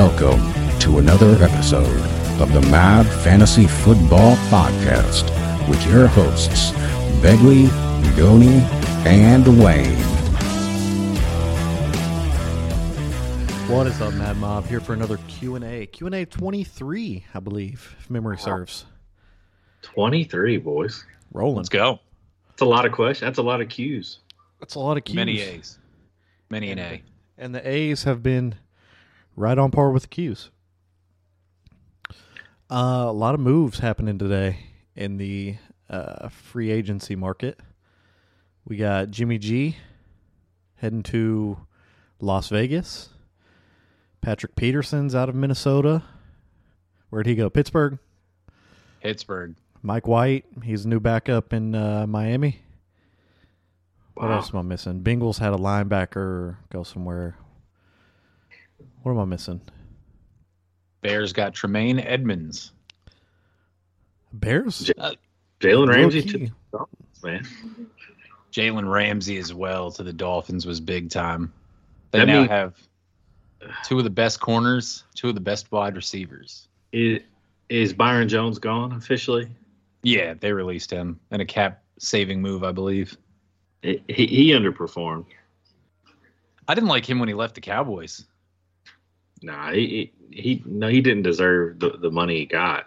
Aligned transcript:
Welcome 0.00 0.40
to 0.78 0.96
another 0.96 1.32
episode 1.44 2.00
of 2.40 2.50
the 2.54 2.62
Mad 2.70 3.04
Fantasy 3.22 3.66
Football 3.66 4.34
Podcast 4.48 5.28
with 5.68 5.86
your 5.86 6.06
hosts, 6.06 6.70
Begley, 7.20 7.68
Goni, 8.16 8.62
and 9.06 9.46
Wayne. 9.62 9.98
What 13.68 13.86
is 13.88 14.00
up, 14.00 14.14
Mad 14.14 14.38
Mob? 14.38 14.64
Here 14.64 14.80
for 14.80 14.94
another 14.94 15.18
Q 15.28 15.56
and 15.56 15.64
A. 15.66 15.84
Q 15.84 16.06
and 16.06 16.14
A 16.14 16.24
twenty 16.24 16.64
three, 16.64 17.26
I 17.34 17.40
believe, 17.40 17.94
if 18.00 18.08
memory 18.08 18.38
serves. 18.38 18.86
23, 19.82 20.56
boys. 20.56 21.04
Rolling. 21.34 21.56
Let's 21.56 21.68
go. 21.68 22.00
That's 22.48 22.62
a 22.62 22.64
lot 22.64 22.86
of 22.86 22.92
questions. 22.92 23.26
That's 23.26 23.38
a 23.38 23.42
lot 23.42 23.60
of 23.60 23.68
cues. 23.68 24.20
That's 24.60 24.76
a 24.76 24.80
lot 24.80 24.96
of 24.96 25.04
Q's. 25.04 25.14
Many 25.14 25.42
A's. 25.42 25.78
Many 26.48 26.70
an 26.70 26.78
A. 26.78 27.02
and 27.36 27.54
the 27.54 27.68
A's 27.68 28.04
have 28.04 28.22
been 28.22 28.54
right 29.36 29.58
on 29.58 29.70
par 29.70 29.90
with 29.90 30.02
the 30.02 30.08
Q's. 30.08 30.50
Uh, 32.70 33.06
a 33.08 33.12
lot 33.12 33.34
of 33.34 33.40
moves 33.40 33.80
happening 33.80 34.18
today 34.18 34.58
in 34.94 35.16
the 35.16 35.56
uh, 35.88 36.28
free 36.28 36.70
agency 36.70 37.16
market. 37.16 37.58
We 38.64 38.76
got 38.76 39.10
Jimmy 39.10 39.38
G 39.38 39.76
heading 40.76 41.02
to 41.04 41.58
Las 42.20 42.48
Vegas. 42.48 43.08
Patrick 44.20 44.54
Peterson's 44.54 45.14
out 45.14 45.28
of 45.28 45.34
Minnesota. 45.34 46.02
Where'd 47.08 47.26
he 47.26 47.34
go? 47.34 47.50
Pittsburgh. 47.50 47.98
Pittsburgh. 49.02 49.56
Mike 49.82 50.06
White, 50.06 50.44
he's 50.62 50.84
a 50.84 50.88
new 50.88 51.00
backup 51.00 51.52
in 51.52 51.74
uh, 51.74 52.06
Miami. 52.06 52.60
What 54.14 54.30
else 54.30 54.52
am 54.52 54.60
I 54.60 54.62
missing? 54.62 55.00
Bengals 55.00 55.38
had 55.38 55.54
a 55.54 55.56
linebacker 55.56 56.56
go 56.70 56.82
somewhere. 56.82 57.36
What 59.02 59.12
am 59.12 59.18
I 59.18 59.24
missing? 59.24 59.60
Bears 61.02 61.32
got 61.32 61.54
Tremaine 61.54 61.98
Edmunds. 61.98 62.72
Bears? 64.32 64.80
J- 64.80 64.92
Uh, 64.98 65.14
Jalen 65.60 65.88
Ramsey, 65.88 66.20
Low-key. 66.20 66.30
to 66.32 66.38
the 66.38 66.50
Dolphins, 66.72 67.22
man. 67.22 67.86
Jalen 68.52 68.90
Ramsey 68.90 69.38
as 69.38 69.54
well 69.54 69.90
to 69.92 70.02
the 70.02 70.12
Dolphins 70.12 70.66
was 70.66 70.80
big 70.80 71.10
time. 71.10 71.52
They 72.10 72.20
That 72.20 72.26
now 72.26 72.40
mean- 72.40 72.48
have 72.48 72.74
two 73.84 73.98
of 73.98 74.04
the 74.04 74.10
best 74.10 74.40
corners, 74.40 75.04
two 75.14 75.28
of 75.28 75.34
the 75.34 75.40
best 75.40 75.70
wide 75.72 75.96
receivers. 75.96 76.68
Is, 76.92 77.20
is 77.68 77.92
Byron 77.92 78.28
Jones 78.28 78.58
gone 78.58 78.92
officially? 78.92 79.48
Yeah, 80.02 80.34
they 80.34 80.52
released 80.52 80.90
him 80.90 81.20
in 81.30 81.40
a 81.40 81.44
cap 81.46 81.82
saving 81.98 82.40
move, 82.40 82.64
I 82.64 82.72
believe. 82.72 83.16
He, 83.82 84.02
he 84.08 84.26
he 84.26 84.50
underperformed. 84.50 85.26
I 86.68 86.74
didn't 86.74 86.88
like 86.88 87.08
him 87.08 87.18
when 87.18 87.28
he 87.28 87.34
left 87.34 87.54
the 87.54 87.60
Cowboys. 87.60 88.24
Nah, 89.42 89.72
he, 89.72 90.12
he 90.30 90.42
he 90.42 90.62
no, 90.64 90.88
he 90.88 91.00
didn't 91.00 91.22
deserve 91.22 91.78
the, 91.78 91.90
the 91.90 92.10
money 92.10 92.38
he 92.38 92.46
got. 92.46 92.86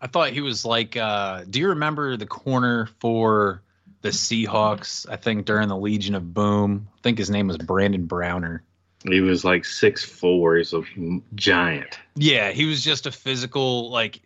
I 0.00 0.08
thought 0.08 0.30
he 0.30 0.40
was 0.40 0.64
like 0.64 0.96
uh 0.96 1.44
do 1.48 1.60
you 1.60 1.68
remember 1.68 2.16
the 2.16 2.26
corner 2.26 2.88
for 2.98 3.62
the 4.02 4.08
Seahawks, 4.08 5.08
I 5.08 5.16
think 5.16 5.46
during 5.46 5.68
the 5.68 5.76
Legion 5.76 6.14
of 6.14 6.34
Boom? 6.34 6.88
I 6.96 7.00
think 7.02 7.18
his 7.18 7.30
name 7.30 7.46
was 7.46 7.56
Brandon 7.56 8.06
Browner. 8.06 8.64
He 9.04 9.20
was 9.20 9.44
like 9.44 9.64
six 9.64 10.04
four. 10.04 10.56
He's 10.56 10.72
a 10.72 10.82
giant. 11.34 11.98
Yeah, 12.14 12.52
he 12.52 12.66
was 12.66 12.82
just 12.82 13.06
a 13.06 13.12
physical, 13.12 13.90
like 13.90 14.20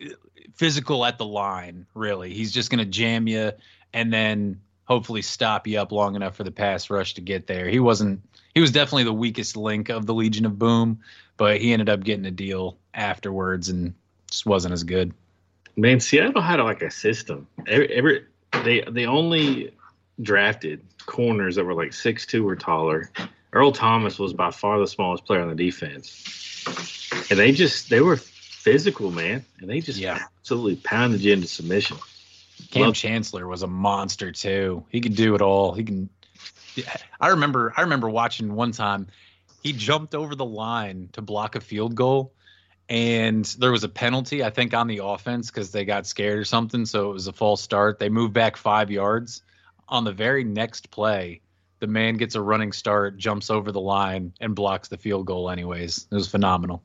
physical 0.55 1.05
at 1.05 1.19
the 1.19 1.27
line. 1.27 1.87
Really, 1.95 2.33
he's 2.33 2.53
just 2.53 2.71
gonna 2.71 2.85
jam 2.85 3.27
you 3.27 3.53
and 3.93 4.13
then 4.13 4.61
hopefully 4.85 5.23
stop 5.23 5.67
you 5.67 5.79
up 5.79 5.93
long 5.93 6.15
enough 6.17 6.37
for 6.37 6.45
the 6.45 6.51
pass 6.51 6.91
rush 6.91 7.15
to 7.15 7.21
get 7.21 7.47
there. 7.47 7.69
He 7.69 7.81
wasn't. 7.81 8.21
He 8.57 8.61
was 8.63 8.71
definitely 8.71 9.05
the 9.05 9.13
weakest 9.13 9.55
link 9.55 9.91
of 9.91 10.07
the 10.07 10.15
Legion 10.15 10.47
of 10.47 10.59
Boom, 10.59 11.01
but 11.37 11.61
he 11.61 11.75
ended 11.75 11.91
up 11.91 12.03
getting 12.03 12.25
a 12.25 12.31
deal 12.31 12.79
afterwards 12.95 13.69
and 13.69 13.93
just 14.31 14.47
wasn't 14.47 14.73
as 14.73 14.83
good. 14.83 15.13
Man, 15.77 16.01
Seattle 16.01 16.41
had 16.41 16.59
like 16.61 16.81
a 16.81 16.91
system. 16.91 17.47
Every, 17.67 17.93
every 17.93 18.25
they 18.65 18.81
they 18.91 19.05
only 19.05 19.75
drafted 20.23 20.81
corners 21.05 21.57
that 21.57 21.67
were 21.67 21.75
like 21.75 21.93
six 21.93 22.25
two 22.25 22.49
or 22.49 22.57
taller. 22.57 23.11
Earl 23.53 23.73
Thomas 23.73 24.19
was 24.19 24.33
by 24.33 24.51
far 24.51 24.79
the 24.79 24.87
smallest 24.87 25.27
player 25.27 25.43
on 25.43 25.51
the 25.51 25.55
defense, 25.55 27.27
and 27.29 27.39
they 27.39 27.53
just 27.53 27.91
they 27.91 28.01
were 28.01 28.17
physical, 28.17 29.11
man, 29.11 29.45
and 29.61 29.69
they 29.69 29.83
just 29.83 29.99
Yeah. 29.99 30.19
absolutely 30.39 30.77
pounded 30.77 31.21
you 31.21 31.35
into 31.35 31.47
submission. 31.47 31.99
Kam 32.71 32.81
Well- 32.81 32.93
Chancellor 32.95 33.47
was 33.47 33.63
a 33.63 33.67
monster 33.67 34.33
too. 34.33 34.83
He 34.89 35.03
could 35.03 35.15
do 35.15 35.35
it 35.35 35.43
all. 35.43 35.75
He 35.75 35.85
can. 35.85 36.09
I 37.21 37.29
remember. 37.29 37.73
I 37.77 37.83
remember 37.83 38.09
watching 38.09 38.55
one 38.55 38.73
time. 38.73 39.09
He 39.63 39.73
jumped 39.73 40.15
over 40.15 40.35
the 40.35 40.45
line 40.45 41.09
to 41.13 41.23
block 41.23 41.57
a 41.57 41.61
field 41.61 41.95
goal, 41.95 42.33
and 42.89 43.45
there 43.59 43.73
was 43.73 43.85
a 43.85 43.89
penalty. 43.89 44.45
I 44.45 44.51
think 44.51 44.75
on 44.75 44.87
the 44.87 45.01
offense 45.03 45.51
because 45.51 45.73
they 45.73 45.85
got 45.85 46.07
scared 46.07 46.39
or 46.39 46.45
something. 46.45 46.87
So 46.87 47.11
it 47.11 47.13
was 47.15 47.27
a 47.27 47.33
false 47.33 47.63
start. 47.63 47.99
They 47.99 48.09
moved 48.09 48.33
back 48.33 48.57
five 48.57 48.91
yards. 48.91 49.43
On 49.89 50.05
the 50.05 50.13
very 50.13 50.45
next 50.45 50.91
play, 50.91 51.41
the 51.79 51.87
man 51.87 52.17
gets 52.17 52.35
a 52.35 52.41
running 52.41 52.73
start, 52.73 53.17
jumps 53.17 53.51
over 53.51 53.71
the 53.73 53.81
line, 53.81 54.33
and 54.41 54.55
blocks 54.55 54.89
the 54.89 54.97
field 54.97 55.27
goal. 55.27 55.51
Anyways, 55.51 56.07
it 56.11 56.15
was 56.15 56.29
phenomenal. 56.29 56.83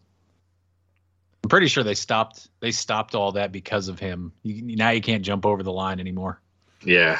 I'm 1.43 1.49
pretty 1.49 1.67
sure 1.67 1.83
they 1.83 1.95
stopped. 1.95 2.47
They 2.59 2.71
stopped 2.71 3.15
all 3.15 3.31
that 3.33 3.51
because 3.51 3.87
of 3.87 3.99
him. 3.99 4.31
You, 4.43 4.75
now 4.75 4.91
you 4.91 5.01
can't 5.01 5.23
jump 5.23 5.45
over 5.45 5.63
the 5.63 5.71
line 5.71 5.99
anymore. 5.99 6.39
Yeah, 6.83 7.19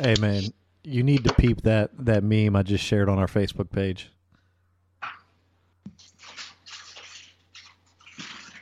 Hey 0.00 0.14
man, 0.20 0.44
you 0.88 1.02
need 1.02 1.24
to 1.24 1.34
peep 1.34 1.62
that 1.62 1.90
that 2.06 2.24
meme 2.24 2.56
I 2.56 2.62
just 2.62 2.82
shared 2.82 3.08
on 3.08 3.18
our 3.18 3.26
Facebook 3.26 3.70
page. 3.70 4.10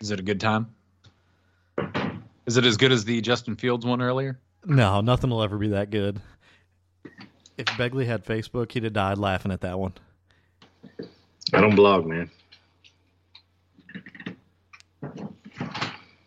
Is 0.01 0.11
it 0.11 0.21
a 0.21 0.23
good 0.23 0.41
time? 0.41 0.75
Is 2.47 2.57
it 2.57 2.65
as 2.65 2.77
good 2.77 2.93
as 2.93 3.05
the 3.05 3.21
Justin 3.21 3.57
Fields 3.57 3.87
one 3.87 4.03
earlier? 4.03 4.39
No, 4.65 5.01
nothing 5.01 5.31
will 5.31 5.43
ever 5.43 5.57
be 5.57 5.69
that 5.69 5.91
good. 5.91 6.21
If 7.57 7.67
Begley 7.67 8.07
had 8.07 8.25
Facebook, 8.25 8.73
he'd 8.73 8.85
have 8.85 8.93
died 8.93 9.19
laughing 9.19 9.53
at 9.53 9.63
that 9.63 9.79
one. 9.79 9.95
I 11.53 11.61
don't 11.61 11.75
blog, 11.75 12.07
man. 12.07 12.31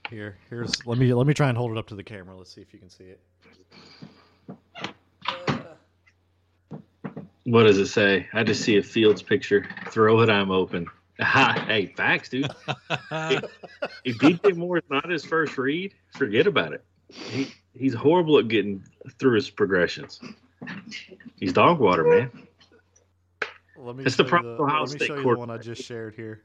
Here, 0.09 0.37
here's 0.49 0.85
let 0.87 0.97
me 0.97 1.13
let 1.13 1.27
me 1.27 1.33
try 1.33 1.49
and 1.49 1.57
hold 1.57 1.71
it 1.71 1.77
up 1.77 1.87
to 1.87 1.95
the 1.95 2.03
camera. 2.03 2.35
Let's 2.35 2.53
see 2.53 2.61
if 2.61 2.73
you 2.73 2.79
can 2.79 2.89
see 2.89 3.03
it. 3.03 3.19
What 7.49 7.63
does 7.63 7.79
it 7.79 7.87
say? 7.87 8.27
I 8.31 8.43
just 8.43 8.61
see 8.61 8.77
a 8.77 8.83
Fields 8.83 9.23
picture. 9.23 9.67
Throw 9.89 10.21
it, 10.21 10.29
I'm 10.29 10.51
open. 10.51 10.85
Hey, 11.21 11.87
facts, 11.97 12.29
dude. 12.29 12.45
if 14.05 14.17
DJ 14.19 14.55
Moore 14.55 14.77
is 14.77 14.83
not 14.89 15.09
his 15.09 15.25
first 15.25 15.57
read, 15.57 15.93
forget 16.15 16.47
about 16.47 16.71
it. 16.71 16.81
He 17.09 17.51
he's 17.73 17.93
horrible 17.93 18.37
at 18.37 18.47
getting 18.47 18.85
through 19.17 19.35
his 19.35 19.49
progressions. 19.49 20.21
He's 21.35 21.51
dog 21.51 21.79
water, 21.79 22.05
man. 22.05 22.31
Let 23.77 23.97
me 23.97 24.05
It's 24.05 24.15
the 24.15 24.23
problem 24.23 24.53
with 24.53 24.61
Ohio 24.61 24.83
let 24.83 24.91
me 24.91 24.97
State 24.97 25.07
show 25.07 25.15
you 25.17 25.23
the 25.23 25.39
one 25.39 25.49
I 25.49 25.57
just 25.57 25.83
shared 25.83 26.15
here. 26.15 26.43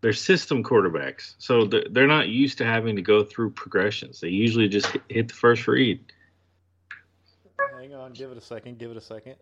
They're 0.00 0.12
system 0.12 0.62
quarterbacks, 0.62 1.34
so 1.38 1.64
they're, 1.64 1.86
they're 1.90 2.06
not 2.06 2.28
used 2.28 2.58
to 2.58 2.64
having 2.64 2.94
to 2.94 3.02
go 3.02 3.24
through 3.24 3.50
progressions. 3.50 4.20
They 4.20 4.28
usually 4.28 4.68
just 4.68 4.96
hit 5.08 5.26
the 5.26 5.34
first 5.34 5.66
read. 5.66 6.04
Hang 7.76 7.94
on, 7.94 8.12
give 8.12 8.30
it 8.30 8.38
a 8.38 8.40
second. 8.40 8.78
Give 8.78 8.92
it 8.92 8.96
a 8.96 9.00
second. 9.00 9.34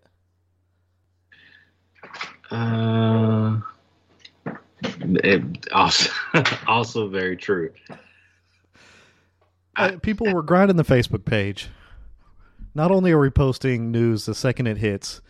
Uh, 2.50 3.60
it, 5.00 5.68
also, 5.72 6.10
also 6.66 7.08
very 7.08 7.36
true. 7.36 7.70
Uh, 9.76 9.92
people 10.02 10.32
were 10.32 10.42
grinding 10.42 10.76
the 10.76 10.84
Facebook 10.84 11.24
page. 11.24 11.68
Not 12.74 12.90
only 12.90 13.12
are 13.12 13.18
we 13.18 13.30
posting 13.30 13.90
news 13.90 14.26
the 14.26 14.34
second 14.34 14.66
it 14.66 14.78
hits, 14.78 15.20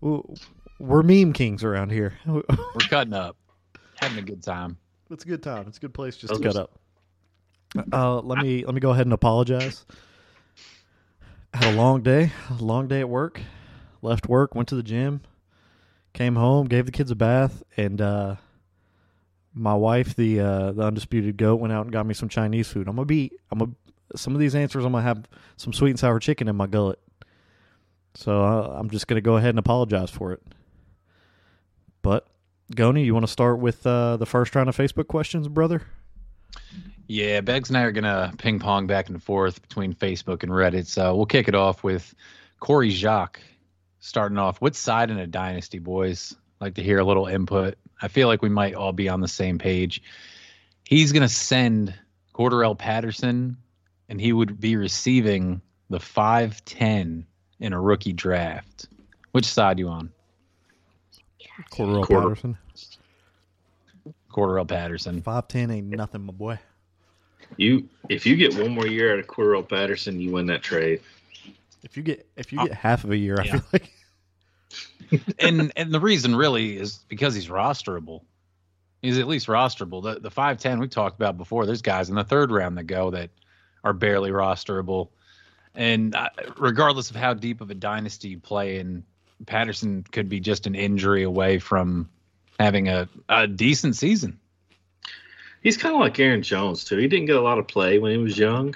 we're 0.00 1.02
meme 1.02 1.32
kings 1.32 1.62
around 1.64 1.90
here. 1.90 2.18
We're 2.26 2.42
cutting 2.88 3.12
up, 3.12 3.36
having 4.00 4.18
a 4.18 4.22
good 4.22 4.42
time. 4.42 4.76
It's 5.10 5.24
a 5.24 5.28
good 5.28 5.42
time. 5.42 5.66
It's 5.66 5.78
a 5.78 5.80
good 5.80 5.94
place 5.94 6.16
just 6.16 6.32
Those 6.32 6.40
to 6.42 6.48
are- 6.48 6.52
cut 6.52 6.62
up. 6.62 7.92
Uh, 7.92 8.20
let 8.20 8.38
me 8.38 8.64
let 8.64 8.74
me 8.74 8.80
go 8.80 8.90
ahead 8.90 9.04
and 9.06 9.12
apologize. 9.12 9.84
Had 11.52 11.74
a 11.74 11.76
long 11.76 12.02
day, 12.02 12.32
a 12.50 12.62
long 12.62 12.88
day 12.88 13.00
at 13.00 13.08
work. 13.08 13.40
Left 14.00 14.26
work, 14.28 14.54
went 14.54 14.68
to 14.68 14.74
the 14.74 14.82
gym, 14.82 15.20
came 16.18 16.34
home, 16.34 16.66
gave 16.66 16.84
the 16.84 16.90
kids 16.90 17.12
a 17.12 17.14
bath, 17.14 17.62
and 17.76 18.00
uh, 18.00 18.34
my 19.54 19.74
wife, 19.74 20.16
the 20.16 20.40
uh, 20.40 20.72
the 20.72 20.82
undisputed 20.82 21.36
goat, 21.36 21.56
went 21.56 21.72
out 21.72 21.84
and 21.86 21.92
got 21.92 22.06
me 22.06 22.12
some 22.12 22.28
Chinese 22.28 22.66
food. 22.66 22.88
I'm 22.88 22.96
gonna 22.96 23.06
be, 23.06 23.30
I'm 23.52 23.60
gonna 23.60 23.72
some 24.16 24.34
of 24.34 24.40
these 24.40 24.56
answers. 24.56 24.84
I'm 24.84 24.90
gonna 24.90 25.04
have 25.04 25.28
some 25.56 25.72
sweet 25.72 25.90
and 25.90 25.98
sour 25.98 26.18
chicken 26.18 26.48
in 26.48 26.56
my 26.56 26.66
gullet. 26.66 26.98
So 28.14 28.42
uh, 28.42 28.76
I'm 28.76 28.90
just 28.90 29.06
gonna 29.06 29.20
go 29.20 29.36
ahead 29.36 29.50
and 29.50 29.60
apologize 29.60 30.10
for 30.10 30.32
it. 30.32 30.42
But 32.02 32.26
Goni, 32.74 33.04
you 33.04 33.14
want 33.14 33.24
to 33.24 33.32
start 33.32 33.60
with 33.60 33.86
uh, 33.86 34.16
the 34.16 34.26
first 34.26 34.56
round 34.56 34.68
of 34.68 34.76
Facebook 34.76 35.06
questions, 35.06 35.46
brother? 35.46 35.82
Yeah, 37.06 37.42
Beggs 37.42 37.70
and 37.70 37.78
I 37.78 37.82
are 37.82 37.92
gonna 37.92 38.32
ping 38.38 38.58
pong 38.58 38.88
back 38.88 39.08
and 39.08 39.22
forth 39.22 39.62
between 39.62 39.94
Facebook 39.94 40.42
and 40.42 40.50
Reddit. 40.50 40.86
So 40.86 41.14
we'll 41.14 41.26
kick 41.26 41.46
it 41.46 41.54
off 41.54 41.84
with 41.84 42.12
Corey 42.58 42.90
Jacques 42.90 43.40
starting 44.00 44.38
off. 44.38 44.60
What 44.60 44.76
side 44.76 45.10
in 45.10 45.18
a 45.18 45.26
dynasty, 45.26 45.78
boys? 45.78 46.34
like 46.60 46.74
to 46.74 46.82
hear 46.82 46.98
a 46.98 47.04
little 47.04 47.26
input. 47.26 47.76
I 48.00 48.08
feel 48.08 48.28
like 48.28 48.42
we 48.42 48.48
might 48.48 48.74
all 48.74 48.92
be 48.92 49.08
on 49.08 49.20
the 49.20 49.28
same 49.28 49.58
page. 49.58 50.02
He's 50.84 51.12
going 51.12 51.22
to 51.22 51.28
send 51.32 51.94
Cordarrelle 52.34 52.78
Patterson, 52.78 53.56
and 54.08 54.20
he 54.20 54.32
would 54.32 54.60
be 54.60 54.76
receiving 54.76 55.60
the 55.90 55.98
5'10 55.98 57.24
in 57.60 57.72
a 57.72 57.80
rookie 57.80 58.12
draft. 58.12 58.88
Which 59.32 59.46
side 59.46 59.78
you 59.78 59.88
on? 59.88 60.10
Cordero 61.70 62.04
Quarter- 62.04 62.22
Patterson. 62.28 62.58
Cordarrelle 64.32 64.68
Patterson. 64.68 65.22
Five 65.22 65.48
ten 65.48 65.70
ain't 65.70 65.88
nothing, 65.88 66.22
my 66.22 66.32
boy. 66.32 66.58
You, 67.56 67.88
if 68.08 68.26
you 68.26 68.36
get 68.36 68.54
one 68.56 68.70
more 68.70 68.86
year 68.86 69.12
out 69.12 69.18
of 69.18 69.26
Cordero 69.26 69.66
Patterson, 69.68 70.20
you 70.20 70.30
win 70.30 70.46
that 70.46 70.62
trade. 70.62 71.00
If 71.82 71.96
you 71.96 72.02
get 72.02 72.28
if 72.36 72.52
you 72.52 72.64
get 72.64 72.74
half 72.74 73.04
of 73.04 73.10
a 73.10 73.16
year, 73.16 73.36
I 73.40 73.46
feel 73.46 73.62
like 73.72 73.92
and 75.38 75.72
and 75.76 75.92
the 75.92 76.00
reason 76.00 76.34
really 76.34 76.76
is 76.76 76.98
because 77.08 77.34
he's 77.34 77.48
rosterable. 77.48 78.22
He's 79.02 79.18
at 79.18 79.28
least 79.28 79.46
rosterable. 79.46 80.02
The 80.02 80.20
the 80.20 80.30
five 80.30 80.58
ten 80.58 80.80
we 80.80 80.88
talked 80.88 81.16
about 81.16 81.36
before. 81.36 81.66
There's 81.66 81.82
guys 81.82 82.08
in 82.08 82.16
the 82.16 82.24
third 82.24 82.50
round 82.50 82.78
that 82.78 82.84
go 82.84 83.10
that 83.10 83.30
are 83.84 83.92
barely 83.92 84.30
rosterable, 84.30 85.08
and 85.74 86.14
uh, 86.14 86.30
regardless 86.56 87.10
of 87.10 87.16
how 87.16 87.34
deep 87.34 87.60
of 87.60 87.70
a 87.70 87.74
dynasty 87.74 88.28
you 88.28 88.38
play 88.38 88.78
in, 88.78 89.04
Patterson 89.46 90.04
could 90.10 90.28
be 90.28 90.40
just 90.40 90.66
an 90.66 90.74
injury 90.74 91.22
away 91.22 91.58
from 91.58 92.08
having 92.58 92.88
a, 92.88 93.08
a 93.28 93.46
decent 93.46 93.96
season. 93.96 94.38
He's 95.62 95.76
kind 95.76 95.94
of 95.94 96.00
like 96.00 96.18
Aaron 96.18 96.42
Jones 96.42 96.84
too. 96.84 96.96
He 96.96 97.08
didn't 97.08 97.26
get 97.26 97.36
a 97.36 97.40
lot 97.40 97.58
of 97.58 97.68
play 97.68 97.98
when 97.98 98.12
he 98.12 98.18
was 98.18 98.38
young. 98.38 98.74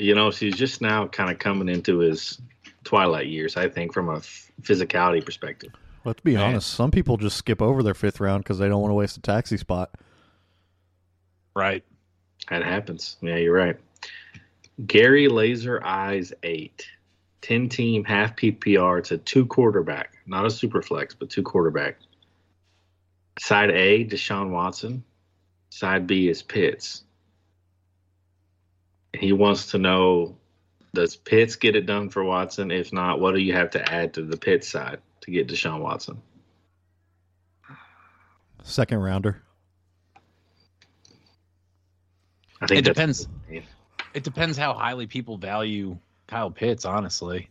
You 0.00 0.14
know, 0.14 0.30
she's 0.30 0.56
just 0.56 0.80
now 0.80 1.06
kind 1.06 1.30
of 1.30 1.38
coming 1.38 1.68
into 1.68 1.98
his 1.98 2.40
twilight 2.84 3.26
years. 3.26 3.56
I 3.56 3.68
think 3.68 3.92
from 3.92 4.08
a 4.08 4.16
f- 4.16 4.50
physicality 4.62 5.24
perspective. 5.24 5.72
let's 6.04 6.20
be 6.22 6.34
Man. 6.34 6.50
honest. 6.50 6.72
Some 6.72 6.90
people 6.90 7.16
just 7.16 7.36
skip 7.36 7.60
over 7.60 7.82
their 7.82 7.94
fifth 7.94 8.18
round 8.20 8.42
because 8.42 8.58
they 8.58 8.68
don't 8.68 8.80
want 8.80 8.90
to 8.90 8.94
waste 8.94 9.16
a 9.16 9.20
taxi 9.20 9.56
spot. 9.56 9.90
Right. 11.54 11.84
That 12.48 12.64
happens. 12.64 13.16
Yeah, 13.20 13.36
you're 13.36 13.54
right. 13.54 13.76
Gary 14.86 15.28
Laser 15.28 15.84
Eyes 15.84 16.32
eight. 16.42 16.86
10 17.42 17.68
team 17.68 18.04
half 18.04 18.36
PPR. 18.36 18.98
It's 18.98 19.12
a 19.12 19.18
two 19.18 19.46
quarterback, 19.46 20.14
not 20.26 20.44
a 20.46 20.50
super 20.50 20.82
flex, 20.82 21.14
but 21.14 21.30
two 21.30 21.42
quarterback. 21.42 21.96
Side 23.38 23.70
A, 23.70 24.04
Deshaun 24.04 24.50
Watson. 24.50 25.02
Side 25.70 26.06
B 26.06 26.28
is 26.28 26.42
Pitts. 26.42 27.04
He 29.12 29.32
wants 29.32 29.70
to 29.72 29.78
know 29.78 30.36
does 30.94 31.16
Pitts 31.16 31.56
get 31.56 31.76
it 31.76 31.86
done 31.86 32.08
for 32.08 32.24
Watson? 32.24 32.70
If 32.70 32.92
not, 32.92 33.20
what 33.20 33.34
do 33.34 33.40
you 33.40 33.52
have 33.52 33.70
to 33.70 33.92
add 33.92 34.12
to 34.14 34.22
the 34.22 34.36
Pitts 34.36 34.68
side 34.68 34.98
to 35.20 35.30
get 35.30 35.46
Deshaun 35.46 35.80
Watson? 35.80 36.20
Second 38.62 38.98
rounder. 38.98 39.42
I 42.60 42.66
think 42.66 42.80
It 42.80 42.84
depends. 42.84 43.28
It 44.12 44.24
depends 44.24 44.58
how 44.58 44.74
highly 44.74 45.06
people 45.06 45.38
value 45.38 45.96
Kyle 46.26 46.50
Pitts. 46.50 46.84
Honestly, 46.84 47.48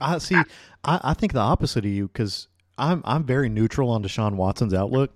I 0.00 0.18
see. 0.18 0.36
I, 0.84 1.00
I 1.02 1.14
think 1.14 1.32
the 1.32 1.40
opposite 1.40 1.84
of 1.84 1.90
you 1.90 2.08
because 2.08 2.48
I'm 2.78 3.02
I'm 3.04 3.24
very 3.24 3.48
neutral 3.48 3.90
on 3.90 4.02
Deshaun 4.02 4.34
Watson's 4.36 4.74
outlook, 4.74 5.12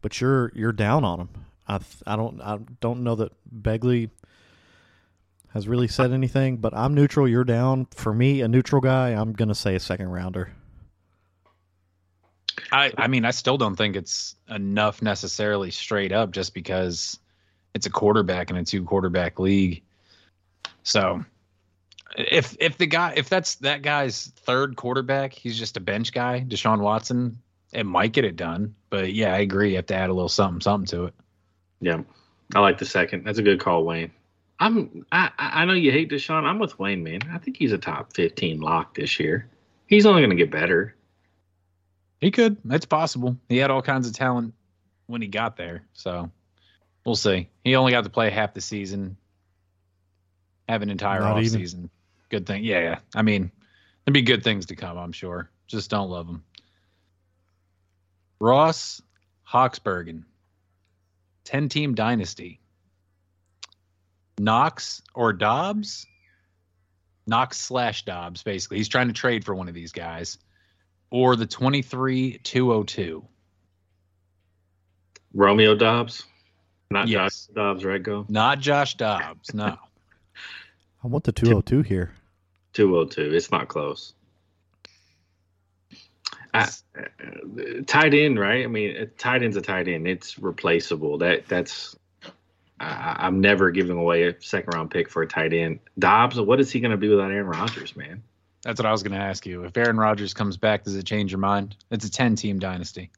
but 0.00 0.20
you're 0.20 0.50
you're 0.54 0.72
down 0.72 1.04
on 1.04 1.20
him. 1.20 1.28
I 1.68 1.78
I 2.06 2.16
don't 2.16 2.40
I 2.40 2.58
don't 2.80 3.04
know 3.04 3.14
that 3.16 3.32
Begley 3.62 4.10
has 5.54 5.68
really 5.68 5.88
said 5.88 6.12
anything, 6.12 6.56
but 6.56 6.74
I'm 6.74 6.94
neutral. 6.94 7.28
You're 7.28 7.44
down. 7.44 7.86
For 7.94 8.12
me, 8.12 8.40
a 8.42 8.48
neutral 8.48 8.80
guy, 8.80 9.10
I'm 9.10 9.32
gonna 9.32 9.54
say 9.54 9.76
a 9.76 9.80
second 9.80 10.08
rounder. 10.08 10.52
I, 12.72 12.92
I 12.98 13.06
mean, 13.06 13.24
I 13.24 13.30
still 13.30 13.56
don't 13.56 13.76
think 13.76 13.94
it's 13.94 14.34
enough 14.48 15.00
necessarily 15.00 15.70
straight 15.70 16.12
up 16.12 16.32
just 16.32 16.54
because 16.54 17.18
it's 17.72 17.86
a 17.86 17.90
quarterback 17.90 18.50
in 18.50 18.56
a 18.56 18.64
two 18.64 18.84
quarterback 18.84 19.38
league. 19.38 19.82
So 20.82 21.24
if 22.16 22.56
if 22.58 22.76
the 22.76 22.86
guy 22.86 23.14
if 23.16 23.28
that's 23.28 23.54
that 23.56 23.82
guy's 23.82 24.32
third 24.38 24.74
quarterback, 24.74 25.32
he's 25.32 25.56
just 25.56 25.76
a 25.76 25.80
bench 25.80 26.12
guy, 26.12 26.44
Deshaun 26.46 26.80
Watson, 26.80 27.38
it 27.72 27.86
might 27.86 28.12
get 28.12 28.24
it 28.24 28.34
done. 28.34 28.74
But 28.90 29.12
yeah, 29.12 29.32
I 29.32 29.38
agree. 29.38 29.70
You 29.70 29.76
have 29.76 29.86
to 29.86 29.94
add 29.94 30.10
a 30.10 30.14
little 30.14 30.28
something 30.28 30.60
something 30.60 30.86
to 30.98 31.04
it. 31.06 31.14
Yeah, 31.80 32.02
I 32.56 32.60
like 32.60 32.78
the 32.78 32.86
second. 32.86 33.24
That's 33.24 33.38
a 33.38 33.42
good 33.42 33.60
call, 33.60 33.84
Wayne. 33.84 34.10
I'm. 34.58 35.04
I 35.10 35.30
I 35.38 35.64
know 35.64 35.72
you 35.72 35.90
hate 35.90 36.10
Deshaun. 36.10 36.44
I'm 36.44 36.58
with 36.58 36.78
Wayne, 36.78 37.02
man. 37.02 37.20
I 37.32 37.38
think 37.38 37.56
he's 37.56 37.72
a 37.72 37.78
top 37.78 38.14
15 38.14 38.60
lock 38.60 38.94
this 38.94 39.18
year. 39.18 39.48
He's 39.86 40.06
only 40.06 40.22
going 40.22 40.30
to 40.30 40.36
get 40.36 40.50
better. 40.50 40.94
He 42.20 42.30
could. 42.30 42.56
It's 42.70 42.86
possible. 42.86 43.36
He 43.48 43.58
had 43.58 43.70
all 43.70 43.82
kinds 43.82 44.06
of 44.08 44.14
talent 44.14 44.54
when 45.06 45.20
he 45.20 45.28
got 45.28 45.56
there. 45.56 45.84
So 45.92 46.30
we'll 47.04 47.16
see. 47.16 47.48
He 47.64 47.74
only 47.74 47.92
got 47.92 48.04
to 48.04 48.10
play 48.10 48.30
half 48.30 48.54
the 48.54 48.60
season, 48.60 49.16
have 50.68 50.82
an 50.82 50.90
entire 50.90 51.20
Not 51.20 51.32
off 51.32 51.42
even. 51.42 51.58
season. 51.60 51.90
Good 52.30 52.46
thing. 52.46 52.64
Yeah, 52.64 52.80
yeah. 52.80 52.98
I 53.14 53.22
mean, 53.22 53.50
there'd 54.04 54.14
be 54.14 54.22
good 54.22 54.42
things 54.42 54.66
to 54.66 54.76
come, 54.76 54.96
I'm 54.96 55.12
sure. 55.12 55.50
Just 55.66 55.90
don't 55.90 56.08
love 56.10 56.26
him. 56.26 56.42
Ross 58.40 59.02
Hawksbergen, 59.48 60.24
10 61.44 61.68
team 61.68 61.94
dynasty. 61.94 62.60
Knox 64.38 65.02
or 65.14 65.32
Doubs? 65.32 66.06
Knox 67.26 67.58
slash 67.58 68.04
Doubs, 68.04 68.42
basically. 68.42 68.78
He's 68.78 68.88
trying 68.88 69.08
to 69.08 69.14
trade 69.14 69.44
for 69.44 69.54
one 69.54 69.68
of 69.68 69.74
these 69.74 69.92
guys 69.92 70.38
or 71.10 71.36
the 71.36 71.46
23 71.46 72.40
202. 72.42 73.24
Romeo 75.32 75.74
Doubs, 75.74 76.24
not 76.90 77.08
Yes. 77.08 77.46
Josh 77.46 77.54
Dobbs, 77.54 77.84
right? 77.84 78.02
Go 78.02 78.26
Not 78.28 78.60
Josh 78.60 78.96
Dobbs, 78.96 79.54
no. 79.54 79.76
I 81.04 81.06
want 81.06 81.24
the 81.24 81.32
202 81.32 81.82
here. 81.82 82.12
202. 82.72 83.34
It's 83.34 83.50
not 83.50 83.68
close. 83.68 84.14
I, 86.52 86.62
uh, 86.62 87.82
tight 87.86 88.14
end, 88.14 88.38
right? 88.38 88.64
I 88.64 88.68
mean, 88.68 89.10
tight 89.18 89.42
end's 89.42 89.56
a 89.56 89.60
tight 89.60 89.88
end. 89.88 90.06
It's 90.06 90.38
replaceable. 90.38 91.18
That 91.18 91.48
that's. 91.48 91.96
I, 92.84 93.16
I'm 93.26 93.40
never 93.40 93.70
giving 93.70 93.96
away 93.96 94.24
a 94.24 94.40
second 94.40 94.74
round 94.74 94.90
pick 94.90 95.08
for 95.08 95.22
a 95.22 95.26
tight 95.26 95.52
end. 95.52 95.80
Doubs, 95.98 96.38
what 96.40 96.60
is 96.60 96.70
he 96.70 96.80
going 96.80 96.90
to 96.90 96.96
do 96.96 97.10
without 97.10 97.30
Aaron 97.30 97.46
Rodgers, 97.46 97.96
man? 97.96 98.22
That's 98.62 98.78
what 98.80 98.86
I 98.86 98.92
was 98.92 99.02
going 99.02 99.12
to 99.18 99.24
ask 99.24 99.44
you. 99.46 99.64
If 99.64 99.76
Aaron 99.76 99.96
Rodgers 99.98 100.32
comes 100.34 100.56
back, 100.56 100.84
does 100.84 100.96
it 100.96 101.04
change 101.04 101.30
your 101.32 101.38
mind? 101.38 101.76
It's 101.90 102.04
a 102.06 102.10
10 102.10 102.36
team 102.36 102.58
dynasty. 102.58 103.10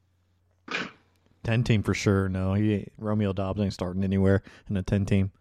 10 1.43 1.63
team 1.63 1.83
for 1.83 1.93
sure. 1.93 2.27
No, 2.27 2.53
he 2.53 2.87
Romeo 2.97 3.31
Doubs 3.33 3.61
ain't 3.61 3.73
starting 3.73 4.03
anywhere 4.03 4.43
in 4.69 4.75
a 4.77 4.83
10 4.83 5.05
team. 5.05 5.31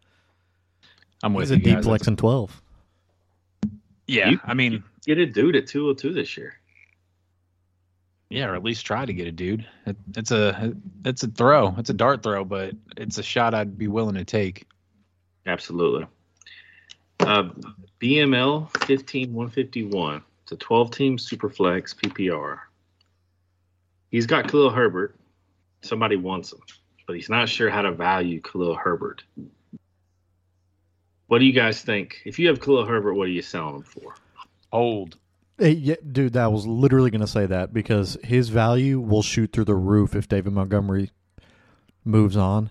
I'm 1.23 1.35
with 1.35 1.49
He's 1.49 1.51
a 1.53 1.57
deep 1.57 1.75
guys. 1.77 1.85
flex 1.85 2.07
in 2.07 2.17
12. 2.17 2.63
Yeah, 4.07 4.31
You- 4.31 4.41
I 4.45 4.55
mean, 4.55 4.85
Get 5.05 5.19
a 5.19 5.27
dude 5.27 5.55
at 5.55 5.69
202 5.69 6.13
this 6.13 6.37
year. 6.37 6.55
Yeah, 8.29 8.47
or 8.47 8.55
at 8.55 8.65
least 8.65 8.85
try 8.87 9.05
to 9.05 9.13
get 9.13 9.29
a 9.29 9.33
dude. 9.33 9.67
It, 9.87 9.97
it's 10.17 10.31
a 10.31 10.75
it's 11.05 11.23
a 11.23 11.29
throw. 11.29 11.75
It's 11.79 11.91
a 11.91 11.95
dart 11.95 12.23
throw, 12.23 12.45
but 12.45 12.75
it's 12.97 13.19
a 13.19 13.23
shot 13.23 13.55
I'd 13.55 13.79
be 13.79 13.89
willing 13.89 14.17
to 14.17 14.25
take. 14.25 14.67
Absolutely. 15.47 16.07
Uh, 17.21 17.51
BML 18.01 18.71
15151. 18.73 20.23
It's 20.43 20.53
a 20.53 20.57
12 20.57 20.91
team 20.91 21.19
super 21.19 21.49
flex 21.49 21.95
PPR. 21.95 22.59
He's 24.11 24.27
got 24.27 24.49
Khalil 24.49 24.71
Herbert. 24.71 25.17
Somebody 25.83 26.17
wants 26.17 26.53
him, 26.53 26.61
but 27.07 27.17
he's 27.17 27.29
not 27.29 27.49
sure 27.49 27.71
how 27.71 27.83
to 27.83 27.93
value 27.93 28.41
Khalil 28.41 28.75
Herbert. 28.75 29.23
What 31.29 31.39
do 31.39 31.45
you 31.45 31.53
guys 31.53 31.83
think? 31.83 32.23
If 32.25 32.39
you 32.39 32.49
have 32.49 32.61
Khalil 32.61 32.87
Herbert, 32.87 33.15
what 33.15 33.27
are 33.27 33.33
you 33.33 33.43
selling 33.43 33.77
him 33.77 33.83
for? 33.83 34.15
Hold. 34.73 35.17
Hey, 35.59 35.73
yeah, 35.73 35.95
dude, 36.07 36.35
that 36.35 36.53
was 36.53 36.67
literally 36.67 37.11
going 37.11 37.23
to 37.23 37.27
say 37.27 37.47
that 37.47 37.73
because 37.73 38.19
his 38.23 38.51
value 38.51 39.01
will 39.01 39.23
shoot 39.23 39.53
through 39.53 39.65
the 39.65 39.75
roof 39.75 40.15
if 40.15 40.29
David 40.29 40.53
Montgomery 40.53 41.13
moves 42.05 42.37
on. 42.37 42.71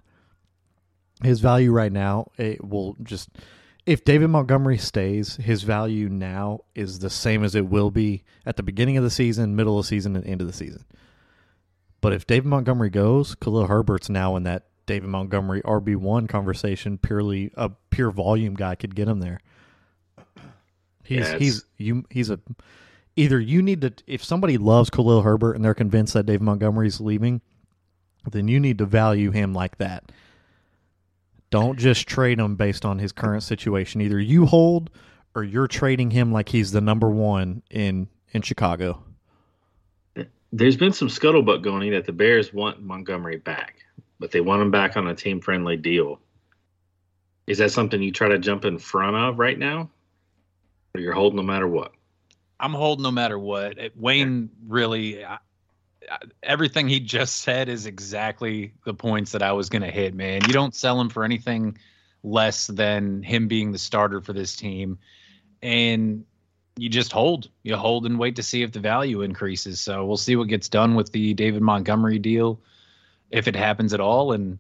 His 1.24 1.40
value 1.40 1.72
right 1.72 1.92
now, 1.92 2.32
it 2.38 2.64
will 2.64 2.96
just 3.02 3.30
if 3.86 4.04
David 4.04 4.30
Montgomery 4.30 4.78
stays, 4.78 5.36
his 5.36 5.64
value 5.64 6.10
now 6.10 6.62
is 6.74 7.00
the 7.00 7.10
same 7.10 7.44
as 7.44 7.54
it 7.54 7.68
will 7.68 7.92
be 7.92 8.24
at 8.46 8.58
the 8.58 8.64
beginning 8.64 8.98
of 8.98 9.04
the 9.04 9.10
season, 9.12 9.56
middle 9.56 9.78
of 9.78 9.86
the 9.86 9.88
season, 9.88 10.16
and 10.16 10.26
end 10.26 10.42
of 10.42 10.48
the 10.48 10.54
season. 10.54 10.86
But 12.02 12.14
if 12.14 12.26
David 12.26 12.48
Montgomery 12.48 12.90
goes, 12.90 13.36
Khalil 13.36 13.68
Herbert's 13.68 14.10
now 14.10 14.36
in 14.36 14.44
that 14.44 14.68
David 14.86 15.10
Montgomery 15.10 15.62
RB 15.62 15.96
one 15.96 16.28
conversation. 16.28 16.98
Purely 16.98 17.52
a 17.56 17.72
pure 17.90 18.12
volume 18.12 18.56
guy 18.56 18.76
could 18.76 18.96
get 18.96 19.08
him 19.08 19.20
there. 19.20 19.40
He's 21.06 21.20
Yeah, 21.20 21.38
he's 21.38 21.66
you 21.78 22.06
he's 22.10 22.30
a 22.30 22.40
either 23.16 23.40
you 23.40 23.62
need 23.62 23.82
to 23.82 23.94
if 24.08 24.24
somebody 24.24 24.58
loves 24.58 24.90
Khalil 24.90 25.22
Herbert 25.22 25.54
and 25.54 25.64
they're 25.64 25.74
convinced 25.74 26.14
that 26.14 26.26
Dave 26.26 26.42
Montgomery's 26.42 27.00
leaving, 27.00 27.42
then 28.32 28.48
you 28.48 28.60
need 28.60 28.78
to 28.80 28.86
value 28.86 29.32
him 29.32 29.54
like 29.54 29.78
that. 29.78 30.12
Don't 31.52 31.78
just 31.78 32.08
trade 32.08 32.40
him 32.40 32.56
based 32.56 32.86
on 32.86 33.00
his 33.00 33.12
current 33.12 33.44
situation. 33.44 34.02
Either 34.02 34.20
you 34.20 34.46
hold 34.46 34.90
or 35.36 35.44
you're 35.44 35.68
trading 35.68 36.12
him 36.12 36.32
like 36.32 36.50
he's 36.50 36.72
the 36.72 36.82
number 36.82 37.10
one 37.10 37.62
in 37.70 38.08
in 38.32 38.42
Chicago. 38.42 39.02
there's 40.52 40.76
been 40.76 40.92
some 40.92 41.08
scuttlebutt 41.08 41.62
going 41.62 41.92
that 41.92 42.06
the 42.06 42.12
Bears 42.12 42.54
want 42.54 42.82
Montgomery 42.82 43.38
back, 43.38 43.86
but 44.20 44.32
they 44.32 44.42
want 44.42 44.62
him 44.62 44.72
back 44.72 44.98
on 44.98 45.08
a 45.08 45.16
team 45.16 45.40
friendly 45.40 45.78
deal. 45.78 46.20
Is 47.48 47.60
that 47.60 47.72
something 47.72 48.02
you 48.02 48.12
try 48.12 48.30
to 48.30 48.40
jump 48.40 48.66
in 48.66 48.80
front 48.80 49.16
of 49.16 49.38
right 49.40 49.58
now? 49.58 49.90
You're 51.00 51.14
holding 51.14 51.38
no 51.38 51.44
matter 51.44 51.68
what? 51.68 51.92
I'm 52.60 52.74
holding 52.74 53.04
no 53.04 53.12
matter 53.12 53.38
what. 53.38 53.78
Wayne 53.96 54.50
really, 54.68 55.26
I, 55.26 55.40
I, 56.10 56.18
everything 56.42 56.88
he 56.88 57.00
just 57.00 57.38
said 57.38 57.70
is 57.70 57.86
exactly 57.86 58.74
the 58.86 58.94
points 58.94 59.34
that 59.34 59.42
I 59.42 59.52
was 59.52 59.70
going 59.70 59.82
to 59.82 59.92
hit, 59.92 60.14
man. 60.14 60.42
You 60.48 60.54
don't 60.54 60.74
sell 60.74 61.00
him 61.00 61.10
for 61.10 61.24
anything 61.24 61.78
less 62.24 62.68
than 62.68 63.24
him 63.24 63.48
being 63.48 63.72
the 63.72 63.78
starter 63.78 64.22
for 64.22 64.34
this 64.34 64.56
team. 64.56 65.00
And 65.62 66.26
you 66.78 66.90
just 66.90 67.12
hold. 67.12 67.50
You 67.64 67.76
hold 67.76 68.06
and 68.06 68.20
wait 68.20 68.38
to 68.38 68.44
see 68.44 68.64
if 68.64 68.72
the 68.72 68.80
value 68.80 69.22
increases. 69.22 69.80
So 69.80 70.06
we'll 70.06 70.18
see 70.18 70.36
what 70.36 70.48
gets 70.48 70.70
done 70.70 70.96
with 70.96 71.12
the 71.12 71.34
David 71.34 71.62
Montgomery 71.62 72.20
deal, 72.20 72.60
if 73.32 73.48
it 73.48 73.56
happens 73.56 73.94
at 73.94 74.00
all. 74.00 74.32
And 74.32 74.60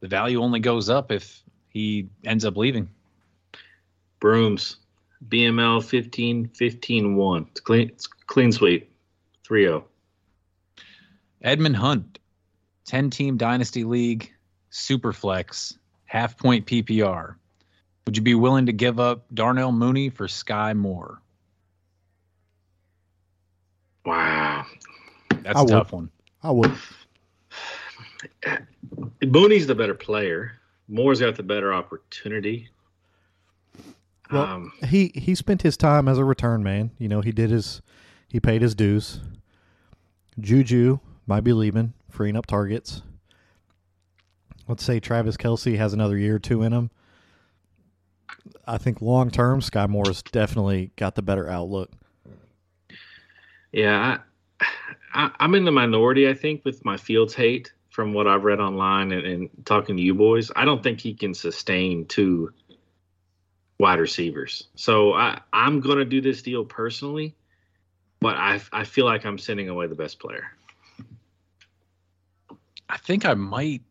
the 0.00 0.08
value 0.08 0.40
only 0.42 0.60
goes 0.60 0.88
up 0.88 1.12
if 1.12 1.42
he 1.68 2.08
ends 2.24 2.44
up 2.44 2.56
leaving. 2.56 2.88
Brooms, 4.20 4.76
BML 5.28 5.82
15 5.82 6.48
15 6.48 7.16
1. 7.16 7.46
It's 7.50 7.60
clean, 7.60 7.88
it's 7.88 8.06
clean 8.06 8.52
sweep 8.52 8.90
3 9.44 9.64
0. 9.64 9.84
Edmund 11.42 11.76
Hunt, 11.76 12.18
10 12.86 13.10
team 13.10 13.36
Dynasty 13.36 13.84
League, 13.84 14.32
Superflex, 14.72 15.76
half 16.06 16.38
point 16.38 16.66
PPR. 16.66 17.36
Would 18.06 18.16
you 18.16 18.22
be 18.22 18.34
willing 18.34 18.66
to 18.66 18.72
give 18.72 19.00
up 19.00 19.24
Darnell 19.32 19.72
Mooney 19.72 20.10
for 20.10 20.26
Skyy 20.26 20.76
Moore? 20.76 21.22
Wow. 24.04 24.66
That's 25.42 25.56
I 25.56 25.60
a 25.60 25.64
would. 25.64 25.70
tough 25.70 25.92
one. 25.92 26.10
I 26.42 26.50
would. 26.50 26.72
Mooney's 29.22 29.66
the 29.66 29.74
better 29.74 29.94
player. 29.94 30.52
Moore's 30.88 31.20
got 31.20 31.36
the 31.36 31.42
better 31.42 31.72
opportunity. 31.72 32.68
Well, 34.34 34.44
um, 34.44 34.72
he 34.86 35.12
he 35.14 35.34
spent 35.34 35.62
his 35.62 35.76
time 35.76 36.08
as 36.08 36.18
a 36.18 36.24
return 36.24 36.62
man. 36.62 36.90
You 36.98 37.08
know, 37.08 37.20
he 37.20 37.32
did 37.32 37.50
his 37.50 37.82
he 38.28 38.40
paid 38.40 38.62
his 38.62 38.74
dues. 38.74 39.20
Juju 40.40 40.98
might 41.26 41.44
be 41.44 41.52
leaving, 41.52 41.94
freeing 42.10 42.36
up 42.36 42.46
targets. 42.46 43.02
Let's 44.66 44.84
say 44.84 44.98
Travis 44.98 45.36
Kelce 45.36 45.76
has 45.76 45.92
another 45.92 46.16
year 46.16 46.36
or 46.36 46.38
two 46.38 46.62
in 46.62 46.72
him. 46.72 46.90
I 48.66 48.78
think 48.78 49.00
long 49.00 49.30
term, 49.30 49.60
Skyy 49.60 49.88
Moore's 49.88 50.22
definitely 50.22 50.90
got 50.96 51.14
the 51.14 51.22
better 51.22 51.48
outlook. 51.48 51.92
Yeah, 53.72 54.18
I, 55.14 55.30
am 55.40 55.54
in 55.54 55.64
the 55.64 55.72
minority, 55.72 56.28
I 56.28 56.34
think, 56.34 56.64
with 56.64 56.84
my 56.84 56.96
Fields 56.96 57.34
hate 57.34 57.72
from 57.90 58.12
what 58.12 58.26
I've 58.26 58.44
read 58.44 58.60
online 58.60 59.12
and, 59.12 59.26
and 59.26 59.50
talking 59.64 59.96
to 59.96 60.02
you 60.02 60.14
boys. 60.14 60.50
I 60.56 60.64
don't 60.64 60.82
think 60.82 61.00
he 61.00 61.14
can 61.14 61.34
sustain 61.34 62.06
two 62.06 62.52
wide 63.84 64.00
receivers. 64.00 64.68
So 64.76 65.12
I, 65.12 65.42
I'm 65.52 65.80
going 65.80 65.98
to 65.98 66.06
do 66.06 66.22
this 66.22 66.40
deal 66.40 66.64
personally, 66.64 67.34
but 68.18 68.34
I, 68.34 68.58
I 68.72 68.84
feel 68.84 69.04
like 69.04 69.26
I'm 69.26 69.36
sending 69.36 69.68
away 69.68 69.86
the 69.88 69.94
best 69.94 70.18
player. 70.18 70.46
I 72.88 72.96
think 72.96 73.26
I 73.26 73.34
might 73.34 73.82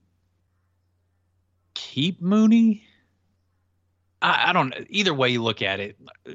keep 1.75 2.19
Mooney. 2.23 2.83
I, 4.19 4.49
I 4.49 4.53
don't. 4.53 4.73
Either 4.89 5.13
way 5.13 5.29
you 5.29 5.43
look 5.43 5.61
at 5.61 5.79
it, 5.79 5.95
uh, 6.27 6.31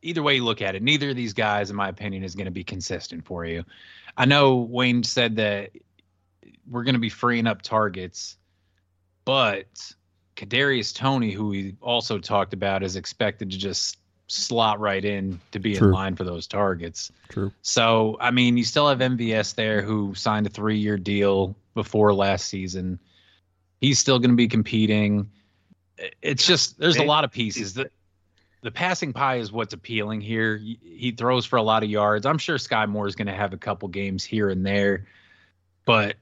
either 0.00 0.22
way 0.22 0.36
you 0.36 0.44
look 0.44 0.62
at 0.62 0.74
it, 0.74 0.82
neither 0.82 1.10
of 1.10 1.16
these 1.16 1.34
guys, 1.34 1.68
in 1.68 1.76
my 1.76 1.90
opinion, 1.90 2.24
is 2.24 2.34
going 2.34 2.46
to 2.46 2.50
be 2.50 2.64
consistent 2.64 3.26
for 3.26 3.44
you. 3.44 3.62
I 4.16 4.24
know 4.24 4.56
Wayne 4.56 5.02
said 5.02 5.36
that 5.36 5.72
we're 6.66 6.84
going 6.84 6.94
to 6.94 6.98
be 6.98 7.10
freeing 7.10 7.46
up 7.46 7.60
targets, 7.60 8.38
but 9.26 9.66
Kadarius 10.36 10.94
Toney, 10.94 11.32
who 11.32 11.48
we 11.48 11.76
also 11.80 12.18
talked 12.18 12.54
about, 12.54 12.82
is 12.82 12.96
expected 12.96 13.50
to 13.50 13.58
just 13.58 13.98
slot 14.26 14.80
right 14.80 15.04
in 15.04 15.40
to 15.50 15.58
be 15.58 15.76
True. 15.76 15.88
in 15.88 15.94
line 15.94 16.16
for 16.16 16.24
those 16.24 16.46
targets. 16.46 17.12
True. 17.28 17.52
So, 17.62 18.16
I 18.20 18.30
mean, 18.30 18.56
you 18.56 18.64
still 18.64 18.88
have 18.88 18.98
MVS 18.98 19.54
there 19.54 19.82
who 19.82 20.14
signed 20.14 20.46
a 20.46 20.50
three 20.50 20.78
year 20.78 20.96
deal 20.96 21.56
before 21.74 22.14
last 22.14 22.48
season. 22.48 22.98
He's 23.80 23.98
still 23.98 24.18
going 24.18 24.30
to 24.30 24.36
be 24.36 24.48
competing. 24.48 25.30
It's 26.22 26.46
just, 26.46 26.78
there's 26.78 26.96
a 26.96 27.04
lot 27.04 27.24
of 27.24 27.32
pieces. 27.32 27.74
that 27.74 27.92
the 28.62 28.70
passing 28.70 29.12
pie 29.12 29.36
is 29.36 29.52
what's 29.52 29.74
appealing 29.74 30.20
here. 30.20 30.56
He 30.56 31.12
throws 31.16 31.44
for 31.44 31.56
a 31.56 31.62
lot 31.62 31.82
of 31.82 31.90
yards. 31.90 32.24
I'm 32.24 32.38
sure 32.38 32.56
Skyy 32.56 32.88
Moore 32.88 33.08
is 33.08 33.16
going 33.16 33.26
to 33.26 33.34
have 33.34 33.52
a 33.52 33.58
couple 33.58 33.88
games 33.88 34.24
here 34.24 34.48
and 34.48 34.64
there, 34.64 35.06
but 35.84 36.16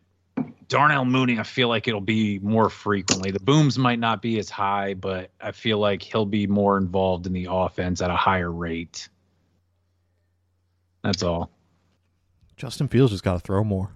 Darnell 0.71 1.05
Mooney, 1.05 1.41
I 1.41 1.43
feel 1.43 1.69
like 1.69 1.89
it'll 1.89 2.01
be 2.01 2.39
more 2.39 2.71
frequently. 2.71 3.33
The 3.33 3.41
booms 3.41 3.77
might 3.77 3.99
not 3.99 4.23
be 4.23 4.39
as 4.39 4.49
high, 4.49 4.95
but 4.95 5.33
I 5.41 5.51
feel 5.51 5.79
like 5.79 6.01
he'll 6.01 6.25
be 6.25 6.47
more 6.47 6.79
involved 6.79 7.27
in 7.27 7.33
the 7.33 7.49
offense 7.51 8.01
at 8.01 8.09
a 8.09 8.17
higher 8.17 8.51
rate. 8.51 9.09
That's 11.03 11.25
all. 11.25 11.51
Justin 12.57 12.87
Fields 12.87 13.11
just 13.11 13.25
got 13.25 13.33
to 13.33 13.41
throw 13.41 13.65
more. 13.65 13.91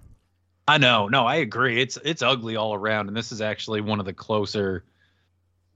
I 0.67 0.77
know. 0.77 1.07
No, 1.07 1.25
I 1.25 1.35
agree. 1.35 1.81
It's 1.81 1.97
it's 2.03 2.21
ugly 2.21 2.57
all 2.57 2.73
around, 2.73 3.07
and 3.07 3.15
this 3.15 3.31
is 3.31 3.39
actually 3.39 3.79
one 3.79 4.01
of 4.01 4.05
the 4.05 4.13
closer 4.13 4.83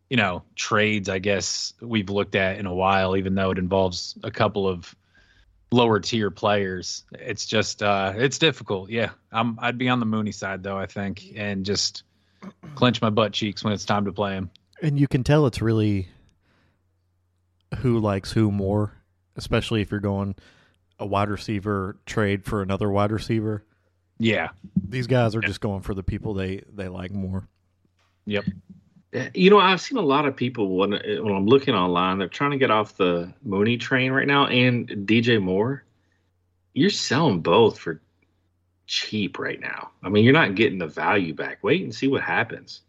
you 0.10 0.18
know 0.18 0.44
trades 0.56 1.08
I 1.08 1.20
guess 1.20 1.74
we've 1.79 2.10
looked 2.10 2.36
at 2.36 2.58
in 2.58 2.65
a 2.65 2.74
while, 2.74 3.15
even 3.15 3.36
though 3.36 3.51
it 3.51 3.58
involves 3.58 4.18
a 4.22 4.32
couple 4.32 4.68
of 4.68 4.94
lower 5.71 5.99
tier 5.99 6.31
players. 6.31 7.03
It's 7.11 7.45
just 7.45 7.83
uh, 7.83 8.13
it's 8.15 8.38
difficult. 8.38 8.89
Yeah, 8.89 9.11
I'm 9.31 9.57
I'd 9.61 9.77
be 9.77 9.89
on 9.89 9.99
the 9.99 10.05
Mooney 10.05 10.31
side 10.31 10.63
though. 10.63 10.77
I 10.77 10.85
think 10.85 11.33
and 11.35 11.65
just 11.65 12.03
clench 12.75 13.01
my 13.01 13.09
butt 13.09 13.33
cheeks 13.33 13.63
when 13.63 13.73
it's 13.73 13.85
time 13.85 14.05
to 14.05 14.13
play 14.13 14.33
him. 14.33 14.49
And 14.81 14.99
you 14.99 15.07
can 15.07 15.23
tell 15.23 15.45
it's 15.45 15.61
really 15.61 16.07
who 17.79 17.99
likes 17.99 18.31
who 18.31 18.51
more, 18.51 18.93
especially 19.35 19.81
if 19.81 19.91
you're 19.91 19.99
going 19.99 20.35
a 20.97 21.05
wide 21.05 21.29
receiver 21.29 21.97
trade 22.05 22.45
for 22.45 22.61
another 22.61 22.89
wide 22.89 23.11
receiver. 23.11 23.63
Yeah, 24.17 24.49
these 24.75 25.07
guys 25.07 25.35
are 25.35 25.41
just 25.41 25.61
going 25.61 25.81
for 25.81 25.93
the 25.93 26.03
people 26.03 26.33
they 26.33 26.63
they 26.73 26.88
like 26.88 27.11
more. 27.11 27.47
Yep. 28.25 28.45
Uh, 29.13 29.25
you 29.33 29.49
know, 29.49 29.59
I've 29.59 29.81
seen 29.81 29.97
a 29.97 30.01
lot 30.01 30.25
of 30.25 30.35
people 30.35 30.77
when 30.77 30.93
uh, 30.93 31.23
when 31.23 31.33
I'm 31.33 31.47
looking 31.47 31.73
online, 31.73 32.19
they're 32.19 32.27
trying 32.27 32.51
to 32.51 32.57
get 32.57 32.71
off 32.71 32.95
the 32.95 33.33
Mooney 33.43 33.77
train 33.77 34.11
right 34.11 34.27
now 34.27 34.47
and 34.47 34.87
DJ 34.87 35.41
Moore. 35.41 35.83
You're 36.73 36.91
selling 36.91 37.41
both 37.41 37.79
for 37.79 38.01
cheap 38.85 39.39
right 39.39 39.59
now. 39.59 39.91
I 40.03 40.09
mean, 40.09 40.23
you're 40.23 40.33
not 40.33 40.55
getting 40.55 40.79
the 40.79 40.87
value 40.87 41.33
back. 41.33 41.63
Wait 41.63 41.83
and 41.83 41.93
see 41.93 42.07
what 42.07 42.21
happens. 42.21 42.81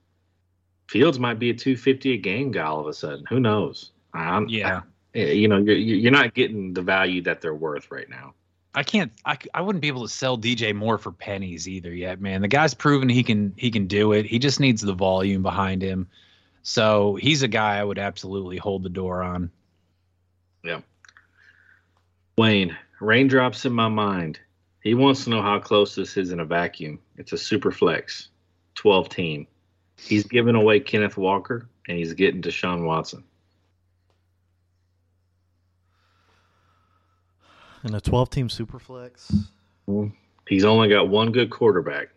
Fields 0.88 1.18
might 1.18 1.38
be 1.38 1.50
a 1.50 1.54
250 1.54 2.14
a 2.14 2.16
game 2.16 2.50
guy 2.50 2.64
all 2.64 2.80
of 2.80 2.86
a 2.86 2.92
sudden. 2.92 3.24
Who 3.28 3.40
knows? 3.40 3.92
I'm, 4.12 4.48
yeah. 4.48 4.82
I, 5.14 5.18
you 5.18 5.48
know, 5.48 5.58
you're 5.58 5.76
you're 5.76 6.12
not 6.12 6.34
getting 6.34 6.74
the 6.74 6.82
value 6.82 7.22
that 7.22 7.40
they're 7.40 7.54
worth 7.54 7.90
right 7.90 8.08
now. 8.08 8.34
I 8.74 8.82
can't. 8.84 9.12
I, 9.24 9.36
I 9.52 9.62
wouldn't 9.62 9.82
be 9.82 9.88
able 9.88 10.06
to 10.06 10.12
sell 10.12 10.38
DJ 10.38 10.74
Moore 10.74 10.98
for 10.98 11.10
pennies 11.10 11.68
either 11.68 11.92
yet, 11.92 12.20
man. 12.20 12.40
The 12.40 12.48
guy's 12.48 12.74
proven 12.74 13.08
he 13.08 13.22
can 13.22 13.52
he 13.56 13.70
can 13.70 13.86
do 13.86 14.12
it. 14.12 14.26
He 14.26 14.38
just 14.38 14.60
needs 14.60 14.80
the 14.80 14.92
volume 14.92 15.42
behind 15.42 15.82
him. 15.82 16.08
So 16.62 17.16
he's 17.16 17.42
a 17.42 17.48
guy 17.48 17.78
I 17.78 17.84
would 17.84 17.98
absolutely 17.98 18.58
hold 18.58 18.82
the 18.82 18.90
door 18.90 19.22
on. 19.22 19.50
Yeah. 20.62 20.80
Wayne, 22.36 22.76
raindrops 23.00 23.64
in 23.64 23.72
my 23.72 23.88
mind. 23.88 24.38
He 24.82 24.94
wants 24.94 25.24
to 25.24 25.30
know 25.30 25.42
how 25.42 25.58
close 25.58 25.94
this 25.94 26.16
is 26.16 26.30
in 26.30 26.40
a 26.40 26.44
vacuum. 26.44 27.00
It's 27.16 27.32
a 27.32 27.38
super 27.38 27.70
flex, 27.70 28.28
12 28.76 29.08
team. 29.08 29.46
He's 29.96 30.24
giving 30.24 30.54
away 30.54 30.80
Kenneth 30.80 31.16
Walker 31.16 31.68
and 31.86 31.98
he's 31.98 32.14
getting 32.14 32.40
Deshaun 32.40 32.86
Watson. 32.86 33.24
In 37.84 37.94
a 37.94 38.00
12 38.00 38.30
team 38.30 38.48
superflex. 38.48 39.46
He's 40.48 40.64
only 40.64 40.88
got 40.88 41.08
one 41.08 41.32
good 41.32 41.50
quarterback. 41.50 42.08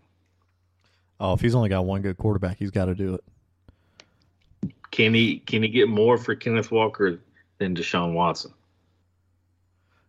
Oh, 1.19 1.33
if 1.33 1.41
he's 1.41 1.55
only 1.55 1.69
got 1.69 1.85
one 1.85 2.01
good 2.01 2.17
quarterback, 2.17 2.57
he's 2.57 2.71
got 2.71 2.85
to 2.85 2.95
do 2.95 3.15
it. 3.15 3.23
Can 4.91 5.13
he 5.13 5.39
can 5.39 5.63
he 5.63 5.69
get 5.69 5.89
more 5.89 6.17
for 6.17 6.35
Kenneth 6.35 6.71
Walker 6.71 7.19
than 7.57 7.75
Deshaun 7.75 8.13
Watson? 8.13 8.53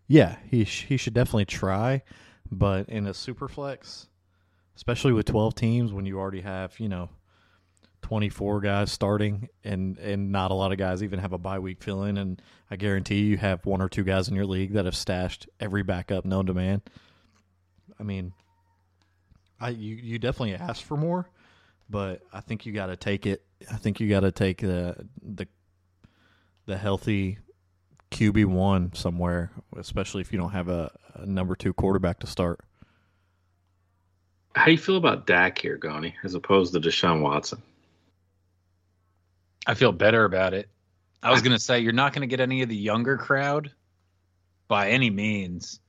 Yeah, 0.09 0.37
he 0.51 0.65
sh- 0.65 0.85
he 0.87 0.97
should 0.97 1.15
definitely 1.15 1.47
try, 1.47 2.03
but 2.51 2.89
in 2.89 3.07
a 3.07 3.13
superflex, 3.13 4.07
especially 4.77 5.13
with 5.13 5.25
12 5.27 5.55
teams 5.55 5.93
when 5.93 6.05
you 6.05 6.19
already 6.19 6.43
have, 6.43 6.79
you 6.79 6.89
know, 6.89 7.09
24 8.05 8.61
guys 8.61 8.93
starting 8.93 9.49
and 9.65 9.97
and 9.97 10.31
not 10.31 10.51
a 10.51 10.55
lot 10.55 10.73
of 10.73 10.77
guys 10.77 11.03
even 11.03 11.19
have 11.19 11.33
a 11.33 11.39
bye 11.39 11.59
week 11.59 11.83
fill 11.83 12.03
in 12.03 12.19
and 12.19 12.43
I 12.71 12.77
guarantee 12.77 13.23
you 13.23 13.39
have 13.39 13.65
one 13.65 13.81
or 13.81 13.89
two 13.89 14.05
guys 14.05 14.29
in 14.29 14.35
your 14.35 14.45
league 14.45 14.75
that 14.75 14.85
have 14.85 14.95
stashed 14.95 15.49
every 15.59 15.83
backup 15.83 16.27
known 16.27 16.45
to 16.45 16.53
man. 16.53 16.83
I 17.99 18.03
mean, 18.03 18.35
I 19.59 19.71
you 19.71 19.97
you 19.97 20.19
definitely 20.19 20.55
ask 20.55 20.85
for 20.85 20.99
more, 20.99 21.31
but 21.89 22.21
I 22.31 22.43
think 22.43 22.67
you 22.67 22.75
got 22.75 22.87
to 22.89 22.97
take 22.97 23.25
it. 23.25 23.43
I 23.73 23.77
think 23.77 24.01
you 24.01 24.09
got 24.11 24.21
to 24.21 24.33
take 24.33 24.61
the 24.61 25.09
the 25.23 25.49
the 26.67 26.77
healthy 26.77 27.39
QB 28.11 28.45
one 28.45 28.93
somewhere, 28.93 29.51
especially 29.79 30.21
if 30.21 30.31
you 30.31 30.39
don't 30.39 30.51
have 30.51 30.69
a, 30.69 30.93
a 31.15 31.25
number 31.25 31.57
two 31.57 31.73
quarterback 31.73 32.21
to 32.21 32.27
start. 32.27 32.61
How 34.55 34.67
do 34.67 34.73
you 34.73 34.79
feel 34.79 34.99
about 34.99 35.27
Dak 35.27 35.59
here, 35.59 35.79
Goni, 35.79 36.15
as 36.23 36.35
opposed 36.35 36.75
to 36.75 36.81
Deshaun 36.81 37.23
Watson? 37.23 37.63
I 39.67 39.75
feel 39.75 39.93
better 39.93 40.25
about 40.25 40.55
it. 40.55 40.69
I 41.23 41.31
was 41.31 41.41
gonna 41.43 41.59
say 41.59 41.81
you're 41.81 41.93
not 41.93 42.13
gonna 42.13 42.27
get 42.27 42.41
any 42.41 42.63
of 42.63 42.69
the 42.69 42.77
younger 42.77 43.17
crowd 43.17 43.71
by 44.69 44.91
any 44.91 45.11
means. 45.11 45.81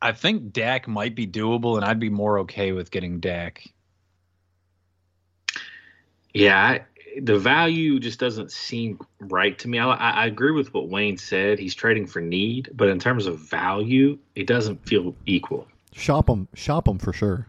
I 0.00 0.12
think 0.12 0.52
Dak 0.52 0.88
might 0.88 1.14
be 1.14 1.26
doable, 1.26 1.76
and 1.76 1.84
I'd 1.84 2.00
be 2.00 2.10
more 2.10 2.40
okay 2.40 2.72
with 2.72 2.90
getting 2.90 3.20
Dak. 3.20 3.68
Yeah, 6.32 6.56
I, 6.56 6.84
the 7.20 7.38
value 7.38 7.98
just 7.98 8.20
doesn't 8.20 8.52
seem 8.52 9.00
right 9.18 9.58
to 9.58 9.68
me. 9.68 9.78
I, 9.78 9.92
I 9.92 10.26
agree 10.26 10.52
with 10.52 10.72
what 10.72 10.88
Wayne 10.88 11.18
said. 11.18 11.58
He's 11.58 11.74
trading 11.74 12.06
for 12.06 12.20
need, 12.20 12.70
but 12.74 12.88
in 12.88 12.98
terms 12.98 13.26
of 13.26 13.38
value, 13.38 14.18
it 14.34 14.46
doesn't 14.46 14.86
feel 14.86 15.14
equal. 15.26 15.66
Shop 15.92 16.26
them, 16.26 16.48
shop 16.54 16.84
them 16.84 16.98
for 16.98 17.12
sure. 17.12 17.46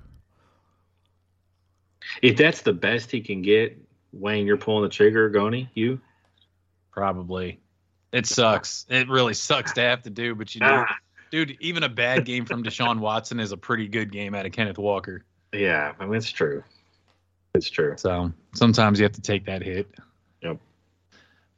If 2.21 2.37
that's 2.37 2.61
the 2.61 2.73
best 2.73 3.11
he 3.11 3.21
can 3.21 3.41
get, 3.41 3.77
Wayne, 4.13 4.45
you're 4.45 4.57
pulling 4.57 4.83
the 4.83 4.89
trigger, 4.89 5.29
Goni. 5.29 5.69
You 5.73 5.99
Probably. 6.91 7.59
It 8.11 8.25
sucks. 8.25 8.85
It 8.89 9.07
really 9.07 9.33
sucks 9.33 9.71
to 9.73 9.81
have 9.81 10.01
to 10.03 10.09
do, 10.09 10.35
but 10.35 10.53
you 10.53 10.59
know, 10.59 10.85
Ah. 10.89 10.95
dude, 11.31 11.55
even 11.61 11.83
a 11.83 11.89
bad 11.89 12.25
game 12.25 12.45
from 12.45 12.63
Deshaun 12.63 12.99
Watson 12.99 13.39
is 13.39 13.53
a 13.53 13.57
pretty 13.57 13.87
good 13.87 14.11
game 14.11 14.35
out 14.35 14.45
of 14.45 14.51
Kenneth 14.51 14.77
Walker. 14.77 15.23
Yeah, 15.53 15.93
I 15.99 16.05
mean 16.05 16.15
it's 16.15 16.29
true. 16.31 16.63
It's 17.55 17.69
true. 17.69 17.93
So 17.97 18.33
sometimes 18.53 18.99
you 18.99 19.03
have 19.03 19.13
to 19.13 19.21
take 19.21 19.45
that 19.45 19.63
hit. 19.63 19.89
Yep. 20.41 20.57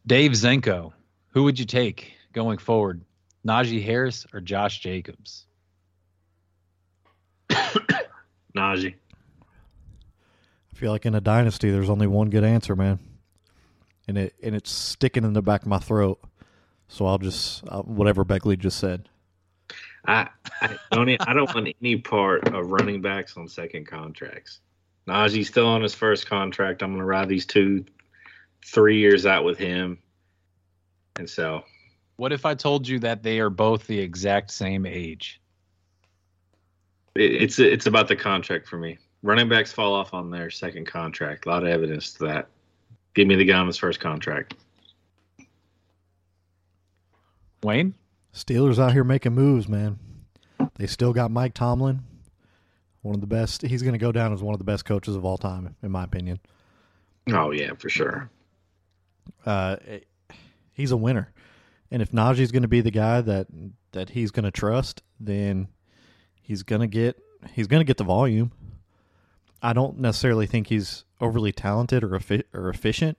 Dave 0.05 0.31
Zenko, 0.33 0.93
who 1.29 1.43
would 1.43 1.57
you 1.57 1.65
take 1.65 2.13
going 2.33 2.59
forward? 2.59 3.01
Najee 3.47 3.83
Harris 3.83 4.25
or 4.33 4.39
Josh 4.41 4.79
Jacobs? 4.79 5.45
Najee. 8.55 8.95
I 10.83 10.85
feel 10.85 10.91
like 10.91 11.05
in 11.05 11.15
a 11.15 11.21
dynasty, 11.21 11.71
there's 11.71 11.89
only 11.89 12.07
one 12.07 12.29
good 12.29 12.43
answer, 12.43 12.75
man, 12.75 12.99
and 14.05 14.17
it 14.17 14.33
and 14.43 14.53
it's 14.53 14.69
sticking 14.69 15.23
in 15.23 15.31
the 15.31 15.41
back 15.41 15.61
of 15.61 15.67
my 15.69 15.79
throat. 15.79 16.19
So 16.89 17.05
I'll 17.05 17.19
just 17.19 17.63
uh, 17.69 17.83
whatever 17.83 18.25
Begley 18.25 18.59
just 18.59 18.79
said. 18.79 19.07
I 20.05 20.27
I 20.61 20.75
don't 20.91 21.09
I 21.25 21.31
don't 21.31 21.55
want 21.55 21.73
any 21.81 21.95
part 21.95 22.53
of 22.53 22.69
running 22.69 23.01
backs 23.01 23.37
on 23.37 23.47
second 23.47 23.87
contracts. 23.87 24.59
Najee's 25.07 25.47
still 25.47 25.67
on 25.67 25.81
his 25.81 25.93
first 25.93 26.27
contract. 26.27 26.83
I'm 26.83 26.91
gonna 26.91 27.05
ride 27.05 27.29
these 27.29 27.45
two, 27.45 27.85
three 28.65 28.99
years 28.99 29.25
out 29.25 29.45
with 29.45 29.57
him. 29.57 29.99
And 31.15 31.29
so 31.29 31.63
What 32.17 32.33
if 32.33 32.45
I 32.45 32.55
told 32.55 32.89
you 32.89 32.99
that 32.99 33.23
they 33.23 33.39
are 33.39 33.49
both 33.49 33.87
the 33.87 33.99
exact 33.99 34.51
same 34.51 34.85
age? 34.85 35.39
it, 37.15 37.41
it's 37.41 37.57
it's 37.57 37.85
about 37.85 38.09
the 38.09 38.17
contract 38.17 38.67
for 38.67 38.77
me. 38.77 38.97
Running 39.23 39.47
backs 39.47 39.71
fall 39.71 39.93
off 39.93 40.13
on 40.13 40.29
their 40.29 40.49
second 40.49 40.85
contract. 40.85 41.45
A 41.45 41.49
lot 41.49 41.63
of 41.63 41.69
evidence 41.69 42.13
to 42.13 42.25
that. 42.25 42.49
Give 43.13 43.25
me 43.25 43.35
the 43.35 43.45
guy 43.45 43.57
on 43.57 43.67
his 43.67 43.77
first 43.77 44.01
contract. 44.01 44.53
Wayne? 47.63 47.93
Steelers 48.33 48.79
out 48.79 48.91
here 48.91 49.05
making 49.05 49.33
moves, 49.33 49.69
man. 49.69 49.97
They 50.75 50.87
still 50.87 51.13
got 51.13 51.31
Mike 51.31 51.53
Tomlin, 51.53 52.01
one 53.01 53.15
of 53.15 53.21
the 53.21 53.27
best. 53.27 53.61
He's 53.61 53.81
going 53.81 53.93
to 53.93 53.99
go 53.99 54.11
down 54.11 54.33
as 54.33 54.41
one 54.41 54.53
of 54.53 54.59
the 54.59 54.65
best 54.65 54.85
coaches 54.85 55.15
of 55.15 55.23
all 55.23 55.37
time, 55.37 55.75
in 55.81 55.91
my 55.91 56.03
opinion. 56.03 56.39
Oh 57.31 57.51
yeah, 57.51 57.73
for 57.77 57.89
sure. 57.89 58.29
Uh, 59.45 59.77
he's 60.73 60.91
a 60.91 60.97
winner, 60.97 61.31
and 61.91 62.01
if 62.01 62.11
Najee's 62.11 62.51
going 62.51 62.63
to 62.63 62.67
be 62.67 62.81
the 62.81 62.91
guy 62.91 63.21
that 63.21 63.47
that 63.91 64.09
he's 64.09 64.31
going 64.31 64.45
to 64.45 64.51
trust, 64.51 65.03
then 65.19 65.67
he's 66.41 66.63
going 66.63 66.81
to 66.81 66.87
get 66.87 67.21
he's 67.53 67.67
going 67.67 67.81
to 67.81 67.85
get 67.85 67.97
the 67.97 68.03
volume. 68.03 68.51
I 69.63 69.71
don't 69.71 69.97
necessarily 69.97 70.45
think 70.45 70.67
he's 70.67 71.05
overly 71.21 71.53
talented 71.53 72.03
or 72.03 72.15
effi- 72.15 72.43
or 72.53 72.69
efficient, 72.69 73.17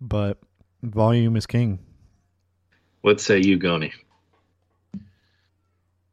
but 0.00 0.38
volume 0.82 1.36
is 1.36 1.46
king. 1.46 1.80
What 3.02 3.20
say 3.20 3.38
you, 3.40 3.58
Goni? 3.58 3.92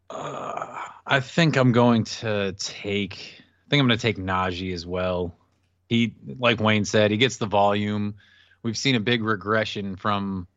Uh, 0.09 0.81
I 1.07 1.21
think 1.21 1.55
I'm 1.55 1.71
going 1.71 2.03
to 2.03 2.53
take. 2.57 3.13
I 3.37 3.69
think 3.69 3.79
I'm 3.79 3.87
going 3.87 3.97
to 3.97 4.01
take 4.01 4.17
Najee 4.17 4.73
as 4.73 4.85
well. 4.85 5.35
He, 5.87 6.15
like 6.37 6.59
Wayne 6.59 6.85
said, 6.85 7.09
he 7.11 7.17
gets 7.17 7.37
the 7.37 7.45
volume. 7.45 8.15
We've 8.63 8.77
seen 8.77 8.95
a 8.95 8.99
big 8.99 9.23
regression 9.23 9.95
from 9.95 10.47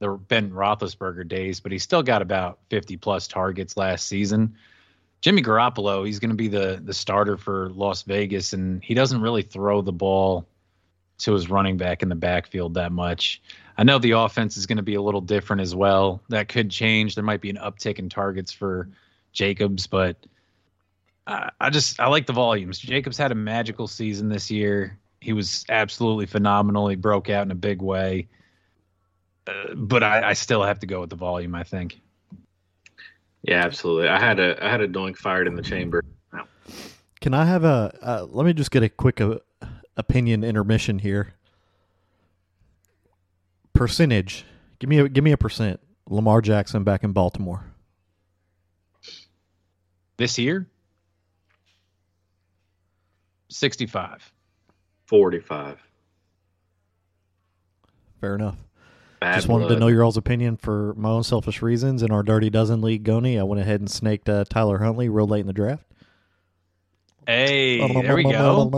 the 0.00 0.08
Ben 0.08 0.50
Roethlisberger 0.50 1.28
days, 1.28 1.60
but 1.60 1.70
he 1.70 1.78
still 1.78 2.02
got 2.02 2.20
about 2.22 2.58
50 2.70 2.96
plus 2.96 3.28
targets 3.28 3.76
last 3.76 4.08
season. 4.08 4.56
Jimmy 5.22 5.40
Garoppolo, 5.40 6.04
he's 6.04 6.18
going 6.18 6.30
to 6.30 6.36
be 6.36 6.48
the 6.48 6.80
the 6.84 6.92
starter 6.92 7.36
for 7.36 7.70
Las 7.70 8.02
Vegas, 8.02 8.52
and 8.52 8.82
he 8.84 8.92
doesn't 8.92 9.22
really 9.22 9.42
throw 9.42 9.80
the 9.80 9.92
ball 9.92 10.46
to 11.18 11.32
his 11.32 11.48
running 11.48 11.76
back 11.76 12.02
in 12.02 12.08
the 12.08 12.16
backfield 12.16 12.74
that 12.74 12.90
much. 12.90 13.40
I 13.78 13.84
know 13.84 13.98
the 13.98 14.12
offense 14.12 14.56
is 14.56 14.66
going 14.66 14.78
to 14.78 14.82
be 14.82 14.96
a 14.96 15.02
little 15.02 15.20
different 15.20 15.62
as 15.62 15.74
well. 15.74 16.20
That 16.28 16.48
could 16.48 16.70
change. 16.70 17.14
There 17.14 17.24
might 17.24 17.40
be 17.40 17.50
an 17.50 17.56
uptick 17.56 18.00
in 18.00 18.08
targets 18.08 18.52
for 18.52 18.88
Jacobs, 19.32 19.86
but 19.86 20.16
I, 21.26 21.50
I 21.60 21.70
just 21.70 22.00
I 22.00 22.08
like 22.08 22.26
the 22.26 22.32
volumes. 22.32 22.78
Jacobs 22.80 23.16
had 23.16 23.30
a 23.30 23.36
magical 23.36 23.86
season 23.86 24.28
this 24.28 24.50
year. 24.50 24.98
He 25.20 25.32
was 25.32 25.64
absolutely 25.68 26.26
phenomenal. 26.26 26.88
He 26.88 26.96
broke 26.96 27.30
out 27.30 27.46
in 27.46 27.52
a 27.52 27.56
big 27.56 27.80
way. 27.80 28.26
Uh, 29.46 29.74
but 29.74 30.02
I, 30.02 30.30
I 30.30 30.32
still 30.32 30.64
have 30.64 30.80
to 30.80 30.86
go 30.86 31.00
with 31.00 31.10
the 31.10 31.16
volume. 31.16 31.54
I 31.54 31.62
think. 31.62 32.01
Yeah, 33.42 33.64
absolutely. 33.64 34.08
I 34.08 34.20
had 34.20 34.38
a 34.38 34.64
I 34.64 34.70
had 34.70 34.80
a 34.80 34.88
doink 34.88 35.16
fired 35.16 35.46
in 35.46 35.56
the 35.56 35.62
chamber. 35.62 36.04
Can 37.20 37.34
I 37.34 37.44
have 37.44 37.64
a? 37.64 37.96
Uh, 38.02 38.26
let 38.28 38.46
me 38.46 38.52
just 38.52 38.70
get 38.70 38.82
a 38.82 38.88
quick 38.88 39.20
uh, 39.20 39.38
opinion 39.96 40.44
intermission 40.44 40.98
here. 40.98 41.34
Percentage. 43.72 44.44
Give 44.78 44.90
me 44.90 44.98
a 44.98 45.08
give 45.08 45.24
me 45.24 45.32
a 45.32 45.36
percent. 45.36 45.80
Lamar 46.08 46.40
Jackson 46.40 46.84
back 46.84 47.04
in 47.04 47.12
Baltimore. 47.12 47.64
This 50.16 50.38
year, 50.38 50.68
sixty-five. 53.48 54.32
Forty 55.06 55.40
five. 55.40 55.78
Fair 58.20 58.34
enough. 58.34 58.56
Bad 59.22 59.36
Just 59.36 59.46
wanted 59.46 59.68
to 59.68 59.76
know 59.76 59.86
your 59.86 60.02
all's 60.02 60.16
opinion 60.16 60.56
for 60.56 60.94
my 60.94 61.08
own 61.08 61.22
selfish 61.22 61.62
reasons. 61.62 62.02
In 62.02 62.10
our 62.10 62.24
Dirty 62.24 62.50
Dozen 62.50 62.80
League, 62.82 63.04
Goni, 63.04 63.38
I 63.38 63.44
went 63.44 63.60
ahead 63.60 63.78
and 63.78 63.88
snaked 63.88 64.28
uh, 64.28 64.44
Tyler 64.48 64.78
Huntley 64.78 65.08
real 65.08 65.28
late 65.28 65.42
in 65.42 65.46
the 65.46 65.52
draft. 65.52 65.84
Hey, 67.24 67.78
there 68.02 68.16
we 68.16 68.24
go. 68.24 68.68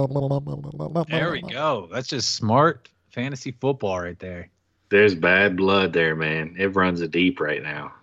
There 1.08 1.30
we 1.32 1.40
go. 1.40 1.88
That's 1.90 2.08
just 2.08 2.34
smart 2.34 2.90
fantasy 3.08 3.52
football 3.52 3.98
right 3.98 4.18
there. 4.18 4.50
There's 4.90 5.14
bad 5.14 5.56
blood 5.56 5.94
there, 5.94 6.14
man. 6.14 6.56
It 6.58 6.76
runs 6.76 7.00
a 7.00 7.08
deep 7.08 7.40
right 7.40 7.62
now. 7.62 7.94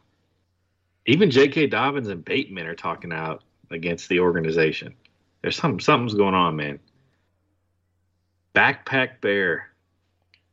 Even 1.06 1.30
J.K. 1.30 1.68
Dobbins 1.68 2.08
and 2.08 2.26
Bateman 2.26 2.66
are 2.66 2.74
talking 2.74 3.14
out 3.14 3.44
against 3.70 4.10
the 4.10 4.20
organization. 4.20 4.96
There's 5.44 5.56
something 5.56 5.80
something's 5.80 6.16
going 6.16 6.34
on, 6.34 6.56
man. 6.56 6.80
Backpack 8.56 9.22
Bear 9.22 9.71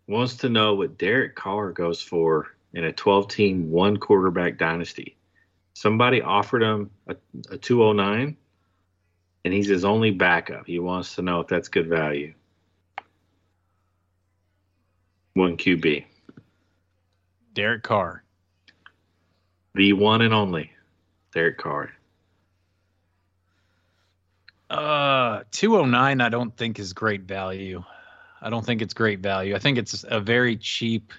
wants 0.08 0.36
to 0.38 0.48
know 0.48 0.74
what 0.74 0.98
Derek 0.98 1.36
Carr 1.36 1.70
goes 1.70 2.02
for 2.02 2.48
in 2.72 2.84
a 2.84 2.92
12-team 2.92 3.70
one 3.70 3.98
quarterback 3.98 4.58
dynasty. 4.58 5.16
Somebody 5.74 6.22
offered 6.22 6.62
him 6.62 6.90
a, 7.06 7.14
a 7.50 7.58
209, 7.58 8.36
and 9.44 9.54
he's 9.54 9.68
his 9.68 9.84
only 9.84 10.10
backup. 10.10 10.66
He 10.66 10.78
wants 10.78 11.14
to 11.14 11.22
know 11.22 11.40
if 11.40 11.46
that's 11.46 11.68
good 11.68 11.88
value. 11.88 12.34
One 15.34 15.56
QB. 15.56 16.04
Derek 17.54 17.82
Carr. 17.82 18.24
The 19.74 19.92
one 19.92 20.22
and 20.22 20.34
only 20.34 20.72
Derek 21.32 21.58
Carr. 21.58 21.92
Uh, 24.70 25.44
209 25.50 26.20
I 26.20 26.28
don't 26.28 26.56
think 26.56 26.78
is 26.78 26.92
great 26.92 27.22
value. 27.22 27.84
I 28.40 28.50
don't 28.50 28.64
think 28.64 28.82
it's 28.82 28.94
great 28.94 29.20
value. 29.20 29.54
I 29.54 29.58
think 29.58 29.78
it's 29.78 30.04
a 30.08 30.20
very 30.20 30.56
cheap 30.56 31.12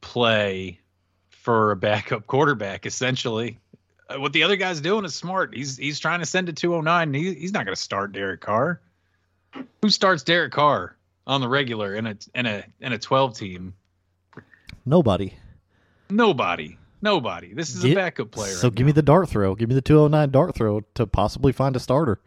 play 0.00 0.80
for 1.30 1.70
a 1.72 1.76
backup 1.76 2.26
quarterback 2.26 2.86
essentially. 2.86 3.58
Uh, 4.08 4.20
What 4.20 4.32
the 4.32 4.42
other 4.42 4.56
guy's 4.56 4.80
doing 4.80 5.04
is 5.04 5.14
smart. 5.14 5.54
He's 5.54 5.76
he's 5.76 5.98
trying 5.98 6.20
to 6.20 6.26
send 6.26 6.46
to 6.48 6.52
209. 6.52 7.14
He, 7.14 7.34
he's 7.34 7.52
not 7.52 7.64
going 7.64 7.74
to 7.74 7.80
start 7.80 8.12
Derek 8.12 8.40
Carr. 8.40 8.80
Who 9.82 9.90
starts 9.90 10.22
Derek 10.22 10.52
Carr 10.52 10.96
on 11.26 11.40
the 11.40 11.48
regular 11.48 11.94
in 11.94 12.06
a 12.06 12.16
in 12.34 12.46
a 12.46 12.64
in 12.80 12.92
a 12.92 12.98
12 12.98 13.36
team? 13.36 13.74
Nobody. 14.84 15.34
Nobody. 16.10 16.78
Nobody. 17.02 17.52
This 17.52 17.74
is 17.74 17.84
a 17.84 17.94
backup 17.94 18.30
player. 18.30 18.52
So 18.54 18.68
right 18.68 18.74
give 18.74 18.86
me 18.86 18.92
the 18.92 19.02
dart 19.02 19.28
throw. 19.28 19.54
Give 19.54 19.68
me 19.68 19.74
the 19.74 19.82
209 19.82 20.30
dart 20.30 20.54
throw 20.54 20.80
to 20.94 21.06
possibly 21.06 21.52
find 21.52 21.74
a 21.76 21.80
starter. 21.80 22.20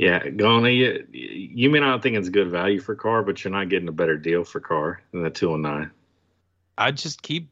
Yeah, 0.00 0.30
Goni, 0.30 0.76
you, 0.76 1.06
you 1.12 1.68
may 1.68 1.78
not 1.78 2.02
think 2.02 2.16
it's 2.16 2.30
good 2.30 2.48
value 2.48 2.80
for 2.80 2.94
Carr, 2.94 3.22
but 3.22 3.44
you're 3.44 3.52
not 3.52 3.68
getting 3.68 3.86
a 3.86 3.92
better 3.92 4.16
deal 4.16 4.44
for 4.44 4.58
Carr 4.58 5.02
than 5.12 5.22
the 5.22 5.28
209. 5.28 5.90
I'd 6.78 6.96
just 6.96 7.20
keep 7.20 7.50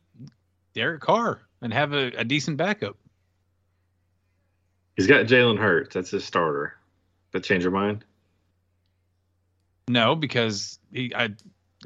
Derek 0.72 1.02
Carr 1.02 1.42
and 1.60 1.74
have 1.74 1.92
a, 1.92 2.06
a 2.16 2.24
decent 2.24 2.56
backup. 2.56 2.96
He's 4.96 5.06
got 5.06 5.26
Jalen 5.26 5.58
Hurts. 5.58 5.92
That's 5.92 6.10
his 6.10 6.24
starter. 6.24 6.74
That 7.32 7.44
change 7.44 7.64
your 7.64 7.72
mind? 7.72 8.02
No, 9.86 10.14
because 10.14 10.78
he, 10.90 11.12
I, 11.14 11.34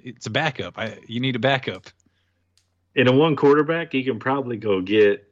it's 0.05 0.27
a 0.27 0.31
backup. 0.31 0.79
I, 0.79 0.97
you 1.09 1.19
need 1.19 1.35
a 1.35 1.41
backup. 1.41 1.89
In 2.95 3.09
a 3.09 3.13
one 3.13 3.35
quarterback, 3.35 3.95
you 3.95 4.05
can 4.05 4.21
probably 4.21 4.59
go 4.59 4.81
get 4.81 5.29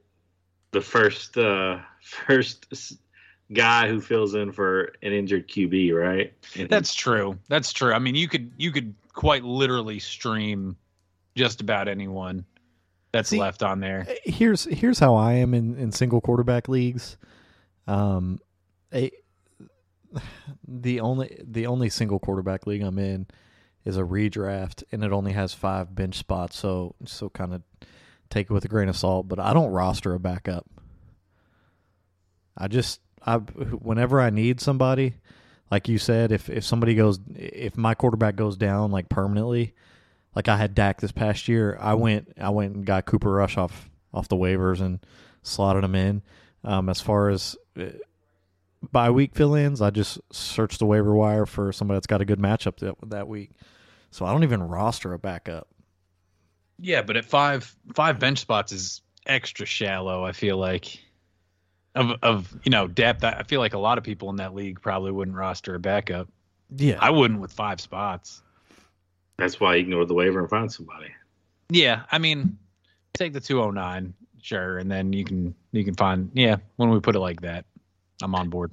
the 0.72 0.80
first 0.80 1.38
uh 1.38 1.78
first 2.02 2.66
guy 3.52 3.88
who 3.88 4.00
fills 4.00 4.34
in 4.34 4.52
for 4.52 4.92
an 5.02 5.12
injured 5.12 5.48
QB, 5.48 5.94
right? 5.94 6.32
And 6.56 6.68
That's 6.68 6.94
true. 6.94 7.38
That's 7.48 7.72
true. 7.72 7.92
I 7.92 7.98
mean, 7.98 8.14
you 8.14 8.28
could 8.28 8.50
you 8.56 8.70
could 8.72 8.94
quite 9.12 9.44
literally 9.44 9.98
stream 9.98 10.76
just 11.36 11.60
about 11.60 11.88
anyone 11.88 12.44
that's 13.12 13.30
See, 13.30 13.38
left 13.38 13.62
on 13.62 13.80
there. 13.80 14.06
Here's 14.24 14.64
here's 14.64 14.98
how 14.98 15.14
I 15.14 15.34
am 15.34 15.54
in, 15.54 15.76
in 15.76 15.92
single 15.92 16.20
quarterback 16.20 16.68
leagues. 16.68 17.16
Um, 17.86 18.38
a, 18.92 19.10
the 20.66 21.00
only 21.00 21.40
the 21.42 21.66
only 21.66 21.90
single 21.90 22.18
quarterback 22.18 22.66
league 22.66 22.82
I'm 22.82 22.98
in 22.98 23.26
is 23.84 23.96
a 23.96 24.02
redraft, 24.02 24.84
and 24.92 25.02
it 25.02 25.12
only 25.12 25.32
has 25.32 25.54
five 25.54 25.94
bench 25.94 26.16
spots. 26.16 26.56
So 26.56 26.94
so 27.04 27.30
kind 27.30 27.54
of 27.54 27.62
take 28.28 28.48
it 28.50 28.52
with 28.52 28.64
a 28.64 28.68
grain 28.68 28.88
of 28.88 28.96
salt. 28.96 29.28
But 29.28 29.40
I 29.40 29.52
don't 29.52 29.70
roster 29.70 30.14
a 30.14 30.20
backup. 30.20 30.66
I 32.56 32.68
just 32.68 33.00
I 33.26 33.36
whenever 33.36 34.20
I 34.20 34.30
need 34.30 34.60
somebody, 34.60 35.14
like 35.70 35.88
you 35.88 35.98
said, 35.98 36.32
if 36.32 36.48
if 36.48 36.64
somebody 36.64 36.94
goes, 36.94 37.20
if 37.34 37.76
my 37.76 37.94
quarterback 37.94 38.36
goes 38.36 38.56
down 38.56 38.90
like 38.90 39.08
permanently, 39.08 39.74
like 40.34 40.48
I 40.48 40.56
had 40.56 40.74
Dak 40.74 41.00
this 41.00 41.12
past 41.12 41.48
year, 41.48 41.76
I 41.80 41.94
went 41.94 42.32
I 42.40 42.50
went 42.50 42.74
and 42.74 42.84
got 42.84 43.06
Cooper 43.06 43.30
Rush 43.30 43.56
off 43.56 43.90
off 44.12 44.28
the 44.28 44.36
waivers 44.36 44.80
and 44.80 45.00
slotted 45.42 45.84
him 45.84 45.94
in. 45.94 46.22
Um, 46.64 46.88
as 46.88 47.00
far 47.00 47.30
as 47.30 47.56
uh, 47.78 47.86
bye 48.92 49.10
week 49.10 49.34
fill-ins, 49.34 49.80
I 49.80 49.90
just 49.90 50.18
searched 50.32 50.78
the 50.78 50.86
waiver 50.86 51.14
wire 51.14 51.46
for 51.46 51.72
somebody 51.72 51.96
that's 51.96 52.06
got 52.06 52.20
a 52.20 52.26
good 52.26 52.40
matchup 52.40 52.76
that 52.78 52.96
that 53.10 53.28
week. 53.28 53.50
So 54.10 54.24
I 54.24 54.32
don't 54.32 54.42
even 54.42 54.62
roster 54.62 55.12
a 55.12 55.18
backup. 55.18 55.68
Yeah, 56.78 57.02
but 57.02 57.16
at 57.16 57.24
five 57.24 57.74
five 57.94 58.18
bench 58.18 58.38
spots 58.38 58.72
is 58.72 59.02
extra 59.26 59.66
shallow. 59.66 60.24
I 60.24 60.32
feel 60.32 60.56
like 60.56 60.98
of 61.94 62.12
of 62.22 62.58
you 62.64 62.70
know 62.70 62.86
depth. 62.86 63.24
I 63.24 63.42
feel 63.42 63.60
like 63.60 63.74
a 63.74 63.78
lot 63.78 63.98
of 63.98 64.04
people 64.04 64.30
in 64.30 64.36
that 64.36 64.54
league 64.54 64.80
probably 64.80 65.10
wouldn't 65.10 65.36
roster 65.36 65.74
a 65.74 65.78
backup. 65.78 66.28
Yeah, 66.76 66.98
I 67.00 67.10
wouldn't 67.10 67.40
with 67.40 67.52
five 67.52 67.80
spots. 67.80 68.42
That's 69.36 69.58
why 69.58 69.76
you 69.76 69.84
can 69.84 69.92
go 69.92 70.00
to 70.00 70.06
the 70.06 70.14
waiver 70.14 70.40
and 70.40 70.48
find 70.48 70.70
somebody. 70.70 71.08
Yeah, 71.70 72.02
I 72.10 72.18
mean, 72.18 72.58
take 73.14 73.32
the 73.32 73.40
209, 73.40 74.12
sure, 74.42 74.78
and 74.78 74.90
then 74.90 75.12
you 75.12 75.24
can 75.24 75.54
you 75.72 75.84
can 75.84 75.94
find 75.94 76.30
yeah. 76.34 76.56
When 76.76 76.90
we 76.90 77.00
put 77.00 77.16
it 77.16 77.20
like 77.20 77.40
that, 77.42 77.64
I'm 78.22 78.34
on 78.34 78.50
board. 78.50 78.72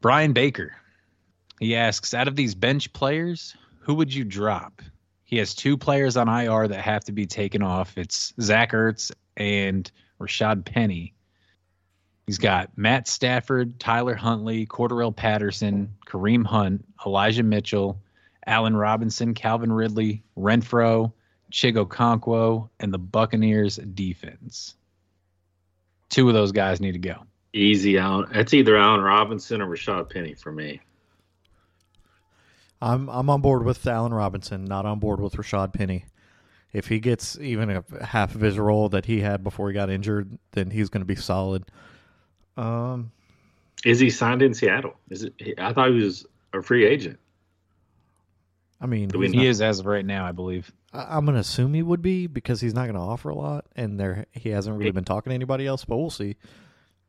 Brian 0.00 0.32
Baker, 0.32 0.76
he 1.58 1.74
asks, 1.74 2.14
out 2.14 2.28
of 2.28 2.36
these 2.36 2.54
bench 2.54 2.92
players, 2.92 3.56
who 3.80 3.94
would 3.94 4.12
you 4.12 4.24
drop? 4.24 4.82
He 5.24 5.38
has 5.38 5.54
two 5.54 5.76
players 5.76 6.16
on 6.16 6.28
IR 6.28 6.68
that 6.68 6.80
have 6.80 7.04
to 7.04 7.12
be 7.12 7.26
taken 7.26 7.62
off. 7.62 7.96
It's 7.98 8.32
Zach 8.40 8.72
Ertz 8.72 9.10
and 9.36 9.90
Rashad 10.20 10.64
Penny. 10.64 11.14
He's 12.26 12.38
got 12.38 12.76
Matt 12.76 13.06
Stafford, 13.06 13.78
Tyler 13.78 14.14
Huntley, 14.14 14.66
Cordarrelle 14.66 15.14
Patterson, 15.14 15.94
Kareem 16.06 16.44
Hunt, 16.44 16.84
Elijah 17.04 17.44
Mitchell, 17.44 18.00
Allen 18.46 18.76
Robinson, 18.76 19.34
Calvin 19.34 19.72
Ridley, 19.72 20.24
Renfrow, 20.36 21.12
Chigo 21.50 21.84
Okonkwo, 21.84 22.68
and 22.80 22.92
the 22.92 22.98
Buccaneers 22.98 23.76
defense. 23.76 24.74
Two 26.08 26.28
of 26.28 26.34
those 26.34 26.52
guys 26.52 26.80
need 26.80 26.92
to 26.92 26.98
go. 26.98 27.24
Easy 27.52 27.98
out. 27.98 28.28
It's 28.34 28.54
either 28.54 28.76
Allen 28.76 29.00
Robinson 29.00 29.62
or 29.62 29.66
Rashad 29.66 30.10
Penny 30.10 30.34
for 30.34 30.52
me. 30.52 30.80
I'm 32.80 33.08
I'm 33.08 33.30
on 33.30 33.40
board 33.40 33.64
with 33.64 33.86
Allen 33.86 34.12
Robinson, 34.12 34.64
not 34.64 34.84
on 34.84 34.98
board 34.98 35.20
with 35.20 35.34
Rashad 35.34 35.72
Penny. 35.72 36.04
If 36.72 36.88
he 36.88 37.00
gets 37.00 37.38
even 37.38 37.70
a 37.70 38.04
half 38.04 38.34
of 38.34 38.40
his 38.40 38.58
role 38.58 38.88
that 38.90 39.06
he 39.06 39.20
had 39.20 39.42
before 39.42 39.68
he 39.68 39.74
got 39.74 39.88
injured, 39.88 40.38
then 40.52 40.70
he's 40.70 40.88
going 40.88 41.00
to 41.00 41.06
be 41.06 41.16
solid. 41.16 41.64
Um, 42.56 43.12
is 43.84 43.98
he 43.98 44.10
signed 44.10 44.42
in 44.42 44.52
Seattle? 44.52 44.94
Is 45.10 45.24
it? 45.24 45.34
I 45.58 45.72
thought 45.72 45.90
he 45.90 45.94
was 45.94 46.26
a 46.52 46.62
free 46.62 46.84
agent. 46.84 47.18
I 48.80 48.86
mean, 48.86 49.10
he 49.10 49.28
not, 49.28 49.46
is 49.46 49.62
as 49.62 49.78
of 49.78 49.86
right 49.86 50.04
now, 50.04 50.26
I 50.26 50.32
believe. 50.32 50.70
I, 50.92 51.16
am 51.16 51.24
going 51.24 51.34
to 51.34 51.40
assume 51.40 51.72
he 51.72 51.82
would 51.82 52.02
be 52.02 52.26
because 52.26 52.60
he's 52.60 52.74
not 52.74 52.82
going 52.82 52.94
to 52.94 53.00
offer 53.00 53.30
a 53.30 53.34
lot, 53.34 53.64
and 53.74 53.98
there 53.98 54.26
he 54.32 54.50
hasn't 54.50 54.76
really 54.76 54.90
been 54.90 55.04
talking 55.04 55.30
to 55.30 55.34
anybody 55.34 55.66
else. 55.66 55.84
But 55.84 55.96
we'll 55.96 56.10
see. 56.10 56.36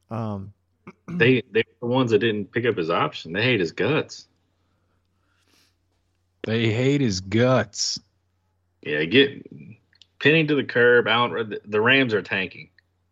Um, 0.09 0.53
they 1.09 1.43
they're 1.51 1.63
the 1.81 1.87
ones 1.87 2.11
that 2.11 2.19
didn't 2.19 2.51
pick 2.51 2.65
up 2.65 2.77
his 2.77 2.89
option. 2.89 3.33
They 3.33 3.43
hate 3.43 3.59
his 3.59 3.71
guts. 3.71 4.27
They 6.43 6.71
hate 6.71 7.01
his 7.01 7.19
guts. 7.19 7.99
Yeah, 8.87 9.03
get 9.03 9.45
Penny 10.19 10.45
to 10.47 10.55
the 10.55 10.63
curb. 10.63 11.07
Allen, 11.07 11.55
the 11.65 11.81
Rams 11.81 12.13
are 12.13 12.21
tanking. 12.21 12.69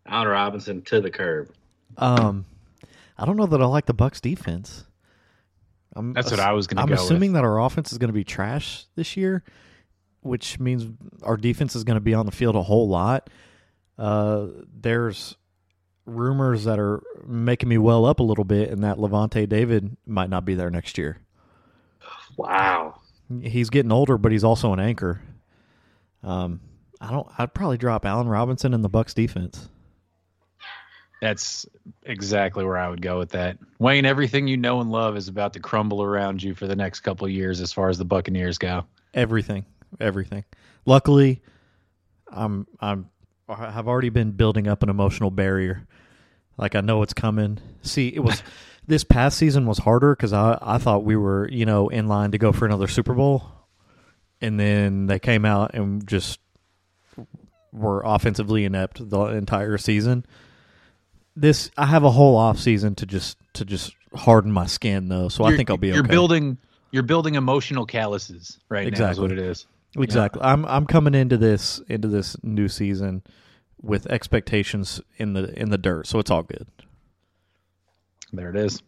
Allen 0.08 0.28
Robinson 0.28 0.82
to 0.84 1.02
the 1.02 1.10
curb. 1.10 1.52
Um, 1.98 2.46
I 3.18 3.26
don't 3.26 3.38
know 3.38 3.46
that 3.46 3.62
I 3.62 3.66
like 3.66 3.86
the 3.86 3.94
Bucks 3.94 4.22
defense. 4.22 4.86
I'm, 5.96 6.14
That's 6.14 6.32
what 6.32 6.40
I 6.40 6.52
was 6.52 6.68
going 6.68 6.78
to. 6.78 6.84
I'm 6.84 6.90
go 6.90 6.96
assuming 6.96 7.32
with. 7.32 7.42
that 7.42 7.46
our 7.46 7.62
offense 7.62 7.92
is 7.92 7.98
going 7.98 8.10
to 8.10 8.14
be 8.14 8.24
trash 8.24 8.86
this 8.96 9.16
year, 9.16 9.44
which 10.22 10.60
means 10.60 10.88
our 11.24 11.38
defense 11.38 11.76
is 11.76 11.84
going 11.84 11.96
to 11.96 12.02
be 12.02 12.14
on 12.14 12.26
the 12.26 12.32
field 12.32 12.56
a 12.56 12.62
whole 12.62 12.88
lot. 12.88 13.30
Uh, 13.98 14.48
there's 14.74 15.36
rumors 16.06 16.66
that 16.66 16.80
are 16.80 17.02
making 17.26 17.70
me 17.70 17.78
well 17.78 18.06
up 18.06 18.20
a 18.20 18.24
little 18.24 18.44
bit, 18.44 18.70
and 18.70 18.84
that 18.84 18.98
Lavonte 18.98 19.48
David 19.48 19.96
might 20.06 20.30
not 20.30 20.46
be 20.46 20.54
there 20.54 20.70
next 20.70 20.98
year. 20.98 21.18
Wow, 22.38 23.00
he's 23.42 23.70
getting 23.70 23.92
older, 23.92 24.18
but 24.18 24.32
he's 24.34 24.44
also 24.44 24.74
an 24.74 24.80
anchor. 24.80 25.22
Um, 26.26 26.60
I 27.00 27.12
don't. 27.12 27.28
I'd 27.38 27.54
probably 27.54 27.78
drop 27.78 28.06
Allen 28.06 28.28
Robinson 28.28 28.74
in 28.74 28.82
the 28.82 28.90
Bucks 28.90 29.14
defense. 29.14 29.70
That's 31.22 31.66
exactly 32.04 32.66
where 32.66 32.78
I 32.78 32.90
would 32.90 33.02
go 33.02 33.20
with 33.20 33.30
that. 33.30 33.58
Wayne, 33.80 34.06
everything 34.06 34.48
you 34.48 34.58
know 34.58 34.82
and 34.82 34.92
love 34.92 35.16
is 35.16 35.28
about 35.28 35.54
to 35.54 35.60
crumble 35.60 36.04
around 36.04 36.44
you 36.44 36.54
for 36.54 36.68
the 36.68 36.76
next 36.76 37.02
couple 37.02 37.26
of 37.26 37.32
years 37.32 37.62
as 37.62 37.72
far 37.72 37.90
as 37.90 37.98
the 37.98 38.06
Buccaneers 38.06 38.58
go. 38.58 38.86
Everything, 39.14 39.66
everything. 40.00 40.44
Luckily, 40.86 41.42
I'm 42.28 42.68
I'm 42.80 43.10
I've 43.48 43.88
already 43.88 44.10
been 44.10 44.32
building 44.32 44.68
up 44.68 44.84
an 44.84 44.90
emotional 44.90 45.32
barrier. 45.32 45.88
Like 46.58 46.76
I 46.76 46.82
know 46.82 47.02
it's 47.02 47.14
coming. 47.14 47.60
See, 47.82 48.10
it 48.10 48.20
was 48.20 48.42
this 48.88 49.04
past 49.04 49.38
season 49.38 49.66
was 49.68 49.78
harder 49.78 50.16
because 50.16 50.34
I 50.34 50.58
I 50.62 50.80
thought 50.80 51.04
we 51.06 51.16
were 51.16 51.48
you 51.50 51.66
know 51.66 51.88
in 51.90 52.08
line 52.08 52.32
to 52.32 52.38
go 52.38 52.52
for 52.52 52.66
another 52.66 52.88
Super 52.88 53.14
Bowl, 53.14 53.50
and 54.41 54.60
then 54.60 55.08
they 55.08 55.19
came 55.19 55.45
out 55.45 55.74
and 55.74 56.08
just 56.08 56.39
were 57.71 58.02
offensively 58.06 58.65
inept 58.65 59.10
the 59.10 59.21
entire 59.26 59.78
season 59.78 60.26
this 61.36 61.69
I 61.78 61.86
have 61.86 62.04
a 62.04 62.12
whole 62.12 62.36
off 62.36 62.60
season 62.60 62.95
to 62.95 63.06
just 63.06 63.38
to 63.54 63.65
just 63.65 63.93
harden 64.13 64.52
my 64.52 64.65
skin 64.65 65.10
though, 65.10 65.28
so 65.30 65.43
you're, 65.43 65.54
I 65.54 65.58
think 65.58 65.69
I'll 65.69 65.78
be 65.78 65.88
you're 65.88 66.00
okay. 66.00 66.08
building 66.08 66.58
you're 66.91 67.04
building 67.04 67.36
emotional 67.36 67.86
calluses 67.86 68.58
right 68.69 68.88
exactly. 68.88 69.06
now 69.06 69.12
is 69.12 69.19
what 69.19 69.32
it 69.32 69.39
is. 69.39 69.67
Exactly. 69.98 70.41
Yeah. 70.41 70.54
I'm 70.54 70.65
I'm 70.65 70.86
coming 70.86 71.13
into 71.13 71.38
this 71.38 71.82
into 71.89 72.08
this 72.08 72.38
new 72.43 72.67
season 72.67 73.24
with 73.82 74.08
expectations 74.08 75.02
in 75.17 75.34
the 75.34 75.60
in 75.60 75.69
the 75.69 75.78
dirt, 75.78 76.08
so 76.08 76.19
it's 76.19 76.32
all 76.32 76.43
good. 76.43 76.67
There 78.32 78.50
it 78.50 78.56
is. 78.56 78.82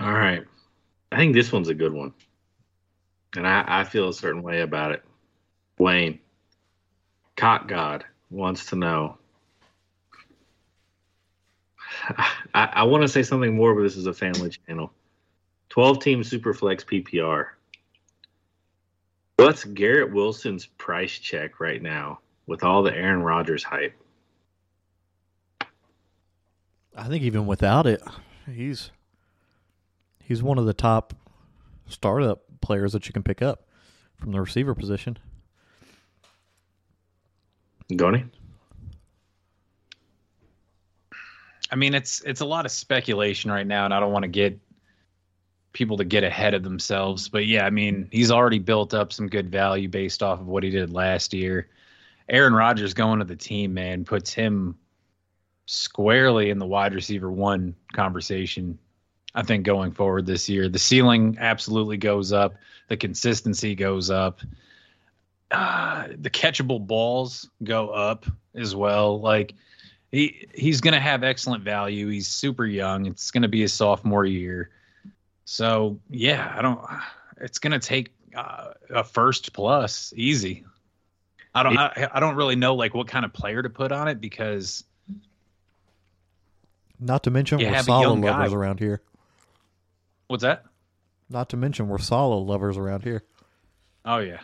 All 0.00 0.12
right. 0.12 0.42
I 1.14 1.16
think 1.16 1.32
this 1.32 1.52
one's 1.52 1.68
a 1.68 1.74
good 1.74 1.92
one. 1.92 2.12
And 3.36 3.46
I, 3.46 3.64
I 3.66 3.84
feel 3.84 4.08
a 4.08 4.12
certain 4.12 4.42
way 4.42 4.62
about 4.62 4.90
it. 4.90 5.04
Wayne. 5.78 6.18
Cock 7.36 7.68
God 7.68 8.04
wants 8.30 8.66
to 8.66 8.76
know. 8.76 9.16
I, 12.08 12.26
I 12.52 12.82
want 12.82 13.02
to 13.02 13.08
say 13.08 13.22
something 13.22 13.54
more, 13.54 13.76
but 13.76 13.82
this 13.82 13.96
is 13.96 14.08
a 14.08 14.12
family 14.12 14.50
channel. 14.66 14.92
12 15.68 16.00
team 16.00 16.22
Superflex 16.22 16.84
PPR. 16.84 17.46
What's 19.36 19.62
Garrett 19.62 20.12
Wilson's 20.12 20.66
price 20.66 21.16
check 21.16 21.60
right 21.60 21.80
now 21.80 22.18
with 22.48 22.64
all 22.64 22.82
the 22.82 22.92
Aaron 22.92 23.22
Rodgers 23.22 23.62
hype? 23.62 23.94
I 26.96 27.06
think 27.06 27.22
even 27.22 27.46
without 27.46 27.86
it, 27.86 28.02
he's 28.52 28.90
he's 30.24 30.42
one 30.42 30.58
of 30.58 30.66
the 30.66 30.74
top 30.74 31.14
startup 31.88 32.42
players 32.60 32.92
that 32.92 33.06
you 33.06 33.12
can 33.12 33.22
pick 33.22 33.42
up 33.42 33.68
from 34.16 34.32
the 34.32 34.40
receiver 34.40 34.74
position. 34.74 35.18
Goni? 37.94 38.24
I 41.70 41.76
mean, 41.76 41.94
it's 41.94 42.20
it's 42.22 42.40
a 42.40 42.46
lot 42.46 42.64
of 42.64 42.72
speculation 42.72 43.50
right 43.50 43.66
now, 43.66 43.84
and 43.84 43.92
I 43.92 44.00
don't 44.00 44.12
want 44.12 44.22
to 44.22 44.28
get 44.28 44.58
people 45.72 45.96
to 45.96 46.04
get 46.04 46.22
ahead 46.22 46.54
of 46.54 46.62
themselves. 46.62 47.28
But 47.28 47.46
yeah, 47.46 47.66
I 47.66 47.70
mean, 47.70 48.08
he's 48.12 48.30
already 48.30 48.60
built 48.60 48.94
up 48.94 49.12
some 49.12 49.26
good 49.26 49.50
value 49.50 49.88
based 49.88 50.22
off 50.22 50.40
of 50.40 50.46
what 50.46 50.62
he 50.62 50.70
did 50.70 50.92
last 50.92 51.34
year, 51.34 51.68
Aaron 52.28 52.54
Rodgers 52.54 52.94
going 52.94 53.18
to 53.18 53.24
the 53.24 53.36
team, 53.36 53.74
man, 53.74 54.04
puts 54.04 54.32
him 54.32 54.76
squarely 55.66 56.50
in 56.50 56.58
the 56.58 56.66
wide 56.66 56.94
receiver 56.94 57.30
one 57.30 57.74
conversation. 57.92 58.78
I 59.34 59.42
think 59.42 59.64
going 59.64 59.92
forward 59.92 60.26
this 60.26 60.48
year, 60.48 60.68
the 60.68 60.78
ceiling 60.78 61.36
absolutely 61.40 61.96
goes 61.96 62.32
up, 62.32 62.54
the 62.88 62.96
consistency 62.96 63.74
goes 63.74 64.10
up, 64.10 64.40
uh, 65.50 66.08
the 66.16 66.30
catchable 66.30 66.84
balls 66.84 67.48
go 67.62 67.90
up 67.90 68.26
as 68.54 68.74
well. 68.74 69.20
Like 69.20 69.54
he 70.12 70.48
he's 70.54 70.80
going 70.80 70.94
to 70.94 71.00
have 71.00 71.24
excellent 71.24 71.64
value. 71.64 72.08
He's 72.08 72.28
super 72.28 72.64
young. 72.64 73.06
It's 73.06 73.30
going 73.30 73.42
to 73.42 73.48
be 73.48 73.60
his 73.60 73.72
sophomore 73.72 74.24
year, 74.24 74.70
so 75.44 76.00
yeah, 76.08 76.52
I 76.56 76.62
don't. 76.62 76.80
It's 77.40 77.58
going 77.58 77.72
to 77.72 77.80
take 77.80 78.12
uh, 78.36 78.72
a 78.90 79.04
first 79.04 79.52
plus 79.52 80.12
easy. 80.16 80.64
I 81.54 81.62
don't. 81.62 81.76
I, 81.76 82.08
I 82.12 82.20
don't 82.20 82.36
really 82.36 82.56
know 82.56 82.74
like 82.74 82.94
what 82.94 83.08
kind 83.08 83.24
of 83.24 83.32
player 83.32 83.62
to 83.62 83.70
put 83.70 83.92
on 83.92 84.08
it 84.08 84.20
because 84.20 84.84
Not 87.00 87.24
to 87.24 87.30
mention 87.30 87.58
we're 87.58 87.82
solid 87.82 88.20
lovers 88.20 88.52
around 88.52 88.80
here. 88.80 89.02
What's 90.28 90.42
that? 90.42 90.64
Not 91.30 91.48
to 91.50 91.56
mention 91.56 91.88
we're 91.88 91.98
solid 91.98 92.44
lovers 92.44 92.76
around 92.76 93.02
here. 93.04 93.22
Oh 94.04 94.18
yeah, 94.18 94.40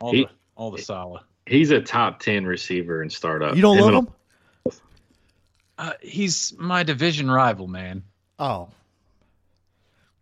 all 0.00 0.12
He- 0.12 0.24
the 0.24 0.30
all 0.56 0.70
the 0.70 0.82
Saleh. 0.82 1.22
He's 1.46 1.70
a 1.70 1.80
top 1.80 2.20
ten 2.20 2.44
receiver 2.44 3.02
in 3.02 3.10
startup. 3.10 3.56
You 3.56 3.62
don't 3.62 3.76
Him 3.78 3.84
love 3.84 3.94
and- 3.94 4.08
him? 4.08 4.14
Uh, 5.78 5.92
he's 6.02 6.54
my 6.58 6.82
division 6.82 7.30
rival, 7.30 7.66
man. 7.66 8.02
Oh. 8.38 8.68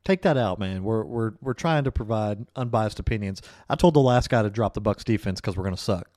Take 0.05 0.23
that 0.23 0.37
out, 0.39 0.59
man. 0.59 0.85
We're 0.85 1.03
we're 1.05 1.33
we're 1.43 1.53
trying 1.53 1.85
to 1.85 1.93
provide 1.93 2.47
unbiased 2.57 2.99
opinions. 2.99 3.43
I 3.69 3.75
told 3.75 3.93
the 3.95 4.01
last 4.01 4.31
guy 4.31 4.43
to 4.43 4.49
drop 4.51 4.73
the 4.73 4.81
Bucks 4.81 5.05
defense 5.05 5.41
because 5.41 5.57
we're 5.57 5.65
gonna 5.65 5.77
suck. 5.77 6.09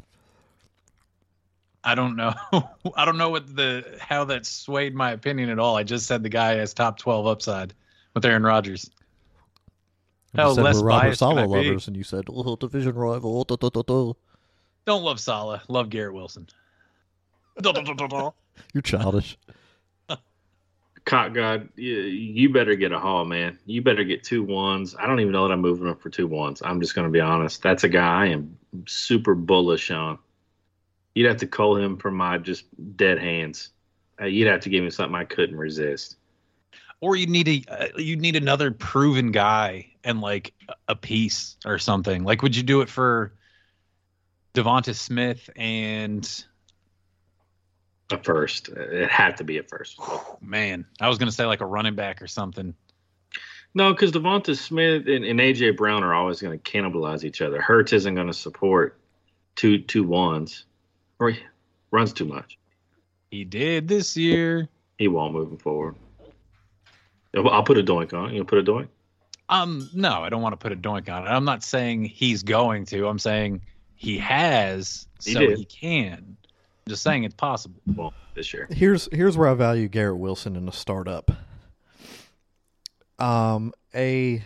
I 1.83 1.95
don't 1.95 2.15
know. 2.15 2.33
I 2.95 3.03
don't 3.05 3.17
know 3.17 3.31
what 3.31 3.53
the 3.53 3.97
how 3.99 4.25
that 4.25 4.45
swayed 4.45 4.93
my 4.95 5.11
opinion 5.11 5.49
at 5.49 5.59
all. 5.59 5.75
I 5.75 5.83
just 5.83 6.05
said 6.05 6.23
the 6.23 6.29
guy 6.29 6.55
has 6.55 6.73
top 6.73 6.99
twelve 6.99 7.27
upside 7.27 7.73
with 8.13 8.25
Aaron 8.25 8.43
Rodgers. 8.43 8.89
You 10.33 10.41
How 10.41 10.53
said 10.53 10.63
less 10.63 10.75
we're 10.77 10.83
Robert 10.83 11.01
biased 11.03 11.19
can 11.19 11.29
Saleh 11.29 11.43
I 11.43 11.61
be? 11.61 11.67
lovers, 11.67 11.87
and 11.87 11.97
you 11.97 12.03
said 12.03 12.25
oh, 12.29 12.55
division 12.55 12.95
rival. 12.95 13.43
duh, 13.43 13.57
duh, 13.57 13.69
duh, 13.69 13.83
duh." 13.83 14.13
Don't 14.85 15.03
love 15.03 15.19
Saleh. 15.19 15.61
Love 15.67 15.89
Garrett 15.89 16.13
Wilson. 16.13 16.47
You're 18.73 18.81
childish. 18.81 19.37
Cock 21.03 21.33
God, 21.33 21.69
you, 21.75 21.95
you 21.95 22.49
better 22.53 22.75
get 22.75 22.91
a 22.91 22.99
haul, 22.99 23.25
man. 23.25 23.57
You 23.65 23.81
better 23.81 24.03
get 24.03 24.23
two 24.23 24.43
ones. 24.43 24.95
I 24.99 25.07
don't 25.07 25.19
even 25.19 25.31
know 25.31 25.47
that 25.47 25.53
I'm 25.53 25.59
moving 25.59 25.89
up 25.89 25.99
for 25.99 26.09
two 26.11 26.27
ones. 26.27 26.61
I'm 26.63 26.79
just 26.79 26.93
going 26.93 27.07
to 27.07 27.11
be 27.11 27.19
honest. 27.19 27.63
That's 27.63 27.83
a 27.83 27.89
guy 27.89 28.25
I 28.25 28.27
am 28.27 28.57
super 28.87 29.33
bullish 29.33 29.89
on. 29.89 30.19
You'd 31.15 31.27
have 31.27 31.37
to 31.37 31.47
call 31.47 31.75
him 31.75 31.97
from 31.97 32.15
my 32.15 32.37
just 32.37 32.65
dead 32.97 33.17
hands. 33.17 33.69
Uh, 34.21 34.25
you'd 34.25 34.47
have 34.47 34.61
to 34.61 34.69
give 34.69 34.83
me 34.83 34.91
something 34.91 35.15
I 35.15 35.25
couldn't 35.25 35.57
resist. 35.57 36.17
Or 37.01 37.15
you 37.15 37.27
need 37.27 37.47
a 37.47 37.63
uh, 37.67 37.87
you 37.97 38.15
need 38.15 38.35
another 38.35 38.71
proven 38.71 39.31
guy 39.31 39.87
and 40.03 40.21
like 40.21 40.53
a 40.87 40.95
piece 40.95 41.57
or 41.65 41.79
something. 41.79 42.23
Like, 42.23 42.41
would 42.43 42.55
you 42.55 42.63
do 42.63 42.81
it 42.81 42.89
for 42.89 43.33
Devonta 44.53 44.95
Smith 44.95 45.49
and 45.55 46.45
A 48.11 48.17
first. 48.17 48.69
It 48.69 49.09
had 49.09 49.37
to 49.37 49.43
be 49.43 49.57
a 49.57 49.63
first. 49.63 49.99
man? 50.41 50.85
I 50.99 51.09
was 51.09 51.17
gonna 51.17 51.31
say 51.31 51.45
like 51.45 51.61
a 51.61 51.65
running 51.65 51.95
back 51.95 52.21
or 52.21 52.27
something. 52.27 52.75
No, 53.73 53.93
because 53.93 54.11
Devonta 54.11 54.57
Smith 54.57 55.07
and, 55.07 55.23
and 55.23 55.39
AJ 55.39 55.77
Brown 55.77 56.03
are 56.03 56.13
always 56.13 56.41
going 56.41 56.59
to 56.59 56.71
cannibalize 56.71 57.23
each 57.23 57.41
other. 57.41 57.61
Hurts 57.61 57.93
isn't 57.93 58.15
going 58.15 58.27
to 58.27 58.33
support 58.33 58.99
two 59.55 59.79
two 59.79 60.03
ones, 60.03 60.65
or 61.19 61.31
he 61.31 61.39
runs 61.89 62.11
too 62.11 62.25
much. 62.25 62.57
He 63.29 63.45
did 63.45 63.87
this 63.87 64.17
year. 64.17 64.67
He 64.97 65.07
won't 65.07 65.33
move 65.33 65.43
moving 65.43 65.59
forward. 65.59 65.95
I'll 67.35 67.49
I'll 67.49 67.63
put 67.63 67.77
a 67.77 67.83
doink 67.83 68.13
on. 68.13 68.29
it. 68.31 68.35
You 68.35 68.43
put 68.43 68.59
a 68.59 68.63
doink. 68.63 68.87
Um, 69.49 69.89
no, 69.93 70.23
I 70.23 70.29
don't 70.29 70.41
want 70.41 70.53
to 70.53 70.57
put 70.57 70.71
a 70.71 70.75
doink 70.75 71.09
on 71.09 71.27
it. 71.27 71.29
I'm 71.29 71.45
not 71.45 71.63
saying 71.63 72.05
he's 72.05 72.43
going 72.43 72.85
to. 72.85 73.07
I'm 73.07 73.19
saying 73.19 73.61
he 73.95 74.17
has, 74.19 75.07
He 75.23 75.33
so 75.33 75.39
did. 75.39 75.57
he 75.57 75.65
can. 75.65 76.37
I'm 76.37 76.89
just 76.89 77.03
saying 77.03 77.25
it's 77.25 77.35
possible. 77.35 77.81
Well, 77.95 78.13
this 78.33 78.53
year. 78.53 78.67
Here's 78.71 79.09
here's 79.11 79.37
where 79.37 79.49
I 79.49 79.53
value 79.53 79.87
Garrett 79.87 80.17
Wilson 80.17 80.55
in 80.55 80.67
a 80.67 80.71
startup. 80.71 81.31
Um, 83.19 83.73
a 83.93 84.43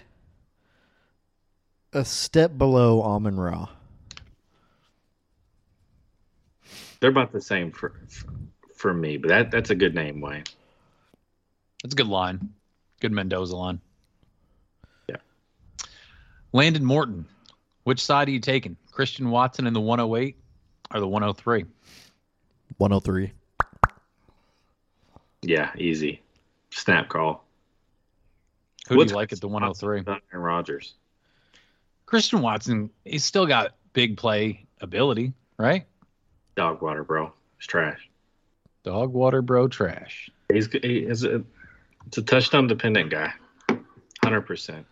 a 1.93 2.03
step 2.03 2.57
below 2.57 3.01
Amon 3.01 3.37
Ra. 3.39 3.69
They're 6.99 7.11
about 7.11 7.31
the 7.31 7.41
same 7.41 7.71
for 7.71 7.93
for, 8.09 8.33
for 8.75 8.93
me, 8.93 9.17
but 9.17 9.27
that 9.29 9.51
that's 9.51 9.69
a 9.69 9.75
good 9.75 9.93
name, 9.95 10.19
Wayne. 10.19 10.43
That's 11.83 11.93
a 11.93 11.97
good 11.97 12.07
line. 12.07 12.49
Good 12.99 13.11
Mendoza 13.11 13.55
line. 13.55 13.81
Yeah. 15.09 15.17
Landon 16.53 16.85
Morton. 16.85 17.25
Which 17.83 18.03
side 18.03 18.27
are 18.27 18.31
you 18.31 18.39
taking? 18.39 18.77
Christian 18.91 19.29
Watson 19.29 19.67
in 19.67 19.73
the 19.73 19.81
108 19.81 20.37
or 20.93 20.99
the 20.99 21.07
103? 21.07 21.65
103. 22.77 23.31
Yeah, 25.43 25.71
easy. 25.77 26.21
Snap 26.71 27.09
call. 27.09 27.45
Who 28.87 28.97
What's 28.97 29.09
do 29.09 29.13
you 29.13 29.17
like 29.17 29.33
at 29.33 29.41
the 29.41 29.47
103? 29.47 30.03
Aaron 30.07 30.21
Rodgers. 30.33 30.95
Christian 32.05 32.41
Watson, 32.41 32.89
he's 33.03 33.25
still 33.25 33.45
got 33.45 33.75
big 33.93 34.17
play 34.17 34.65
ability, 34.81 35.33
right? 35.57 35.85
Dog 36.55 36.81
water, 36.81 37.03
bro. 37.03 37.31
It's 37.57 37.67
trash. 37.67 38.09
Dog 38.83 39.11
water 39.13 39.41
bro 39.41 39.67
trash. 39.67 40.29
He's 40.51 40.71
he 40.71 40.99
is 40.99 41.23
a 41.23 41.43
it's 42.07 42.17
a 42.17 42.21
touchdown 42.21 42.67
dependent 42.67 43.09
guy. 43.09 43.33
Hundred 44.23 44.41
percent. 44.41 44.85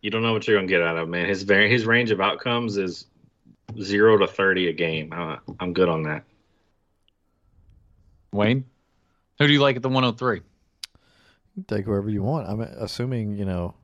You 0.00 0.10
don't 0.10 0.22
know 0.22 0.32
what 0.32 0.46
you're 0.46 0.56
gonna 0.56 0.66
get 0.66 0.82
out 0.82 0.96
of 0.96 1.04
him, 1.04 1.10
man. 1.10 1.28
His 1.28 1.42
very 1.42 1.70
his 1.70 1.86
range 1.86 2.10
of 2.10 2.20
outcomes 2.20 2.76
is 2.76 3.06
zero 3.80 4.18
to 4.18 4.26
thirty 4.26 4.68
a 4.68 4.72
game. 4.72 5.12
Uh, 5.14 5.36
I'm 5.60 5.72
good 5.72 5.88
on 5.88 6.02
that. 6.04 6.24
Wayne, 8.32 8.64
who 9.38 9.46
do 9.46 9.52
you 9.52 9.60
like 9.60 9.76
at 9.76 9.82
the 9.82 9.88
103? 9.88 10.40
Take 11.66 11.84
whoever 11.84 12.08
you 12.08 12.22
want. 12.22 12.48
I'm 12.48 12.60
assuming 12.60 13.36
you 13.36 13.44
know 13.44 13.74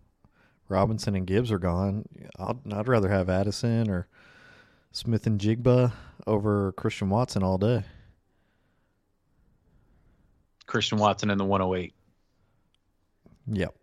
Robinson 0.69 1.15
and 1.15 1.27
Gibbs 1.27 1.53
are 1.53 1.59
gone. 1.59 2.05
I'd, 2.39 2.73
I'd 2.73 2.89
rather 2.89 3.09
have 3.09 3.29
Addison 3.29 3.91
or 3.91 4.09
Smith-Njigba 4.93 5.93
over 6.27 6.73
Christian 6.73 7.11
Watson 7.11 7.43
all 7.43 7.59
day. 7.59 7.85
Christian 10.69 10.99
Watson 10.99 11.31
in 11.31 11.39
the 11.39 11.45
108. 11.45 11.93
Yep. 13.51 13.75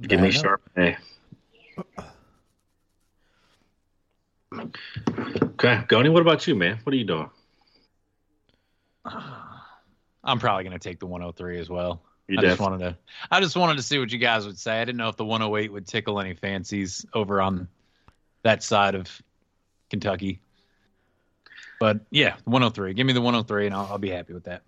Give 0.00 0.20
me 0.20 0.30
That- 0.30 0.40
sharp 0.40 0.62
A. 0.76 0.96
Okay, 4.52 5.82
Goni, 5.88 6.08
what 6.08 6.22
about 6.22 6.46
you, 6.46 6.54
man? 6.54 6.78
What 6.82 6.92
are 6.92 6.96
you 6.96 7.04
doing? 7.04 7.30
I'm 10.24 10.38
probably 10.38 10.64
going 10.64 10.72
to 10.72 10.78
take 10.78 10.98
the 10.98 11.06
103 11.06 11.58
as 11.58 11.68
well. 11.68 12.02
You 12.26 12.38
I 12.38 12.40
just 12.40 12.60
wanted 12.60 12.78
to 12.78 12.96
I 13.30 13.40
just 13.40 13.54
wanted 13.54 13.76
to 13.76 13.82
see 13.82 13.98
what 13.98 14.10
you 14.10 14.18
guys 14.18 14.46
would 14.46 14.58
say. 14.58 14.80
I 14.80 14.84
didn't 14.86 14.96
know 14.96 15.08
if 15.10 15.16
the 15.16 15.26
108 15.26 15.70
would 15.70 15.86
tickle 15.86 16.18
any 16.20 16.32
fancies 16.32 17.04
over 17.12 17.42
on 17.42 17.68
that 18.44 18.62
side 18.62 18.94
of 18.94 19.10
Kentucky. 19.90 20.40
But 21.78 22.00
yeah, 22.10 22.36
103. 22.44 22.94
Give 22.94 23.06
me 23.06 23.12
the 23.12 23.20
103 23.20 23.66
and 23.66 23.74
I'll, 23.74 23.86
I'll 23.86 23.98
be 23.98 24.08
happy 24.08 24.32
with 24.32 24.44
that. 24.44 24.62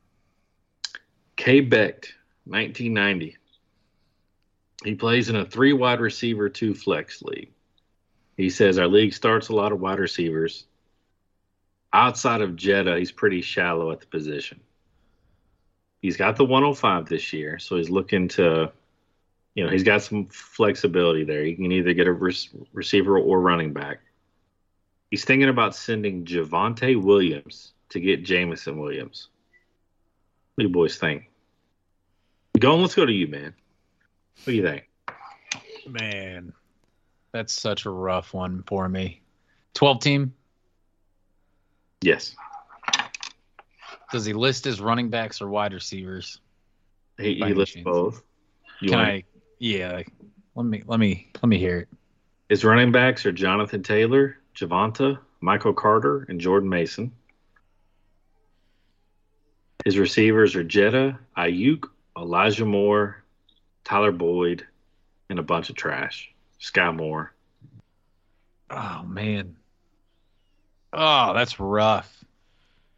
K. 1.47 1.61
Becht, 1.63 2.09
1990. 2.47 3.37
He 4.83 4.97
plays 4.97 5.29
in 5.29 5.37
a 5.37 5.45
three 5.45 5.73
wide 5.73 6.01
receiver, 6.01 6.49
two 6.49 6.75
flex 6.75 7.23
league. 7.23 7.53
He 8.37 8.51
says 8.51 8.81
our 8.81 8.89
league 8.89 9.15
starts 9.15 9.47
a 9.47 9.55
lot 9.55 9.71
of 9.71 9.79
wide 9.79 10.01
receivers. 10.01 10.65
Outside 11.93 12.41
of 12.41 12.57
Jetta, 12.57 12.99
he's 12.99 13.13
pretty 13.13 13.43
shallow 13.43 13.93
at 13.93 14.01
the 14.01 14.09
position. 14.09 14.59
He's 16.03 16.17
got 16.17 16.35
the 16.35 16.45
105 16.45 17.09
this 17.09 17.33
year, 17.33 17.61
so 17.61 17.77
he's 17.77 17.91
looking 17.91 18.27
to, 18.31 18.73
you 19.55 19.65
know, 19.65 19.71
he's 19.71 19.85
got 19.85 20.03
some 20.03 20.27
flexibility 20.27 21.23
there. 21.23 21.45
He 21.45 21.55
can 21.55 21.71
either 21.71 21.93
get 21.93 22.09
a 22.09 22.13
re- 22.13 22.35
receiver 22.73 23.21
or 23.21 23.41
running 23.41 23.73
back. 23.73 24.01
He's 25.13 25.25
thinking 25.25 25.49
about 25.49 25.77
sending 25.77 26.25
Javonte 26.25 27.01
Williams 27.01 27.73
to 27.91 28.01
get 28.01 28.25
Jameson 28.25 28.81
Williams. 28.81 29.29
What 30.57 30.63
do 30.63 30.69
you 30.69 30.75
boys 30.75 30.97
think? 30.97 31.31
Go 32.59 32.77
let's 32.77 32.95
go 32.95 33.05
to 33.05 33.13
you, 33.13 33.27
man. 33.29 33.55
What 34.39 34.47
do 34.47 34.53
you 34.53 34.63
think? 34.63 34.89
Man, 35.87 36.53
that's 37.33 37.53
such 37.53 37.85
a 37.87 37.91
rough 37.91 38.33
one 38.35 38.63
for 38.67 38.89
me. 38.89 39.21
12 39.75 40.01
team, 40.01 40.35
Yes. 42.03 42.35
does 44.13 44.25
he 44.25 44.33
list 44.33 44.65
his 44.65 44.81
running 44.81 45.11
backs 45.11 45.41
or 45.43 45.49
wide 45.49 45.73
receivers? 45.73 46.41
He, 47.19 47.35
he 47.35 47.55
lists 47.55 47.75
chance? 47.75 47.85
both. 47.85 48.23
You 48.81 48.91
Can 48.91 48.99
want- 48.99 49.11
I 49.11 49.25
Yeah, 49.59 50.03
let 50.55 50.65
me 50.67 50.83
let 50.87 50.99
me 51.01 51.29
let 51.43 51.49
me 51.49 51.59
hear 51.59 51.79
it. 51.81 51.89
His 52.49 52.65
running 52.65 52.93
backs 52.93 53.27
are 53.27 53.33
Jonathan 53.33 53.83
Taylor, 53.83 54.37
Javonte, 54.55 55.19
Michael 55.41 55.73
Carter 55.75 56.25
and 56.29 56.41
Jordan 56.41 56.69
Mason. 56.69 57.13
His 59.85 59.99
receivers 59.99 60.55
are 60.57 60.65
Jetta, 60.65 61.19
Aiyuk, 61.37 61.85
Elijah 62.17 62.65
Moore, 62.65 63.23
Tyler 63.85 64.13
Boyd, 64.13 64.67
and 65.29 65.39
a 65.39 65.43
bunch 65.43 65.71
of 65.71 65.77
trash. 65.77 66.33
Skyy 66.61 66.95
Moore. 66.95 67.33
Oh 68.71 69.03
man. 69.07 69.57
Oh, 70.93 71.35
that's 71.35 71.61
rough. 71.61 72.25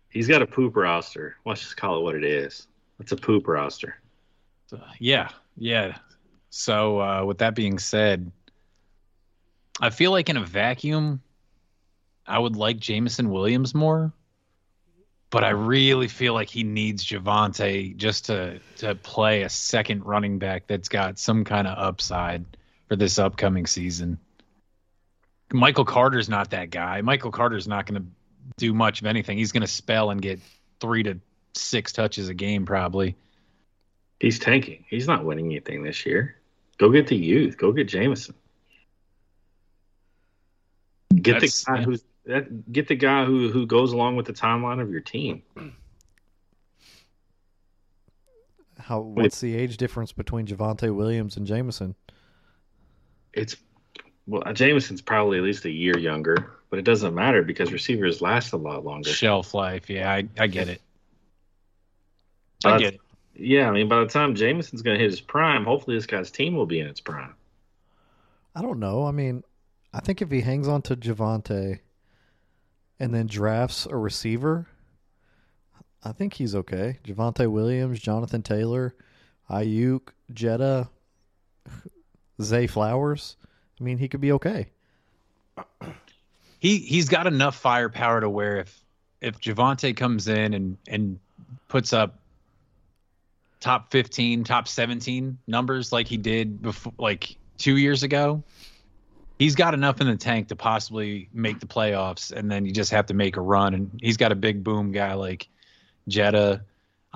He's 0.09 0.29
got 0.29 0.43
a 0.43 0.47
poop 0.47 0.77
roster. 0.77 1.37
Let's 1.45 1.61
just 1.61 1.77
call 1.77 1.99
it 1.99 2.03
what 2.03 2.15
it 2.15 2.25
is. 2.25 2.67
It's 3.01 3.13
a 3.13 3.17
poop 3.17 3.47
roster. 3.49 4.01
Yeah, 4.99 5.29
yeah. 5.57 5.99
So 6.51 7.01
uh, 7.01 7.25
with 7.25 7.39
that 7.39 7.55
being 7.55 7.79
said, 7.79 8.31
I 9.81 9.91
feel 9.91 10.11
like 10.11 10.29
in 10.29 10.37
a 10.37 10.45
vacuum, 10.45 11.21
I 12.27 12.39
would 12.39 12.57
like 12.57 12.79
Jameson 12.79 13.31
Williams 13.31 13.75
more, 13.75 14.13
but 15.31 15.45
I 15.45 15.51
really 15.51 16.09
feel 16.09 16.35
like 16.35 16.49
he 16.49 16.65
needs 16.65 17.05
Javonte 17.05 17.97
just 17.97 18.27
to 18.27 18.61
to 18.79 18.95
play 18.95 19.43
a 19.43 19.49
second 19.49 20.05
running 20.05 20.39
back 20.39 20.67
that's 20.67 20.89
got 20.89 21.19
some 21.19 21.45
kind 21.45 21.67
of 21.67 21.77
upside 21.79 22.45
for 22.89 22.97
this 22.97 23.19
upcoming 23.19 23.67
season. 23.67 24.19
Michael 25.53 25.85
Carter's 25.85 26.29
not 26.29 26.51
that 26.51 26.71
guy. 26.71 27.01
Michael 27.03 27.31
Carter's 27.31 27.69
not 27.69 27.87
going 27.87 28.03
to 28.03 28.09
do 28.57 28.75
much 28.75 29.01
of 29.01 29.07
anything. 29.07 29.39
He's 29.39 29.53
going 29.53 29.63
to 29.63 29.67
spell 29.67 30.11
and 30.11 30.21
get 30.21 30.41
three 30.81 31.03
to 31.05 31.19
six 31.55 31.93
touches 31.93 32.29
a 32.29 32.35
game 32.35 32.67
probably. 32.67 33.17
He's 34.21 34.39
tanking. 34.39 34.85
He's 34.89 35.07
not 35.07 35.25
winning 35.25 35.47
anything 35.47 35.83
this 35.83 36.05
year. 36.05 36.37
Go 36.79 36.91
get 36.91 37.07
the 37.07 37.17
youth. 37.17 37.57
Go 37.57 37.73
get 37.73 37.89
Jameson. 37.89 38.35
Get 41.15 41.35
That's- 41.35 41.65
the 41.65 41.71
guy 41.73 41.79
yeah. 41.79 41.85
who's 41.85 42.05
that, 42.29 42.71
get 42.71 42.89
the 42.89 42.95
guy 42.95 43.25
who 43.25 43.49
who 43.49 43.67
goes 43.67 43.93
along 43.93 44.17
with 44.17 44.27
the 44.27 44.35
timeline 44.35 44.81
of 44.81 44.91
your 44.91 45.01
team. 45.01 45.43
How? 48.79 49.01
What's 49.01 49.41
the 49.41 49.57
age 49.57 49.79
difference 49.79 50.13
between 50.13 50.47
Javonte 50.47 50.95
Williams 50.95 51.39
and 51.39 51.47
Jameson? 51.47 51.95
It's 53.33 53.57
well, 54.27 54.43
uh, 54.45 54.53
Jameson's 54.53 55.01
probably 55.01 55.39
at 55.39 55.45
least 55.45 55.65
a 55.65 55.71
year 55.71 55.99
younger, 55.99 56.53
but 56.69 56.79
it 56.79 56.83
doesn't 56.83 57.15
matter 57.15 57.43
because 57.43 57.73
receivers 57.73 58.21
last 58.21 58.53
a 58.53 58.59
lot 58.59 58.85
longer. 58.85 59.09
Shelf 59.09 59.55
life. 59.55 59.89
Yeah, 59.89 60.13
I, 60.13 60.29
I 60.39 60.47
get 60.49 60.69
it. 60.69 60.83
I 62.63 62.79
get 62.79 62.95
it. 62.95 63.01
Yeah, 63.35 63.69
I 63.69 63.73
mean, 63.73 63.89
by 63.89 64.01
the 64.01 64.07
time 64.07 64.35
Jameson's 64.35 64.83
going 64.83 64.99
to 64.99 65.03
hit 65.03 65.11
his 65.11 65.21
prime, 65.21 65.65
hopefully 65.65 65.97
this 65.97 66.07
guy's 66.07 66.31
team 66.31 66.57
will 66.57 66.67
be 66.67 66.81
in 66.81 66.89
its 66.89 67.01
prime. 67.01 67.35
I 68.55 68.61
don't 68.61 68.81
know. 68.81 69.07
I 69.07 69.13
mean, 69.13 69.45
I 69.95 70.01
think 70.01 70.21
if 70.21 70.31
he 70.31 70.41
hangs 70.41 70.69
on 70.69 70.83
to 70.83 70.97
Javante 70.97 71.79
and 73.01 73.15
then 73.15 73.27
drafts 73.27 73.87
a 73.87 73.97
receiver, 73.97 74.67
I 76.05 76.13
think 76.13 76.35
he's 76.35 76.55
okay. 76.55 76.99
Javonte 77.05 77.51
Williams, 77.51 78.01
Jonathan 78.01 78.43
Taylor, 78.43 78.95
Aiyuk, 79.51 80.09
Jetta, 80.33 80.89
Zay 82.41 82.67
Flowers. 82.67 83.37
I 83.81 83.85
mean, 83.85 83.99
he 83.99 84.09
could 84.09 84.21
be 84.21 84.33
okay. 84.33 84.69
he 86.59 86.79
he's 86.79 87.09
got 87.09 87.27
enough 87.27 87.57
firepower 87.57 88.21
to 88.21 88.29
where 88.29 88.59
if 88.59 88.81
if 89.21 89.41
Javonte 89.41 89.97
comes 89.97 90.29
in 90.29 90.55
and 90.55 90.77
and 90.87 91.19
puts 91.69 91.93
up 91.93 92.19
top 93.61 93.91
15, 93.91 94.45
top 94.45 94.69
17 94.69 95.37
numbers 95.49 95.93
like 95.93 96.07
he 96.07 96.17
did 96.17 96.63
before 96.63 96.93
like 96.99 97.37
2 97.59 97.77
years 97.77 98.03
ago, 98.05 98.43
he's 99.39 99.55
got 99.55 99.75
enough 99.75 100.01
in 100.01 100.07
the 100.07 100.17
tank 100.17 100.49
to 100.49 100.57
possibly 100.57 101.29
make 101.33 101.61
the 101.61 101.67
playoffs 101.67 102.33
and 102.33 102.51
then 102.51 102.67
you 102.67 102.73
just 102.73 102.91
have 102.91 103.07
to 103.07 103.15
make 103.15 103.37
a 103.37 103.41
run 103.41 103.75
and 103.75 103.91
he's 104.03 104.17
got 104.17 104.33
a 104.33 104.37
big 104.37 104.65
boom 104.65 104.93
guy 104.93 105.15
like 105.15 105.49
Jetta, 106.09 106.63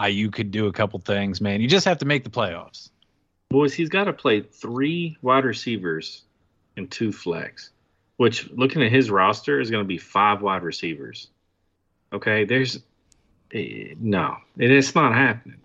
IU 0.03 0.31
could 0.31 0.51
do 0.51 0.67
a 0.67 0.73
couple 0.73 0.99
things, 1.01 1.41
man. 1.41 1.61
You 1.61 1.69
just 1.69 1.87
have 1.87 1.99
to 1.99 2.05
make 2.05 2.25
the 2.25 2.31
playoffs. 2.31 2.91
Boys, 3.51 3.75
he's 3.75 3.89
got 3.89 4.05
to 4.05 4.13
play 4.13 4.41
three 4.41 5.17
wide 5.23 5.45
receivers 5.45 6.23
and 6.77 6.91
two 6.91 7.13
flex, 7.13 7.71
which 8.17 8.51
looking 8.51 8.83
at 8.83 8.91
his 8.91 9.11
roster 9.11 9.61
is 9.61 9.71
going 9.71 9.85
to 9.85 9.89
be 9.89 9.99
five 9.99 10.41
wide 10.43 10.63
receivers. 10.63 11.29
Okay, 12.13 12.45
there's 12.45 12.79
eh, 13.53 13.95
no, 13.99 14.37
it 14.57 14.71
is 14.71 14.95
not 14.95 15.15
happening. 15.15 15.62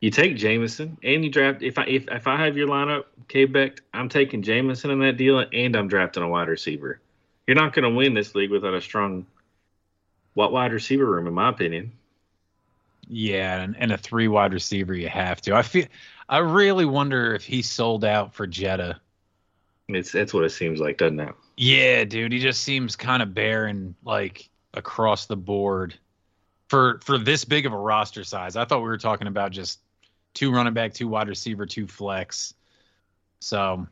You 0.00 0.10
take 0.10 0.36
Jameson 0.36 0.96
and 1.02 1.24
you 1.24 1.30
draft. 1.30 1.62
If 1.62 1.78
I 1.78 1.84
if, 1.84 2.08
if 2.08 2.26
I 2.26 2.36
have 2.38 2.56
your 2.56 2.68
lineup, 2.68 3.04
K 3.28 3.44
Beck, 3.44 3.82
I'm 3.92 4.08
taking 4.08 4.42
Jameson 4.42 4.90
in 4.90 4.98
that 5.00 5.18
deal, 5.18 5.44
and 5.52 5.76
I'm 5.76 5.88
drafting 5.88 6.22
a 6.22 6.28
wide 6.28 6.48
receiver. 6.48 7.00
You're 7.46 7.56
not 7.56 7.74
going 7.74 7.82
to 7.82 7.94
win 7.94 8.14
this 8.14 8.34
league 8.34 8.50
without 8.50 8.74
a 8.74 8.80
strong 8.80 9.26
what 10.34 10.52
wide 10.52 10.72
receiver 10.72 11.04
room, 11.04 11.26
in 11.26 11.34
my 11.34 11.50
opinion. 11.50 11.92
Yeah, 13.08 13.60
and, 13.60 13.76
and 13.76 13.92
a 13.92 13.98
three 13.98 14.28
wide 14.28 14.54
receiver 14.54 14.94
you 14.94 15.08
have 15.08 15.42
to. 15.42 15.54
I 15.54 15.62
feel 15.62 15.86
I 16.28 16.38
really 16.38 16.86
wonder 16.86 17.34
if 17.34 17.44
he 17.44 17.60
sold 17.60 18.04
out 18.04 18.34
for 18.34 18.46
Jetta. 18.46 19.00
It's 19.88 20.12
that's 20.12 20.32
what 20.32 20.44
it 20.44 20.50
seems 20.50 20.80
like, 20.80 20.96
doesn't 20.96 21.20
it? 21.20 21.34
Yeah, 21.56 22.04
dude, 22.04 22.32
he 22.32 22.38
just 22.38 22.62
seems 22.62 22.96
kind 22.96 23.22
of 23.22 23.34
barren 23.34 23.94
like 24.02 24.48
across 24.72 25.26
the 25.26 25.36
board 25.36 25.94
for 26.68 27.00
for 27.04 27.18
this 27.18 27.44
big 27.44 27.66
of 27.66 27.74
a 27.74 27.78
roster 27.78 28.24
size. 28.24 28.56
I 28.56 28.64
thought 28.64 28.78
we 28.78 28.88
were 28.88 28.96
talking 28.96 29.26
about 29.26 29.50
just 29.50 29.80
two 30.34 30.52
running 30.52 30.74
back, 30.74 30.94
two 30.94 31.08
wide 31.08 31.28
receiver, 31.28 31.66
two 31.66 31.86
flex. 31.86 32.54
So, 33.40 33.86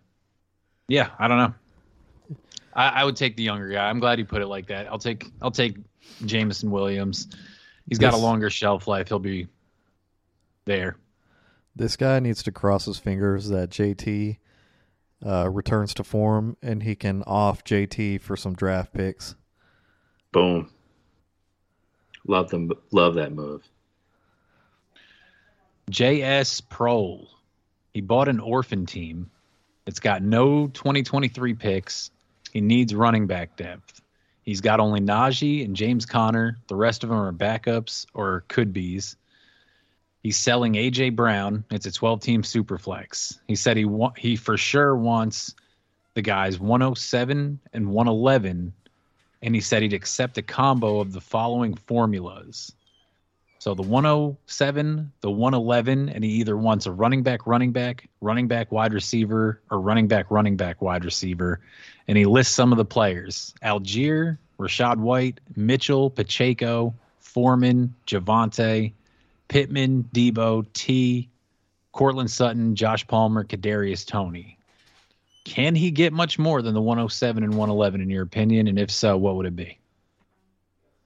yeah, 0.89 1.11
I 1.19 1.29
don't 1.29 1.39
know. 1.39 1.55
I, 2.75 2.89
I 2.89 3.05
would 3.05 3.17
take 3.17 3.37
the 3.37 3.43
younger 3.43 3.69
guy. 3.69 3.89
I'm 3.89 3.99
glad 4.01 4.19
he 4.19 4.25
put 4.25 4.43
it 4.43 4.47
like 4.47 4.67
that. 4.69 4.87
I'll 4.87 4.99
take 4.99 5.31
I'll 5.43 5.51
take 5.51 5.79
Jameson 6.25 6.71
Williams. 6.71 7.29
He's 7.89 7.99
got 7.99 8.13
a 8.13 8.19
longer 8.19 8.51
shelf 8.51 8.87
life. 8.87 9.09
He'll 9.09 9.19
be 9.19 9.49
there. 10.67 10.97
This 11.75 11.97
guy 11.97 12.21
needs 12.21 12.43
to 12.43 12.53
cross 12.53 12.85
his 12.85 12.99
fingers 12.99 13.49
that 13.49 13.71
JT 13.71 14.37
uh, 15.25 15.49
returns 15.51 15.95
to 15.95 16.05
form 16.05 16.57
and 16.63 16.83
he 16.83 16.95
can 16.95 17.23
off 17.23 17.65
JT 17.65 18.21
for 18.21 18.37
some 18.37 18.55
draft 18.55 18.93
picks. 18.93 19.35
Boom. 20.33 20.71
Love 22.27 22.51
them. 22.51 22.71
Love 22.93 23.15
that 23.15 23.33
move. 23.33 23.67
JS 25.91 26.63
Prol. 26.63 27.27
He 27.93 28.01
bought 28.01 28.29
an 28.29 28.41
orphan 28.41 28.87
team. 28.87 29.31
It's 29.87 30.01
got 30.01 30.23
no 30.23 30.69
2023 30.69 31.55
picks. 31.55 32.11
He 32.53 32.61
needs 32.61 32.95
running 32.95 33.27
back 33.27 33.57
depth. 33.57 34.01
He's 34.43 34.61
got 34.61 34.81
only 34.81 35.01
Najee 35.01 35.65
and 35.65 35.77
James 35.77 36.07
Conner. 36.07 36.59
The 36.69 36.77
rest 36.77 37.05
of 37.05 37.11
them 37.11 37.19
are 37.19 37.33
backups 37.33 38.07
or 38.15 38.45
could 38.49 38.73
be's. 38.73 39.17
He's 40.23 40.37
selling 40.37 40.75
AJ 40.75 41.17
Brown. 41.17 41.65
It's 41.71 41.87
a 41.87 41.93
12 41.93 42.21
team 42.21 42.43
super 42.43 42.77
flex. 42.77 43.39
He 43.47 43.57
said 43.57 43.77
he 43.77 43.85
wa- 43.85 44.13
he 44.17 44.37
for 44.37 44.57
sure 44.57 44.95
wants 44.97 45.55
the 46.15 46.23
guys 46.23 46.59
107 46.59 47.61
and 47.73 47.91
111 47.91 48.73
and 49.41 49.55
he 49.55 49.61
said 49.61 49.83
he'd 49.83 49.93
accept 49.93 50.39
a 50.39 50.43
combo 50.43 51.01
of 51.01 51.13
the 51.13 51.21
following 51.21 51.75
formulas. 51.75 52.73
So 53.61 53.75
the 53.75 53.83
107, 53.83 55.13
the 55.21 55.31
111, 55.31 56.09
and 56.09 56.23
he 56.23 56.31
either 56.31 56.57
wants 56.57 56.87
a 56.87 56.93
running 56.93 57.25
back, 57.25 57.47
running 57.47 57.73
back, 57.73 58.09
running 58.21 58.47
back, 58.47 58.71
wide 58.71 58.93
receiver, 58.93 59.61
or 59.71 59.81
running 59.81 60.07
back, 60.07 60.31
running 60.31 60.57
back, 60.57 60.81
wide 60.81 61.05
receiver. 61.05 61.61
And 62.07 62.17
he 62.17 62.25
lists 62.25 62.55
some 62.55 62.73
of 62.73 62.79
the 62.79 62.85
players 62.85 63.53
Allgeier, 63.63 64.39
Rachaad 64.61 64.99
White, 64.99 65.41
Mitchell, 65.57 66.09
Pacheco, 66.09 66.95
Foreman, 67.19 67.95
Javonte, 68.07 68.93
Pittman, 69.49 70.09
Deebo, 70.15 70.67
T, 70.73 71.29
Courtland 71.93 72.31
Sutton, 72.31 72.77
Josh 72.77 73.07
Palmer, 73.09 73.45
Kadarius 73.45 74.07
Toney. 74.07 74.57
Can 75.45 75.75
he 75.75 75.91
get 75.91 76.13
much 76.13 76.39
more 76.39 76.63
than 76.63 76.75
the 76.75 76.81
107 76.81 77.43
and 77.43 77.55
111 77.55 78.01
in 78.01 78.11
your 78.11 78.23
opinion? 78.23 78.69
And 78.69 78.79
if 78.79 78.91
so, 78.91 79.17
what 79.17 79.35
would 79.37 79.47
it 79.47 79.57
be? 79.57 79.79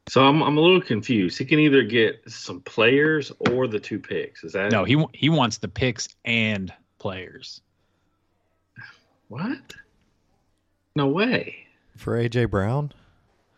So 0.09 0.23
I'm 0.27 0.43
I'm 0.43 0.57
a 0.59 0.61
little 0.61 0.81
confused. 0.81 1.39
He 1.39 1.45
can 1.45 1.59
either 1.59 1.83
get 1.83 2.23
some 2.29 2.61
players 2.63 3.31
or 3.51 3.69
the 3.69 3.79
two 3.79 3.99
picks. 3.99 4.43
Is 4.45 4.53
that 4.53 4.73
No, 4.73 4.85
he 4.85 5.03
he 5.15 5.29
wants 5.29 5.59
the 5.59 5.69
picks 5.69 6.09
and 6.25 6.73
players. 6.99 7.61
what? 9.29 9.75
No 10.97 11.07
way. 11.09 11.57
For 11.97 12.17
AJ 12.17 12.51
Brown, 12.51 12.93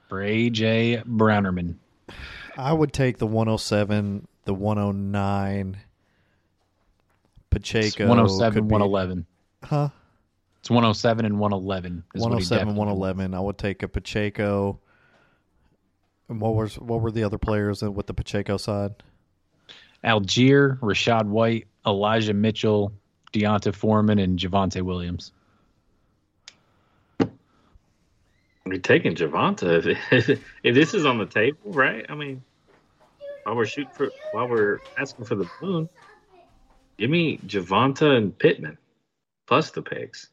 for 0.08 0.22
AJ 0.22 1.04
Brownerman. 1.06 1.76
I 2.56 2.72
would 2.72 2.92
take 2.92 3.18
the 3.18 3.26
107, 3.26 4.28
the 4.44 4.54
109. 4.54 5.76
Pacheco. 7.50 7.86
It's 7.86 7.98
107, 8.08 8.54
could 8.54 8.68
be- 8.68 8.72
111. 8.72 9.26
Huh? 9.62 9.88
It's 10.60 10.70
107 10.70 11.24
and 11.24 11.38
111. 11.38 12.04
is 12.14 12.20
107, 12.22 12.58
definitely 12.58 12.78
111. 12.78 13.34
I 13.34 13.40
would 13.40 13.58
take 13.58 13.82
a 13.82 13.88
Pacheco. 13.88 14.78
And 16.28 16.40
what 16.40 16.54
was 16.54 16.78
what 16.78 17.00
were 17.00 17.10
the 17.10 17.24
other 17.24 17.38
players 17.38 17.82
in- 17.82 17.94
with 17.94 18.06
the 18.06 18.14
Pacheco 18.14 18.56
side? 18.56 18.94
Allgeier, 20.02 20.78
Rachaad 20.80 21.26
White, 21.26 21.66
Elijah 21.86 22.34
Mitchell, 22.34 22.92
D'Onta 23.32 23.74
Foreman, 23.74 24.18
and 24.18 24.38
Javonte 24.38 24.82
Williams. 24.82 25.32
You're 28.66 28.78
taking 28.78 29.14
Javonte. 29.14 29.96
If, 30.10 30.40
if 30.62 30.74
this 30.74 30.94
is 30.94 31.04
on 31.04 31.18
the 31.18 31.26
table, 31.26 31.58
right? 31.72 32.04
I 32.08 32.14
mean, 32.14 32.42
while 33.44 33.56
we're 33.56 33.66
shooting 33.66 33.92
for, 33.92 34.10
while 34.32 34.48
we're 34.48 34.80
asking 34.96 35.26
for 35.26 35.34
the 35.34 35.48
moon, 35.60 35.88
give 36.98 37.10
me 37.10 37.38
Javonte 37.46 38.16
and 38.16 38.36
Pittman 38.38 38.78
plus 39.46 39.70
the 39.70 39.82
picks. 39.82 40.28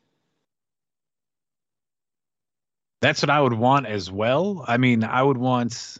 That's 3.02 3.22
what 3.22 3.30
I 3.30 3.42
would 3.42 3.54
want 3.54 3.88
as 3.88 4.12
well. 4.12 4.64
I 4.68 4.78
mean, 4.78 5.04
I 5.04 5.24
would 5.24 5.38
want, 5.38 5.98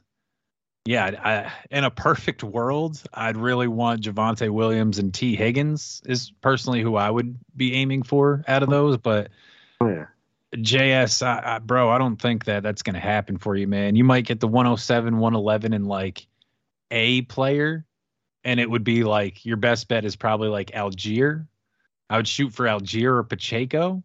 yeah, 0.86 1.06
I, 1.24 1.76
in 1.76 1.84
a 1.84 1.92
perfect 1.92 2.44
world, 2.44 3.02
I'd 3.14 3.38
really 3.38 3.68
want 3.68 4.04
Javonte 4.04 4.50
Williams 4.50 5.00
and 5.00 5.14
T. 5.14 5.36
Higgins 5.36 6.02
is 6.06 6.32
personally 6.42 6.82
who 6.82 6.96
I 6.96 7.10
would 7.10 7.38
be 7.56 7.74
aiming 7.74 8.04
for 8.04 8.44
out 8.48 8.62
of 8.64 8.70
those. 8.70 8.98
But 8.98 9.30
Oh 9.82 9.90
yeah. 9.90 10.06
JS, 10.56 11.26
I, 11.26 11.56
I, 11.56 11.60
bro, 11.60 11.90
I 11.90 11.98
don't 11.98 12.22
think 12.22 12.46
that 12.46 12.62
that's 12.62 12.84
going 12.84 12.94
to 12.94 13.00
happen 13.00 13.38
for 13.38 13.56
you, 13.56 13.68
man. 13.68 13.96
You 13.96 14.04
might 14.04 14.26
get 14.26 14.40
the 14.40 14.48
107, 14.48 15.18
111 15.18 15.74
and 15.74 15.88
like 15.88 16.28
a 16.92 17.24
player, 17.24 17.86
and 18.44 18.60
it 18.60 18.70
would 18.70 18.84
be 18.84 19.04
like 19.04 19.46
your 19.46 19.58
best 19.58 19.88
bet 19.88 20.06
is 20.06 20.16
probably 20.16 20.50
like 20.50 20.72
Allgeier. 20.72 21.48
I 22.10 22.18
would 22.18 22.28
shoot 22.28 22.54
for 22.54 22.66
Allgeier 22.66 23.18
or 23.18 23.24
Pacheco, 23.24 24.04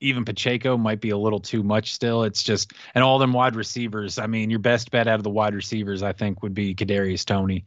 even 0.00 0.24
Pacheco 0.24 0.76
might 0.76 1.00
be 1.00 1.10
a 1.10 1.16
little 1.16 1.40
too 1.40 1.62
much 1.62 1.94
still. 1.94 2.24
It's 2.24 2.42
just, 2.42 2.72
and 2.94 3.02
all 3.02 3.18
them 3.18 3.32
wide 3.32 3.56
receivers. 3.56 4.18
I 4.18 4.26
mean, 4.26 4.50
your 4.50 4.58
best 4.58 4.90
bet 4.90 5.08
out 5.08 5.18
of 5.18 5.24
the 5.24 5.30
wide 5.30 5.54
receivers, 5.54 6.02
I 6.02 6.12
think, 6.12 6.42
would 6.42 6.54
be 6.54 6.74
Kadarius 6.74 7.24
Toney, 7.24 7.64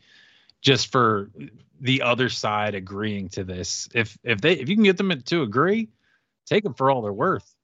just 0.62 0.92
for 0.92 1.32
the 1.82 2.02
other 2.02 2.30
side 2.30 2.76
agreeing 2.76 3.30
to 3.30 3.44
this. 3.44 3.90
If 3.94 4.18
if 4.24 4.42
they 4.42 4.54
if 4.54 4.70
you 4.70 4.76
can 4.76 4.84
get 4.84 4.98
them 4.98 5.22
to 5.22 5.42
agree, 5.42 5.90
take 6.46 6.64
them 6.64 6.74
for 6.74 6.92
all 6.92 7.02
they're 7.02 7.14
worth. 7.14 7.56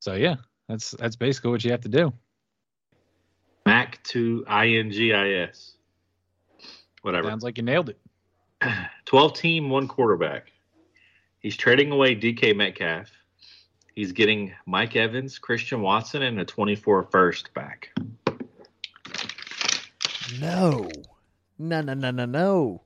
So 0.00 0.14
yeah, 0.14 0.36
that's 0.68 0.90
that's 0.92 1.16
basically 1.16 1.50
what 1.50 1.64
you 1.64 1.70
have 1.70 1.82
to 1.82 1.88
do. 1.88 2.12
Mac 3.66 4.02
to 4.04 4.44
INGIS. 4.46 5.72
Whatever. 7.02 7.28
Sounds 7.28 7.44
like 7.44 7.56
you 7.56 7.64
nailed 7.64 7.90
it. 7.90 7.98
12 9.06 9.34
team, 9.34 9.70
one 9.70 9.88
quarterback. 9.88 10.52
He's 11.44 11.58
trading 11.58 11.92
away 11.92 12.16
DK 12.16 12.56
Metcalf. 12.56 13.10
He's 13.94 14.12
getting 14.12 14.54
Mike 14.64 14.96
Evans, 14.96 15.38
Christian 15.38 15.82
Watson, 15.82 16.22
and 16.22 16.40
a 16.40 16.44
24 16.46 17.02
first 17.12 17.52
back. 17.52 17.90
No. 20.40 20.88
No, 21.58 21.82
no, 21.82 21.92
no, 21.92 22.10
no, 22.10 22.24
no. 22.24 22.80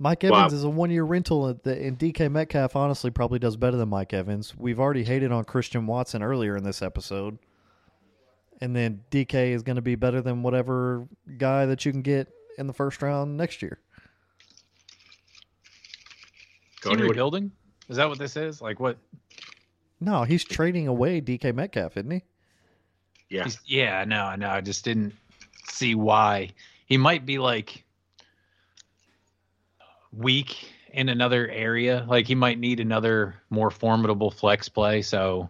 Mike 0.00 0.24
Evans 0.24 0.52
Wow. 0.52 0.58
is 0.58 0.64
a 0.64 0.68
one 0.68 0.90
year 0.90 1.04
rental, 1.04 1.46
and 1.46 1.64
and 1.64 1.96
DK 1.96 2.28
Metcalf 2.28 2.74
honestly 2.74 3.12
probably 3.12 3.38
does 3.38 3.56
better 3.56 3.76
than 3.76 3.88
Mike 3.88 4.12
Evans. 4.12 4.56
We've 4.56 4.80
already 4.80 5.04
hated 5.04 5.30
on 5.30 5.44
Christian 5.44 5.86
Watson 5.86 6.20
earlier 6.20 6.56
in 6.56 6.64
this 6.64 6.82
episode. 6.82 7.38
And 8.60 8.74
then 8.74 9.04
DK 9.12 9.52
is 9.52 9.62
going 9.62 9.76
to 9.76 9.82
be 9.82 9.94
better 9.94 10.20
than 10.20 10.42
whatever 10.42 11.06
guy 11.38 11.64
that 11.66 11.86
you 11.86 11.92
can 11.92 12.02
get 12.02 12.26
in 12.58 12.66
the 12.66 12.72
first 12.72 13.00
round 13.02 13.36
next 13.36 13.62
year. 13.62 13.78
Is 16.84 16.90
he 16.90 16.96
rebuilding? 16.96 17.52
Is 17.88 17.96
that 17.96 18.08
what 18.08 18.18
this 18.18 18.36
is? 18.36 18.60
Like 18.60 18.80
what? 18.80 18.98
No, 20.00 20.24
he's 20.24 20.44
trading 20.44 20.88
away 20.88 21.20
DK 21.20 21.54
Metcalf, 21.54 21.96
isn't 21.96 22.10
he? 22.10 22.22
Yeah. 23.28 23.44
He's, 23.44 23.58
yeah, 23.64 24.04
no, 24.04 24.34
no. 24.34 24.48
I 24.50 24.60
just 24.60 24.84
didn't 24.84 25.14
see 25.70 25.94
why 25.94 26.50
he 26.86 26.96
might 26.96 27.24
be 27.24 27.38
like 27.38 27.84
weak 30.12 30.68
in 30.92 31.08
another 31.08 31.48
area. 31.48 32.04
Like 32.08 32.26
he 32.26 32.34
might 32.34 32.58
need 32.58 32.80
another 32.80 33.34
more 33.48 33.70
formidable 33.70 34.30
flex 34.30 34.68
play. 34.68 35.02
So 35.02 35.48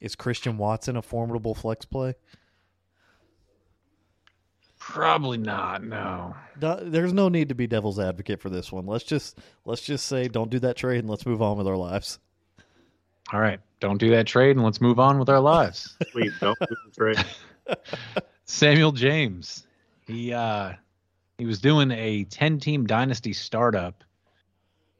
Is 0.00 0.14
Christian 0.16 0.58
Watson 0.58 0.96
a 0.96 1.02
formidable 1.02 1.54
flex 1.54 1.84
play? 1.84 2.14
Probably 4.84 5.38
not. 5.38 5.82
No. 5.82 6.36
There's 6.58 7.14
no 7.14 7.30
need 7.30 7.48
to 7.48 7.54
be 7.54 7.66
devil's 7.66 7.98
advocate 7.98 8.40
for 8.40 8.50
this 8.50 8.70
one. 8.70 8.86
Let's 8.86 9.04
just 9.04 9.38
let's 9.64 9.80
just 9.80 10.06
say 10.06 10.28
don't 10.28 10.50
do 10.50 10.58
that 10.58 10.76
trade 10.76 10.98
and 10.98 11.08
let's 11.08 11.24
move 11.24 11.40
on 11.40 11.56
with 11.56 11.66
our 11.66 11.76
lives. 11.76 12.18
All 13.32 13.40
right, 13.40 13.58
don't 13.80 13.96
do 13.96 14.10
that 14.10 14.26
trade, 14.26 14.56
and 14.56 14.64
let's 14.64 14.82
move 14.82 15.00
on 15.00 15.18
with 15.18 15.30
our 15.30 15.40
lives. 15.40 15.96
Please 16.12 16.32
don't 16.38 16.58
do 16.58 16.66
the 16.84 16.94
trade. 16.94 17.24
Samuel 18.44 18.92
James. 18.92 19.66
He 20.06 20.34
uh 20.34 20.74
he 21.38 21.46
was 21.46 21.60
doing 21.60 21.90
a 21.90 22.24
10 22.24 22.60
team 22.60 22.86
dynasty 22.86 23.32
startup. 23.32 24.04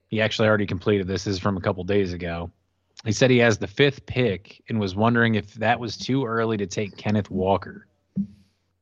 He 0.09 0.21
actually 0.21 0.49
already 0.49 0.67
completed 0.67 1.07
this. 1.07 1.25
This 1.25 1.35
is 1.35 1.41
from 1.41 1.59
a 1.59 1.61
couple 1.61 1.85
days 1.85 2.15
ago. 2.15 2.51
He 3.05 3.13
said 3.13 3.31
he 3.31 3.39
has 3.39 3.59
the 3.59 3.67
fifth 3.67 4.07
pick 4.07 4.63
and 4.69 4.81
was 4.81 4.97
wondering 4.97 5.35
if 5.35 5.53
that 5.55 5.79
was 5.79 5.99
too 5.99 6.25
early 6.25 6.57
to 6.57 6.67
take 6.67 6.97
Kenneth 6.97 7.31
Walker. 7.31 7.87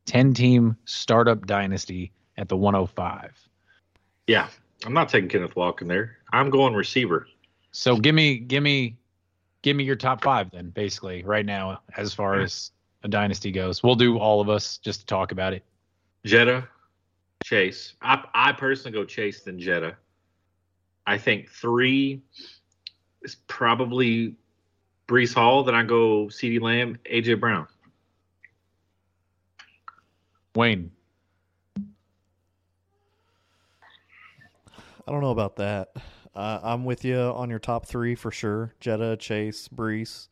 10 0.07 0.35
team 0.35 0.77
startup 0.85 1.47
dynasty 1.47 2.13
at 2.37 2.49
the 2.49 2.57
105. 2.57 3.49
Yeah. 4.27 4.49
I'm 4.85 4.93
not 4.93 5.09
taking 5.09 5.29
Kenneth 5.29 5.57
Walker 5.57 5.85
there. 5.85 6.19
I'm 6.33 6.51
going 6.51 6.75
receiver. 6.75 7.29
So 7.71 7.97
give 7.97 8.15
me 8.15 8.39
give 8.39 8.63
me 8.63 8.97
give 9.63 9.77
me 9.77 9.85
your 9.85 9.97
top 9.97 10.23
5 10.23 10.51
then 10.51 10.71
basically 10.71 11.23
right 11.23 11.47
now 11.47 11.81
as 11.97 12.13
far 12.13 12.41
as 12.41 12.73
a 13.05 13.09
dynasty 13.09 13.51
goes. 13.51 13.83
We'll 13.83 13.95
do 13.95 14.19
all 14.19 14.41
of 14.41 14.49
us 14.49 14.79
just 14.79 15.01
to 15.01 15.07
talk 15.07 15.33
about 15.33 15.53
it. 15.53 15.65
Jetta, 16.25 16.69
Chase. 17.43 17.95
I, 18.01 18.25
I 18.35 18.53
personally 18.53 18.97
go 18.97 19.05
Chase 19.05 19.43
than 19.43 19.59
Jetta. 19.59 19.97
I 21.07 21.19
think 21.19 21.51
three 21.51 22.23
is 23.23 23.37
probably 23.47 24.35
Breece 25.09 25.35
Hall. 25.35 25.65
Then 25.65 25.75
I 25.75 25.83
go 25.83 26.27
CeeDee 26.27 26.61
Lamb, 26.61 26.99
AJ 27.11 27.41
Brown. 27.41 27.67
Wayne, 30.55 30.93
I 35.07 35.11
don't 35.11 35.21
know 35.21 35.31
about 35.31 35.57
that. 35.57 35.93
Uh, 36.35 36.61
I'm 36.63 36.85
with 36.85 37.05
you 37.05 37.19
on 37.19 37.51
your 37.51 37.59
top 37.59 37.87
three 37.87 38.15
for 38.15 38.31
sure. 38.31 38.75
Jetta, 38.81 39.17
Chase, 39.17 39.69
Breece. 39.69 40.29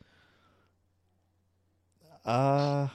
Uh, 2.24 2.88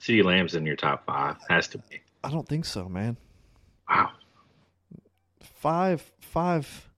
CeeDee 0.00 0.24
Lamb's 0.24 0.54
in 0.54 0.64
your 0.64 0.76
top 0.76 1.04
five. 1.06 1.36
Has 1.48 1.68
to 1.68 1.78
be. 1.78 2.00
I 2.22 2.30
don't 2.30 2.48
think 2.48 2.64
so, 2.64 2.88
man. 2.88 3.16
Wow. 3.88 4.10
Five, 5.40 6.12
five. 6.20 6.90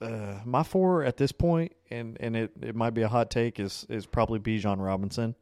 Uh, 0.00 0.40
my 0.44 0.62
four 0.62 1.02
at 1.02 1.16
this 1.16 1.32
point, 1.32 1.72
and 1.90 2.16
and 2.20 2.36
it, 2.36 2.52
it 2.60 2.74
might 2.76 2.90
be 2.90 3.02
a 3.02 3.08
hot 3.08 3.30
take, 3.30 3.58
is 3.58 3.86
is 3.88 4.06
probably 4.06 4.38
Bijan 4.38 4.84
Robinson. 4.84 5.34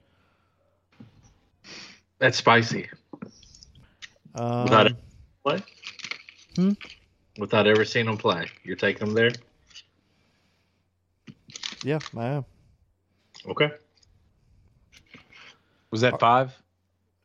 That's 2.22 2.38
spicy. 2.38 2.88
Um, 4.36 4.62
Without 4.62 4.86
it 4.86 4.96
play? 5.42 5.62
Hmm? 6.54 6.72
Without 7.36 7.66
ever 7.66 7.84
seeing 7.84 8.06
him 8.06 8.16
play. 8.16 8.46
You're 8.62 8.76
taking 8.76 9.08
him 9.08 9.12
there? 9.12 9.32
yeah, 11.82 11.98
I 12.16 12.26
am. 12.26 12.44
Okay. 13.48 13.72
was 15.90 16.02
that 16.02 16.20
5? 16.20 16.62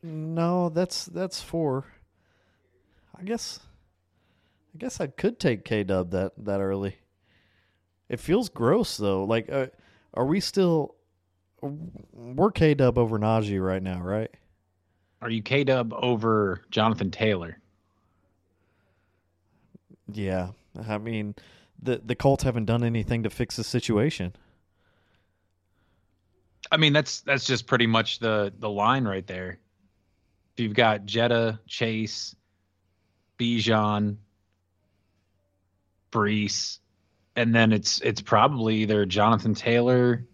No, 0.02 0.70
that's 0.70 1.06
that's 1.06 1.44
four. 1.44 1.86
I 3.16 3.22
guess. 3.22 3.60
I 4.74 4.80
guess 4.80 5.00
I 5.00 5.06
could 5.06 5.40
take 5.40 5.64
K 5.64 5.84
Dub 5.84 6.10
that 6.10 6.32
that 6.40 6.60
early. 6.60 6.96
It 8.10 8.20
feels 8.20 8.50
gross 8.50 8.98
though. 8.98 9.26
Like, 9.26 9.48
uh, 9.52 9.68
are 10.16 10.26
we 10.26 10.40
still? 10.40 10.96
We're 11.62 12.52
K 12.52 12.74
Dub 12.74 12.98
over 12.98 13.20
Najee 13.20 13.64
right 13.64 13.84
now, 13.84 14.02
right? 14.02 14.32
Are 15.22 15.30
you 15.30 15.42
K 15.42 15.64
Dub 15.64 15.94
over 15.94 16.64
Jonathan 16.70 17.12
Taylor? 17.12 17.60
Yeah. 20.12 20.50
I 20.88 20.98
mean, 20.98 21.36
the 21.82 22.02
the 22.04 22.16
Colts 22.16 22.44
haven't 22.44 22.66
done 22.66 22.84
anything 22.84 23.24
to 23.24 23.30
fix 23.30 23.56
the 23.56 23.64
situation. 23.64 24.34
I 26.72 26.78
mean, 26.78 26.94
that's 26.94 27.22
that's 27.22 27.46
just 27.46 27.68
pretty 27.68 27.88
much 27.88 28.20
the 28.20 28.54
the 28.60 28.70
line 28.70 29.06
right 29.06 29.26
there. 29.26 29.60
If 30.54 30.64
you've 30.64 30.74
got 30.74 31.06
Jetta, 31.06 31.60
Chase, 31.68 32.36
Bijan, 33.40 34.18
Breece, 36.12 36.80
and 37.36 37.54
then 37.54 37.72
it's 37.72 38.02
it's 38.02 38.22
probably 38.22 38.78
either 38.78 39.06
Jonathan 39.06 39.54
Taylor. 39.54 40.26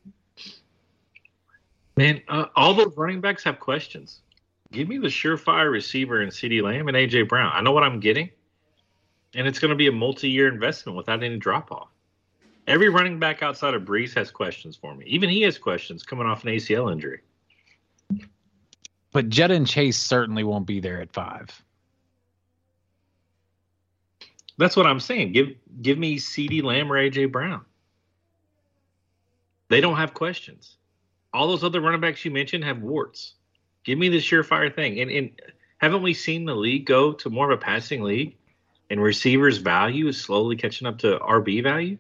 Man, 1.96 2.22
uh, 2.28 2.46
all 2.56 2.74
those 2.74 2.98
running 2.98 3.22
backs 3.22 3.44
have 3.44 3.60
questions. 3.60 4.23
Give 4.74 4.90
me 4.90 4.98
the 4.98 5.08
surefire 5.08 5.72
receiver 5.72 6.24
in 6.24 6.30
CeeDee 6.30 6.64
Lamb 6.64 6.88
and 6.88 6.98
AJ 6.98 7.30
Brown. 7.30 7.52
I 7.54 7.62
know 7.62 7.72
what 7.72 7.84
I'm 7.84 8.00
getting, 8.00 8.32
and 9.36 9.48
it's 9.48 9.60
going 9.60 9.70
to 9.70 9.76
be 9.76 9.86
a 9.86 9.92
multi-year 9.92 10.48
investment 10.48 10.98
without 10.98 11.24
any 11.24 11.38
drop 11.38 11.72
off. 11.72 11.90
Every 12.66 12.90
running 12.90 13.20
back 13.20 13.44
outside 13.44 13.76
of 13.76 13.84
Breece 13.84 14.16
has 14.16 14.32
questions 14.32 14.76
for 14.76 14.96
me. 14.96 15.06
Even 15.06 15.30
he 15.30 15.44
has 15.44 15.60
questions 15.60 16.02
coming 16.02 16.26
off 16.26 16.44
an 16.44 16.50
ACL 16.50 16.92
injury. 16.92 17.22
But 19.12 19.30
Jetta 19.30 19.54
and 19.54 19.68
Chase 19.68 19.98
certainly 19.98 20.44
won't 20.44 20.66
be 20.66 20.80
there 20.80 21.00
at 21.02 21.14
five. 21.14 21.50
That's 24.58 24.76
what 24.76 24.88
I'm 24.88 25.00
saying. 25.00 25.34
Give 25.34 25.50
give 25.82 26.00
me 26.00 26.18
CeeDee 26.18 26.64
Lamb 26.64 26.92
or 26.92 26.96
AJ 26.96 27.32
Brown. 27.32 27.64
They 29.70 29.82
don't 29.82 29.98
have 29.98 30.16
questions. 30.16 30.78
All 31.32 31.48
those 31.48 31.64
other 31.64 31.82
running 31.82 32.02
backs 32.02 32.26
you 32.26 32.32
mentioned 32.32 32.64
have 32.64 32.82
warts. 32.82 33.36
Give 33.84 33.98
me 33.98 34.10
the 34.10 34.18
surefire 34.18 34.74
thing. 34.74 35.00
And, 35.00 35.12
and 35.12 35.32
haven't 35.78 36.02
we 36.04 36.14
seen 36.14 36.46
the 36.46 36.56
league 36.56 36.86
go 36.86 37.14
to 37.14 37.30
more 37.30 37.52
of 37.52 37.58
a 37.58 37.62
passing 37.62 38.02
league? 38.02 38.38
And 38.90 39.02
receivers' 39.02 39.58
value 39.58 40.08
is 40.08 40.20
slowly 40.20 40.56
catching 40.56 40.88
up 40.88 41.00
to 41.00 41.20
RB 41.20 41.64
value. 41.64 41.98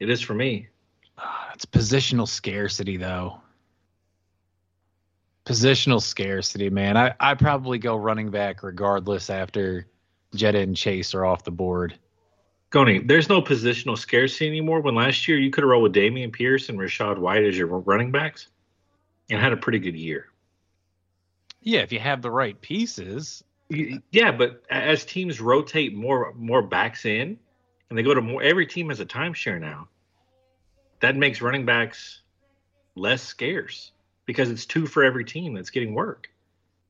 It 0.00 0.10
is 0.10 0.20
for 0.20 0.34
me. 0.34 0.68
Ah, 1.18 1.50
it's 1.54 1.66
positional 1.66 2.26
scarcity, 2.26 2.96
though. 2.96 3.40
Positional 5.44 6.00
scarcity, 6.00 6.70
man. 6.70 6.96
I 6.96 7.14
I 7.20 7.34
probably 7.34 7.78
go 7.78 7.96
running 7.96 8.30
back 8.30 8.62
regardless 8.62 9.30
after 9.30 9.86
Jetta 10.34 10.58
and 10.58 10.76
Chase 10.76 11.14
are 11.14 11.24
off 11.24 11.44
the 11.44 11.50
board. 11.50 11.94
Goni, 12.70 13.00
there's 13.00 13.28
no 13.28 13.42
positional 13.42 13.98
scarcity 13.98 14.46
anymore. 14.46 14.80
When 14.80 14.94
last 14.94 15.26
year 15.26 15.38
you 15.38 15.50
could 15.50 15.64
have 15.64 15.70
rolled 15.70 15.82
with 15.82 15.94
Dameon 15.94 16.32
Pierce 16.32 16.68
and 16.68 16.78
Rachaad 16.78 17.18
White 17.18 17.44
as 17.44 17.58
your 17.58 17.66
running 17.66 18.12
backs 18.12 18.48
and 19.28 19.40
had 19.40 19.52
a 19.52 19.56
pretty 19.56 19.80
good 19.80 19.96
year. 19.96 20.29
Yeah, 21.62 21.80
if 21.80 21.92
you 21.92 22.00
have 22.00 22.22
the 22.22 22.30
right 22.30 22.60
pieces. 22.60 23.44
Yeah, 23.68 24.32
but 24.32 24.64
as 24.70 25.04
teams 25.04 25.40
rotate 25.40 25.94
more 25.94 26.32
more 26.34 26.62
backs 26.62 27.04
in 27.04 27.38
and 27.88 27.98
they 27.98 28.02
go 28.02 28.14
to 28.14 28.20
more 28.20 28.42
every 28.42 28.66
team 28.66 28.88
has 28.88 29.00
a 29.00 29.06
timeshare 29.06 29.60
now. 29.60 29.88
That 31.00 31.16
makes 31.16 31.40
running 31.40 31.64
backs 31.64 32.20
less 32.94 33.22
scarce 33.22 33.92
because 34.26 34.50
it's 34.50 34.66
two 34.66 34.86
for 34.86 35.02
every 35.02 35.24
team 35.24 35.54
that's 35.54 35.70
getting 35.70 35.94
work. 35.94 36.30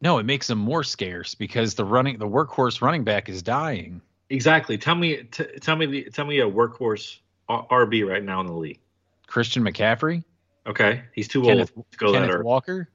No, 0.01 0.19
it 0.19 0.25
makes 0.25 0.47
them 0.47 0.59
more 0.59 0.83
scarce 0.83 1.35
because 1.35 1.75
the 1.75 1.85
running 1.85 2.19
the 2.19 2.27
workhorse 2.27 2.81
running 2.81 3.05
back 3.05 3.29
is 3.29 3.43
dying. 3.43 4.01
Exactly. 4.31 4.79
Tell 4.79 4.95
me, 4.95 5.25
t- 5.25 5.59
tell 5.61 5.77
me, 5.77 5.87
the, 5.87 6.05
tell 6.05 6.25
me 6.25 6.41
a 6.41 6.49
workhorse 6.49 7.19
uh, 7.49 7.63
RB 7.65 8.09
right 8.09 8.23
now 8.23 8.41
in 8.41 8.47
the 8.47 8.53
league. 8.53 8.79
Christian 9.27 9.63
McCaffrey. 9.65 10.25
Okay, 10.67 11.03
he's 11.15 11.29
too 11.29 11.43
Kenneth, 11.43 11.73
old 11.77 11.87
to 11.91 11.99
go 11.99 12.13
Kenneth 12.13 12.31
that 12.31 12.45
Walker. 12.45 12.89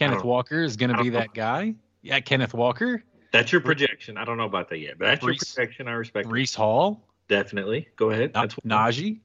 Kenneth 0.00 0.24
Walker 0.24 0.62
is 0.62 0.76
going 0.76 0.96
to 0.96 1.02
be 1.02 1.10
that 1.10 1.34
guy. 1.34 1.74
Yeah, 2.00 2.20
Kenneth 2.20 2.54
Walker. 2.54 3.02
That's 3.32 3.52
your 3.52 3.60
projection. 3.60 4.16
I 4.16 4.24
don't 4.24 4.38
know 4.38 4.46
about 4.46 4.70
that 4.70 4.78
yet, 4.78 4.98
but 4.98 5.04
that's 5.04 5.22
Reese, 5.22 5.40
your 5.40 5.54
projection. 5.54 5.88
I 5.88 5.92
respect. 5.92 6.26
Breece 6.26 6.56
Hall. 6.56 7.06
Definitely. 7.28 7.86
Go 7.96 8.10
ahead. 8.10 8.32
That's 8.32 8.54
Najee. 8.66 9.20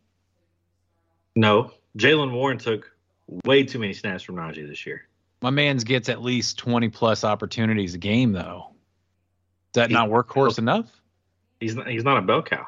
No, 1.36 1.71
Jaylen 1.97 2.32
Warren 2.32 2.57
took 2.57 2.91
way 3.45 3.63
too 3.63 3.80
many 3.80 3.93
snaps 3.93 4.23
from 4.23 4.36
Najee 4.36 4.67
this 4.67 4.86
year. 4.86 5.07
My 5.41 5.49
man's 5.49 5.84
gets 5.84 6.09
at 6.09 6.21
least 6.21 6.57
twenty 6.57 6.89
plus 6.89 7.23
opportunities 7.23 7.93
a 7.93 7.97
game, 7.97 8.34
though 8.34 8.71
Is 9.71 9.76
that 9.76 9.91
not 9.91 10.09
workhorse 10.09 10.59
enough? 10.59 10.91
He's 11.59 11.76
not, 11.76 11.88
he's 11.88 12.03
not 12.03 12.17
a 12.17 12.21
bell 12.21 12.43
cow. 12.43 12.67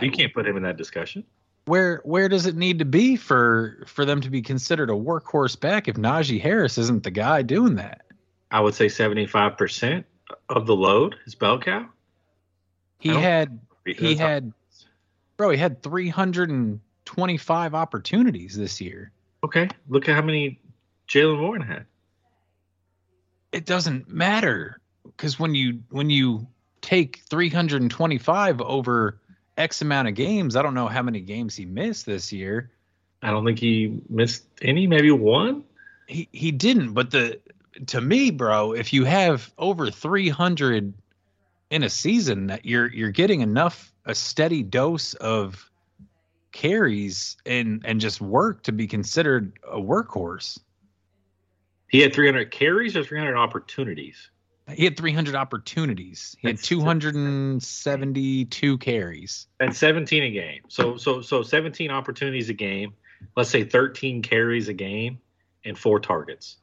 You 0.00 0.10
can't 0.10 0.32
put 0.32 0.46
him 0.46 0.56
in 0.56 0.62
that 0.62 0.76
discussion. 0.76 1.24
Where 1.66 2.02
where 2.04 2.28
does 2.28 2.46
it 2.46 2.56
need 2.56 2.80
to 2.80 2.84
be 2.84 3.16
for 3.16 3.84
for 3.86 4.04
them 4.04 4.20
to 4.20 4.30
be 4.30 4.42
considered 4.42 4.90
a 4.90 4.94
workhorse 4.94 5.58
back 5.58 5.88
if 5.88 5.96
Najee 5.96 6.40
Harris 6.40 6.76
isn't 6.76 7.04
the 7.04 7.10
guy 7.10 7.42
doing 7.42 7.76
that? 7.76 8.02
I 8.50 8.60
would 8.60 8.74
say 8.74 8.88
seventy 8.88 9.26
five 9.26 9.56
percent 9.56 10.04
of 10.48 10.66
the 10.66 10.76
load 10.76 11.16
is 11.26 11.34
bell 11.34 11.58
cow. 11.58 11.88
He 12.98 13.10
had 13.10 13.60
he 13.86 14.14
had 14.14 14.52
bro, 15.36 15.50
he 15.50 15.56
had 15.56 15.82
three 15.82 16.08
hundred 16.08 16.50
and 16.50 16.80
twenty 17.04 17.38
five 17.38 17.74
opportunities 17.74 18.56
this 18.56 18.80
year. 18.80 19.10
Okay. 19.42 19.68
Look 19.88 20.08
at 20.08 20.14
how 20.14 20.22
many 20.22 20.60
Jaylen 21.08 21.40
Warren 21.40 21.62
had. 21.62 21.86
It 23.52 23.66
doesn't 23.66 24.08
matter 24.08 24.80
because 25.04 25.38
when 25.38 25.54
you 25.54 25.82
when 25.90 26.10
you 26.10 26.46
take 26.80 27.22
325 27.30 28.60
over 28.60 29.20
X 29.56 29.82
amount 29.82 30.08
of 30.08 30.14
games, 30.14 30.56
I 30.56 30.62
don't 30.62 30.74
know 30.74 30.88
how 30.88 31.02
many 31.02 31.20
games 31.20 31.54
he 31.54 31.64
missed 31.64 32.06
this 32.06 32.32
year. 32.32 32.70
I 33.22 33.30
don't 33.30 33.44
think 33.44 33.58
he 33.58 34.00
missed 34.08 34.44
any, 34.60 34.86
maybe 34.86 35.10
one. 35.10 35.64
He 36.06 36.28
he 36.32 36.50
didn't, 36.50 36.92
but 36.92 37.10
the 37.10 37.40
to 37.86 38.00
me, 38.00 38.30
bro, 38.30 38.72
if 38.72 38.92
you 38.92 39.04
have 39.04 39.52
over 39.58 39.90
300 39.90 40.92
in 41.70 41.82
a 41.82 41.88
season, 41.88 42.48
that 42.48 42.64
you're 42.64 42.92
you're 42.92 43.10
getting 43.10 43.40
enough 43.40 43.92
a 44.04 44.14
steady 44.14 44.62
dose 44.62 45.14
of 45.14 45.70
carries 46.52 47.36
and 47.46 47.82
and 47.84 48.00
just 48.00 48.20
work 48.20 48.62
to 48.64 48.72
be 48.72 48.86
considered 48.86 49.58
a 49.68 49.78
workhorse. 49.78 50.58
He 51.88 52.00
had 52.00 52.12
300 52.12 52.50
carries 52.50 52.96
or 52.96 53.04
300 53.04 53.36
opportunities. 53.36 54.30
He 54.72 54.84
had 54.84 54.96
300 54.96 55.34
opportunities. 55.34 56.34
He 56.40 56.48
had 56.48 56.62
272 56.62 58.78
carries. 58.78 59.46
And 59.60 59.76
17 59.76 60.22
a 60.22 60.30
game. 60.30 60.62
So 60.68 60.96
so 60.96 61.20
so 61.20 61.42
17 61.42 61.90
opportunities 61.90 62.48
a 62.48 62.54
game. 62.54 62.94
Let's 63.36 63.50
say 63.50 63.64
13 63.64 64.22
carries 64.22 64.68
a 64.68 64.72
game 64.72 65.18
and 65.64 65.78
four 65.78 66.00
targets. 66.00 66.56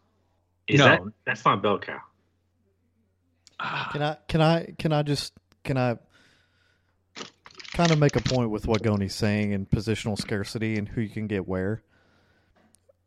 Is 0.67 0.79
no. 0.79 0.85
that 0.85 1.01
that's 1.25 1.45
not 1.45 1.61
bell 1.61 1.77
cow. 1.77 2.01
Can 3.91 4.01
I 4.01 4.17
can 4.27 4.41
I 4.41 4.73
can 4.79 4.91
I 4.93 5.03
just 5.03 5.33
can 5.63 5.77
I 5.77 5.97
kind 7.73 7.91
of 7.91 7.99
make 7.99 8.15
a 8.15 8.21
point 8.21 8.49
with 8.49 8.65
what 8.65 8.81
Goni's 8.81 9.13
saying 9.13 9.51
in 9.51 9.67
positional 9.67 10.17
scarcity 10.17 10.75
and 10.77 10.89
who 10.89 11.01
you 11.01 11.09
can 11.09 11.27
get 11.27 11.47
where? 11.47 11.83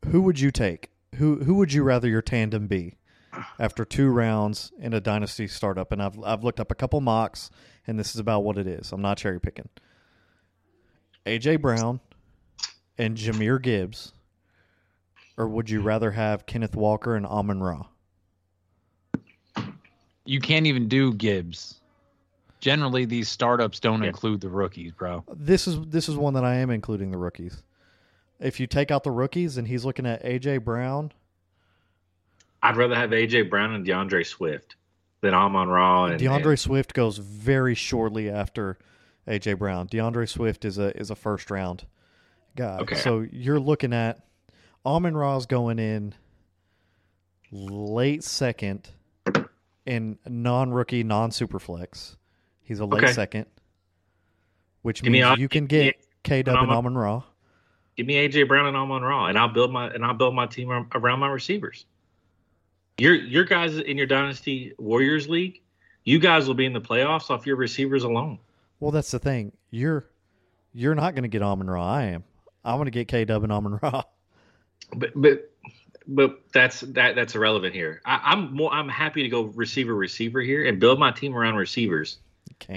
Who 0.07 0.23
would 0.23 0.39
you 0.39 0.53
take? 0.53 0.91
Who 1.17 1.43
who 1.43 1.55
would 1.55 1.73
you 1.73 1.83
rather 1.83 2.09
your 2.09 2.23
tandem 2.23 2.69
be? 2.69 2.95
After 3.59 3.85
two 3.85 4.09
rounds 4.09 4.73
in 4.79 4.93
a 4.93 5.01
dynasty 5.01 5.47
startup, 5.47 5.93
and 5.93 6.03
I've 6.03 6.19
I've 6.23 6.45
looked 6.45 6.61
up 6.61 6.71
a 6.71 6.75
couple 6.75 7.01
mocks, 7.01 7.51
and 7.87 7.99
this 7.99 8.15
is 8.15 8.21
about 8.21 8.45
what 8.45 8.59
it 8.59 8.67
is. 8.67 8.93
I'm 8.93 9.03
not 9.03 9.19
cherry 9.19 9.41
picking. 9.41 9.69
AJ 11.27 11.61
Brown 11.61 12.01
and 12.99 13.17
Jahmyr 13.17 13.61
Gibbs, 13.61 14.13
or 15.37 15.49
would 15.49 15.71
you 15.71 15.81
rather 15.81 16.11
have 16.11 16.47
Kenneth 16.47 16.77
Walker 16.77 17.17
and 17.17 17.27
Amon 17.27 17.63
Ra? 17.63 17.87
You 20.27 20.41
can't 20.41 20.67
even 20.67 20.89
do 20.89 21.13
Gibbs. 21.13 21.81
Generally, 22.61 23.07
these 23.07 23.29
startups 23.29 23.79
don't 23.79 24.03
yeah. 24.03 24.09
include 24.09 24.41
the 24.41 24.49
rookies, 24.49 24.93
bro. 24.93 25.23
This 25.35 25.67
is 25.67 25.79
this 25.87 26.09
is 26.09 26.17
one 26.17 26.35
that 26.35 26.45
I 26.45 26.55
am 26.57 26.71
including 26.71 27.11
the 27.11 27.19
rookies. 27.19 27.63
If 28.41 28.59
you 28.59 28.67
take 28.67 28.91
out 28.91 29.05
the 29.05 29.11
rookies, 29.11 29.59
and 29.59 29.69
he's 29.69 29.85
looking 29.85 30.07
at 30.07 30.25
AJ 30.25 30.65
Brown 30.65 31.13
I'd 32.65 32.77
rather 32.79 32.95
have 32.95 33.11
AJ 33.11 33.51
Brown 33.51 33.75
and 33.75 33.85
D'Andre 33.85 34.25
Swift 34.25 34.77
than 35.21 35.35
Amon 35.35 35.69
Ra 35.69 36.07
and 36.07 36.19
D'Andre 36.19 36.53
and, 36.53 36.59
Swift 36.59 36.95
goes 36.95 37.19
very 37.19 37.75
shortly 37.75 38.31
after 38.31 38.79
AJ 39.29 39.59
Brown. 39.59 39.87
D'Andre 39.87 40.25
Swift 40.25 40.65
is 40.65 40.79
a 40.79 40.97
is 40.99 41.11
a 41.11 41.15
first 41.15 41.51
round 41.51 41.85
guy. 42.57 42.79
Okay. 42.79 42.97
So 42.97 43.27
you're 43.31 43.61
looking 43.61 43.93
at 43.93 44.25
Amon 44.85 45.15
Ra's 45.15 45.45
going 45.45 45.79
in 45.79 46.15
late 47.53 48.25
second 48.25 48.89
in 49.85 50.19
non 50.27 50.73
rookie, 50.73 51.05
non 51.05 51.33
super 51.33 51.59
flex. 51.59 52.17
He's 52.63 52.81
a 52.81 52.87
late 52.87 53.05
okay. 53.05 53.13
second. 53.13 53.45
Which 54.81 55.03
Give 55.03 55.13
means 55.13 55.37
me, 55.37 55.43
you 55.43 55.51
can 55.51 55.67
get 55.67 55.97
K 56.23 56.43
Dub 56.43 56.57
and 56.57 56.71
Amon 56.71 56.97
Ra. 56.97 57.25
Give 57.97 58.07
me 58.07 58.15
AJ 58.27 58.49
Brown 58.49 58.67
and 58.67 58.77
Amon 58.77 59.03
Ra 59.03 59.27
and 59.27 59.39
I'll 59.39 59.53
build 59.53 59.71
my 59.71 59.89
and 59.89 60.03
I'll 60.03 60.15
build 60.15 60.35
my 60.35 60.47
team 60.47 60.71
around 60.71 61.21
my 61.21 61.29
receivers. 61.29 61.85
Your 62.99 63.15
your 63.15 63.45
guys 63.45 63.77
in 63.77 63.99
your 63.99 64.07
dynasty 64.07 64.73
Warriors 64.79 65.29
league, 65.29 65.61
you 66.05 66.19
guys 66.19 66.47
will 66.47 66.55
be 66.55 66.65
in 66.65 66.73
the 66.73 66.81
playoffs 66.81 67.31
off 67.31 67.47
your 67.47 67.57
receivers 67.57 68.05
alone. 68.05 68.39
Well, 68.81 68.91
that's 68.91 69.11
the 69.11 69.19
thing. 69.19 69.53
You're 69.71 70.07
you're 70.73 70.95
not 70.95 71.15
going 71.15 71.23
to 71.23 71.29
get 71.29 71.43
Amon 71.43 71.69
Ra. 71.69 71.85
I 71.85 72.03
am. 72.05 72.25
I'm 72.65 72.77
going 72.77 72.87
to 72.87 72.91
get 72.91 73.09
K 73.09 73.25
Dub 73.25 73.43
and 73.43 73.53
Amon 73.53 73.79
Ra. 73.83 74.03
But 74.95 75.11
but 75.15 75.51
but 76.07 76.41
that's 76.53 76.81
that 76.81 77.17
that's 77.17 77.35
irrelevant 77.35 77.75
here. 77.75 78.01
I, 78.05 78.33
am 78.33 78.55
more 78.55 78.73
I'm 78.73 78.89
happy 78.89 79.23
to 79.23 79.29
go 79.29 79.43
receiver 79.43 79.95
receiver 79.95 80.41
here 80.41 80.67
and 80.67 80.79
build 80.79 80.99
my 80.99 81.11
team 81.11 81.37
around 81.37 81.57
receivers 81.57 82.19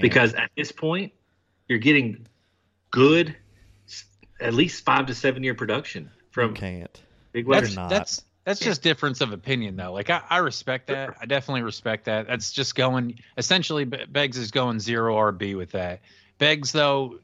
because 0.00 0.34
at 0.34 0.50
this 0.56 0.72
point 0.72 1.12
you're 1.68 1.78
getting 1.78 2.26
good 2.90 3.36
at 4.40 4.54
least 4.54 4.84
five 4.84 5.06
to 5.06 5.14
seven 5.14 5.42
year 5.42 5.54
production 5.54 6.10
from 6.30 6.50
you 6.50 6.56
can't. 6.56 7.02
Big 7.32 7.46
that's, 7.46 7.74
that's 7.74 8.22
that's 8.48 8.60
just 8.60 8.82
difference 8.82 9.20
of 9.20 9.32
opinion, 9.32 9.76
though. 9.76 9.92
Like 9.92 10.08
I, 10.08 10.22
I 10.30 10.38
respect 10.38 10.86
that. 10.86 11.16
I 11.20 11.26
definitely 11.26 11.62
respect 11.62 12.06
that. 12.06 12.26
That's 12.26 12.50
just 12.50 12.74
going. 12.74 13.20
Essentially, 13.36 13.84
Beggs 13.84 14.38
is 14.38 14.50
going 14.50 14.80
zero 14.80 15.16
RB 15.16 15.54
with 15.54 15.72
that. 15.72 16.00
Beggs, 16.38 16.72
though, 16.72 17.18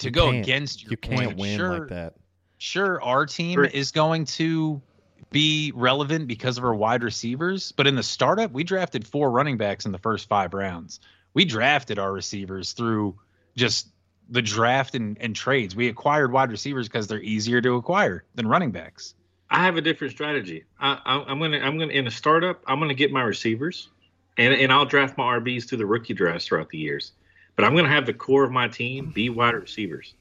to 0.00 0.06
you 0.06 0.10
go 0.10 0.30
against 0.30 0.82
your 0.82 0.90
you 0.90 0.96
can't 0.96 1.36
win 1.36 1.56
sure, 1.56 1.78
like 1.78 1.88
that. 1.90 2.14
Sure, 2.58 3.00
our 3.00 3.26
team 3.26 3.64
is 3.64 3.92
going 3.92 4.24
to 4.24 4.82
be 5.30 5.72
relevant 5.74 6.26
because 6.26 6.58
of 6.58 6.64
our 6.64 6.74
wide 6.74 7.04
receivers, 7.04 7.70
but 7.72 7.86
in 7.86 7.94
the 7.94 8.02
startup, 8.02 8.50
we 8.50 8.64
drafted 8.64 9.06
four 9.06 9.30
running 9.30 9.58
backs 9.58 9.86
in 9.86 9.92
the 9.92 9.98
first 9.98 10.28
five 10.28 10.52
rounds. 10.52 10.98
We 11.32 11.44
drafted 11.44 11.98
our 11.98 12.12
receivers 12.12 12.72
through 12.72 13.18
just 13.56 13.88
the 14.28 14.42
draft 14.42 14.96
and, 14.96 15.16
and 15.20 15.36
trades. 15.36 15.76
We 15.76 15.88
acquired 15.88 16.32
wide 16.32 16.50
receivers 16.50 16.88
because 16.88 17.06
they're 17.06 17.20
easier 17.20 17.60
to 17.60 17.74
acquire 17.74 18.24
than 18.34 18.48
running 18.48 18.72
backs. 18.72 19.14
I 19.50 19.64
have 19.64 19.76
a 19.76 19.80
different 19.80 20.12
strategy. 20.12 20.64
I, 20.80 21.24
am 21.28 21.38
gonna 21.38 21.58
I'm 21.58 21.78
gonna 21.78 21.92
in 21.92 22.06
a 22.06 22.10
startup. 22.10 22.62
I'm 22.66 22.80
gonna 22.80 22.94
get 22.94 23.12
my 23.12 23.22
receivers, 23.22 23.90
and 24.38 24.52
and 24.52 24.72
I'll 24.72 24.86
draft 24.86 25.16
my 25.16 25.24
RBs 25.38 25.68
through 25.68 25.78
the 25.78 25.86
rookie 25.86 26.14
drafts 26.14 26.46
throughout 26.46 26.68
the 26.70 26.78
years. 26.78 27.12
But 27.54 27.64
I'm 27.64 27.76
gonna 27.76 27.88
have 27.88 28.06
the 28.06 28.14
core 28.14 28.44
of 28.44 28.50
my 28.50 28.68
team 28.68 29.12
be 29.14 29.30
wide 29.30 29.54
receivers. 29.54 30.14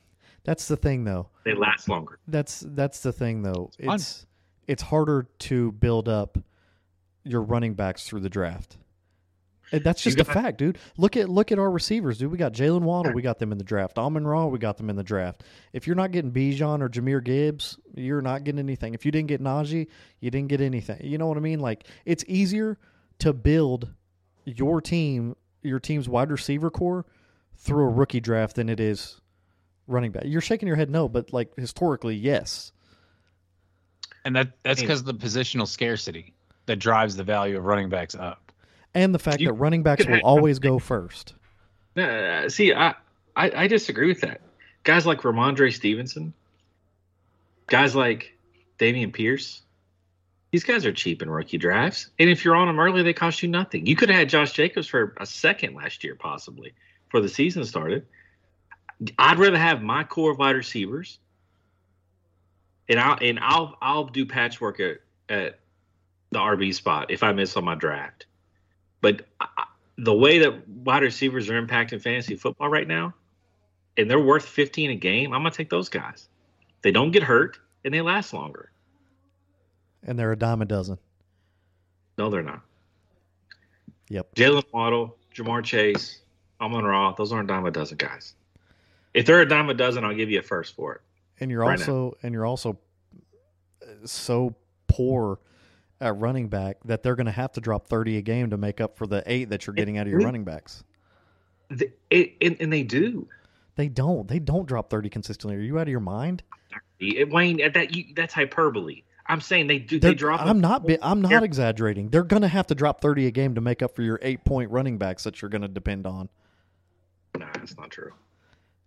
That's 0.44 0.68
the 0.68 0.78
thing, 0.78 1.04
though. 1.04 1.28
They 1.44 1.56
last 1.56 1.90
longer. 1.90 2.20
That's 2.28 2.64
that's 2.68 3.00
the 3.02 3.12
thing, 3.12 3.42
though. 3.42 3.72
fun. 3.84 3.96
It's 3.96 4.26
it's 4.68 4.84
harder 4.84 5.28
to 5.40 5.72
build 5.74 6.08
up 6.08 6.38
your 7.24 7.42
running 7.42 7.74
backs 7.74 8.08
through 8.08 8.22
the 8.22 8.30
draft. 8.30 8.78
And 9.76 9.84
That's 9.84 10.06
You 10.06 10.12
just 10.12 10.30
a 10.30 10.32
fact, 10.32 10.58
dude. 10.58 10.78
Look 10.98 11.18
at 11.18 11.30
look 11.30 11.52
at 11.52 11.60
our 11.60 11.70
receivers, 11.70 12.18
dude. 12.18 12.32
We 12.32 12.38
got 12.38 12.54
Jalen 12.54 12.82
Waddle, 12.82 13.14
we 13.14 13.22
got 13.22 13.40
them 13.40 13.52
in 13.52 13.58
the 13.58 13.64
draft. 13.64 13.98
Amon 13.98 14.26
Ra, 14.26 14.46
we 14.46 14.60
got 14.60 14.78
them 14.78 14.90
in 14.90 14.96
the 14.96 15.04
draft. 15.04 15.44
If 15.74 15.88
you're 15.88 15.96
not 15.96 16.12
getting 16.12 16.32
Bijan 16.32 16.82
or 16.82 16.90
Jahmyr 16.90 17.24
Gibbs, 17.24 17.78
you're 17.96 18.22
not 18.22 18.44
getting 18.44 18.60
anything. 18.60 18.94
If 18.94 19.06
you 19.06 19.12
didn't 19.12 19.28
get 19.28 19.42
Najee, 19.42 19.88
you 20.20 20.32
didn't 20.32 20.48
get 20.48 20.62
anything. 20.62 21.00
You 21.04 21.18
know 21.18 21.28
what 21.28 21.38
I 21.38 21.42
mean? 21.42 21.60
Like 21.60 21.86
it's 22.06 22.24
easier 22.28 22.78
to 23.20 23.34
build 23.34 23.90
your 24.46 24.82
team, 24.82 25.36
your 25.64 25.80
team's 25.80 26.08
wide 26.08 26.32
receiver 26.32 26.70
core 26.70 27.06
through 27.58 27.86
a 27.86 27.90
rookie 27.90 28.20
draft 28.20 28.56
than 28.56 28.70
it 28.70 28.80
is 28.80 29.20
running 29.88 30.12
back. 30.12 30.24
You're 30.26 30.42
shaking 30.42 30.68
your 30.68 30.78
head 30.78 30.90
no, 30.90 31.08
but 31.08 31.34
like 31.34 31.56
historically, 31.58 32.16
yes. 32.16 32.72
And 34.24 34.36
that 34.36 34.54
that's 34.64 34.82
because 34.82 35.02
of 35.02 35.06
the 35.06 35.14
positional 35.14 35.68
scarcity 35.68 36.34
that 36.66 36.78
drives 36.78 37.16
the 37.16 37.24
value 37.24 37.58
of 37.58 37.66
running 37.66 37.90
backs 37.90 38.16
up. 38.16 38.45
And 38.96 39.14
the 39.14 39.20
fact 39.20 39.42
You 39.42 39.48
that 39.48 39.54
running 39.54 39.84
backs 39.84 40.06
will 40.06 40.20
always 40.24 40.58
go 40.58 40.80
first. 40.80 41.36
Uh, 41.96 42.50
see, 42.50 42.74
I, 42.74 42.96
I 43.36 43.64
I 43.64 43.68
disagree 43.68 44.08
with 44.08 44.22
that. 44.22 44.42
Guys 44.84 45.06
like 45.06 45.22
Rhamondre 45.22 45.74
Stevenson, 45.74 46.34
guys 47.68 47.96
like 47.96 48.38
Dameon 48.80 49.14
Pierce, 49.14 49.62
these 50.52 50.64
guys 50.64 50.86
are 50.86 50.94
cheap 50.94 51.22
in 51.22 51.30
rookie 51.30 51.58
drafts. 51.58 52.10
And 52.18 52.30
if 52.30 52.46
you're 52.46 52.56
on 52.56 52.68
them 52.68 52.80
early, 52.80 53.04
they 53.04 53.12
cost 53.14 53.44
you 53.44 53.50
nothing. 53.50 53.86
You 53.86 53.96
could 53.98 54.10
have 54.10 54.18
had 54.18 54.30
Josh 54.30 54.54
Jacobs 54.54 54.88
for 54.88 55.14
a 55.20 55.26
second 55.26 55.76
last 55.76 56.04
year, 56.04 56.16
possibly, 56.16 56.74
before 57.06 57.20
the 57.20 57.30
season 57.30 57.66
started. 57.66 58.06
I'd 59.20 59.38
rather 59.38 59.58
have 59.58 59.82
my 59.82 60.06
core 60.06 60.32
of 60.32 60.38
wide 60.38 60.56
receivers, 60.56 61.20
and 62.88 62.98
I'll 62.98 63.18
and 63.20 63.40
I'll 63.42 63.76
I'll 63.82 64.06
do 64.06 64.26
patchwork 64.26 64.80
at, 64.80 65.00
at 65.28 65.60
the 66.32 66.40
RB 66.40 66.74
spot 66.74 67.12
if 67.12 67.24
I 67.24 67.34
miss 67.34 67.58
on 67.58 67.66
my 67.66 67.76
draft. 67.76 68.26
But 69.02 69.28
the 69.98 70.14
way 70.14 70.40
that 70.40 70.68
wide 70.68 71.04
receivers 71.04 71.50
are 71.50 71.62
impacting 71.62 72.02
fantasy 72.02 72.36
football 72.36 72.70
right 72.70 72.88
now, 72.88 73.14
and 73.98 74.10
they're 74.10 74.20
worth 74.20 74.46
15 74.46 74.92
a 74.92 74.96
game, 74.96 75.34
I'm 75.34 75.42
gonna 75.42 75.52
take 75.52 75.70
those 75.70 75.90
guys. 75.90 76.30
They 76.82 76.92
don't 76.92 77.12
get 77.12 77.24
hurt 77.24 77.60
and 77.84 77.94
they 77.94 78.02
last 78.02 78.34
longer. 78.34 78.72
And 80.04 80.20
they're 80.20 80.32
a 80.32 80.38
dime 80.38 80.62
a 80.62 80.66
dozen. 80.66 80.98
No, 82.18 82.30
they're 82.30 82.44
not. 82.44 82.62
Yep. 84.10 84.36
Jalen 84.36 84.64
Waddle, 84.72 85.18
Ja'Marr 85.34 85.64
Chase, 85.64 86.22
Amon 86.62 86.86
Ra, 86.86 87.14
those 87.14 87.32
aren't 87.32 87.48
dime 87.48 87.66
a 87.66 87.72
dozen 87.72 87.98
guys. 87.98 88.36
If 89.14 89.26
they're 89.26 89.42
a 89.42 89.48
dime 89.48 89.70
a 89.70 89.74
dozen, 89.74 90.04
I'll 90.04 90.14
give 90.14 90.30
you 90.30 90.40
a 90.40 90.44
first 90.44 90.76
for 90.76 90.96
it. 90.96 91.02
And 91.40 91.50
you're 91.50 91.62
Right 91.62 91.80
also 91.80 92.18
and 92.22 92.34
you're 92.34 92.46
also 92.46 92.78
so 94.06 94.56
poor 94.88 95.40
at 96.06 96.18
running 96.18 96.48
back 96.48 96.78
that 96.86 97.04
they're 97.04 97.16
going 97.16 97.26
to 97.26 97.32
have 97.32 97.52
to 97.54 97.62
drop 97.62 97.88
30 97.88 98.18
a 98.18 98.22
game 98.22 98.52
to 98.52 98.58
make 98.58 98.80
up 98.80 98.98
for 98.98 99.08
the 99.08 99.24
8 99.26 99.50
that 99.50 99.66
you're 99.68 99.74
getting 99.74 99.98
out 99.98 100.06
of 100.06 100.12
your 100.12 100.20
we- 100.20 100.26
running 100.26 100.44
backs. 100.44 100.84
The- 101.70 101.92
it- 102.10 102.34
and, 102.42 102.56
and 102.60 102.72
they 102.72 102.84
do. 102.84 103.28
They 103.76 103.90
don't. 103.90 104.28
They 104.28 104.40
don't 104.40 104.68
drop 104.68 104.90
30 104.90 105.10
consistently. 105.10 105.58
Are 105.58 105.62
you 105.62 105.78
out 105.80 105.84
of 105.84 105.90
your 105.90 106.00
mind? 106.00 106.44
It- 107.00 107.30
Wayne, 107.30 107.58
that 107.74 107.96
you, 107.96 108.06
that's 108.16 108.34
hyperbole. 108.34 109.02
I'm 109.28 109.42
saying 109.42 109.66
they 109.68 109.80
do. 109.80 110.00
They 110.00 110.10
They're- 110.10 110.16
drop. 110.16 110.42
I'm 110.42 110.62
not 110.62 110.86
I'm 111.02 111.22
not 111.22 111.44
exaggerating. 111.44 112.10
They're 112.10 112.24
going 112.24 112.44
to 112.44 112.48
have 112.48 112.68
to 112.68 112.76
drop 112.76 113.02
30 113.02 113.26
a 113.26 113.32
game 113.32 113.56
to 113.56 113.62
make 113.62 113.82
up 113.82 113.96
for 113.96 114.04
your 114.04 114.20
8-point 114.20 114.70
running 114.70 115.00
backs 115.00 115.24
that 115.24 115.42
you're 115.42 115.50
going 115.50 115.64
to 115.64 115.68
depend 115.68 116.06
on. 116.06 116.30
Nah, 117.38 117.48
that's 117.56 117.76
not 117.76 117.90
true. 117.90 118.12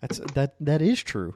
That's 0.00 0.18
that 0.34 0.54
that 0.60 0.80
is 0.80 1.02
true. 1.02 1.34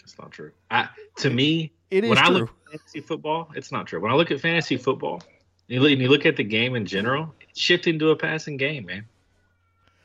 That's 0.00 0.18
not 0.18 0.32
true. 0.32 0.50
I, 0.70 0.88
to 1.18 1.30
me, 1.30 1.72
It 1.92 2.02
is 2.04 2.10
when 2.10 2.18
I 2.18 2.26
true. 2.26 2.34
look 2.34 2.50
at 2.50 2.54
fantasy 2.70 3.00
football, 3.00 3.50
it's 3.54 3.72
not 3.72 3.86
true. 3.86 4.00
When 4.00 4.10
I 4.10 4.14
look 4.14 4.30
at 4.30 4.40
fantasy 4.40 4.76
football, 4.76 5.22
you 5.68 5.80
look, 5.80 5.92
and 5.92 6.00
you 6.00 6.08
look 6.08 6.26
at 6.26 6.36
the 6.36 6.44
game 6.44 6.74
in 6.74 6.86
general, 6.86 7.34
it's 7.48 7.60
shifting 7.60 7.98
to 7.98 8.10
a 8.10 8.16
passing 8.16 8.56
game, 8.56 8.86
man. 8.86 9.04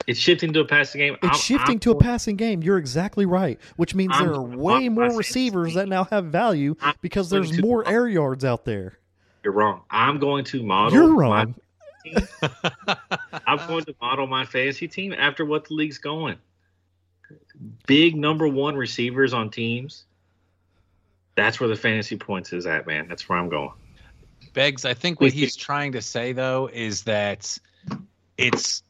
It's 0.06 0.20
shifting 0.20 0.52
to 0.54 0.60
a 0.60 0.66
passing 0.66 1.00
game. 1.00 1.14
It's 1.16 1.24
I'm- 1.24 1.36
shifting 1.38 1.76
I'm 1.76 1.80
to 1.80 1.92
a 1.92 1.96
passing 2.00 2.36
game. 2.36 2.62
You're 2.62 2.78
exactly 2.78 3.26
right, 3.26 3.60
which 3.78 3.96
means 3.96 4.12
I'm 4.14 4.26
there 4.26 4.36
are 4.36 4.42
way 4.42 4.90
more 4.90 5.16
receivers 5.16 5.76
that 5.76 5.88
now 5.88 6.04
have 6.06 6.26
value 6.26 6.76
because 7.02 7.30
there's 7.30 7.58
more 7.62 7.88
air 7.88 8.08
yards 8.08 8.44
out 8.44 8.66
there. 8.66 8.98
You're 9.44 9.54
wrong. 9.54 9.82
I'm 9.90 10.20
going 10.20 10.44
to 10.46 10.64
model. 10.64 10.94
You're 10.94 11.16
wrong. 11.16 11.56
I'm 13.48 13.68
going 13.68 13.86
to 13.86 13.96
model 14.02 14.28
my 14.28 14.46
fantasy 14.46 14.88
team 14.88 15.14
after 15.14 15.46
what 15.46 15.68
the 15.68 15.74
league's 15.74 15.98
going. 15.98 16.38
Big 17.88 18.16
number 18.16 18.48
one 18.48 18.76
receivers 18.76 19.34
on 19.34 19.50
teams. 19.50 20.06
That's 21.36 21.60
where 21.60 21.70
the 21.70 21.76
fantasy 21.76 22.16
points 22.18 22.54
is 22.54 22.66
at, 22.66 22.86
man. 22.88 23.08
That's 23.08 23.28
where 23.28 23.38
I'm 23.38 23.50
going. 23.50 23.72
Beggs, 24.54 24.86
I 24.86 24.94
think 24.94 25.20
what 25.20 25.32
he's 25.34 25.56
trying 25.56 25.94
to 25.94 26.02
say 26.02 26.32
though 26.34 26.70
is 26.72 27.04
that 27.04 27.58
it's 28.38 28.84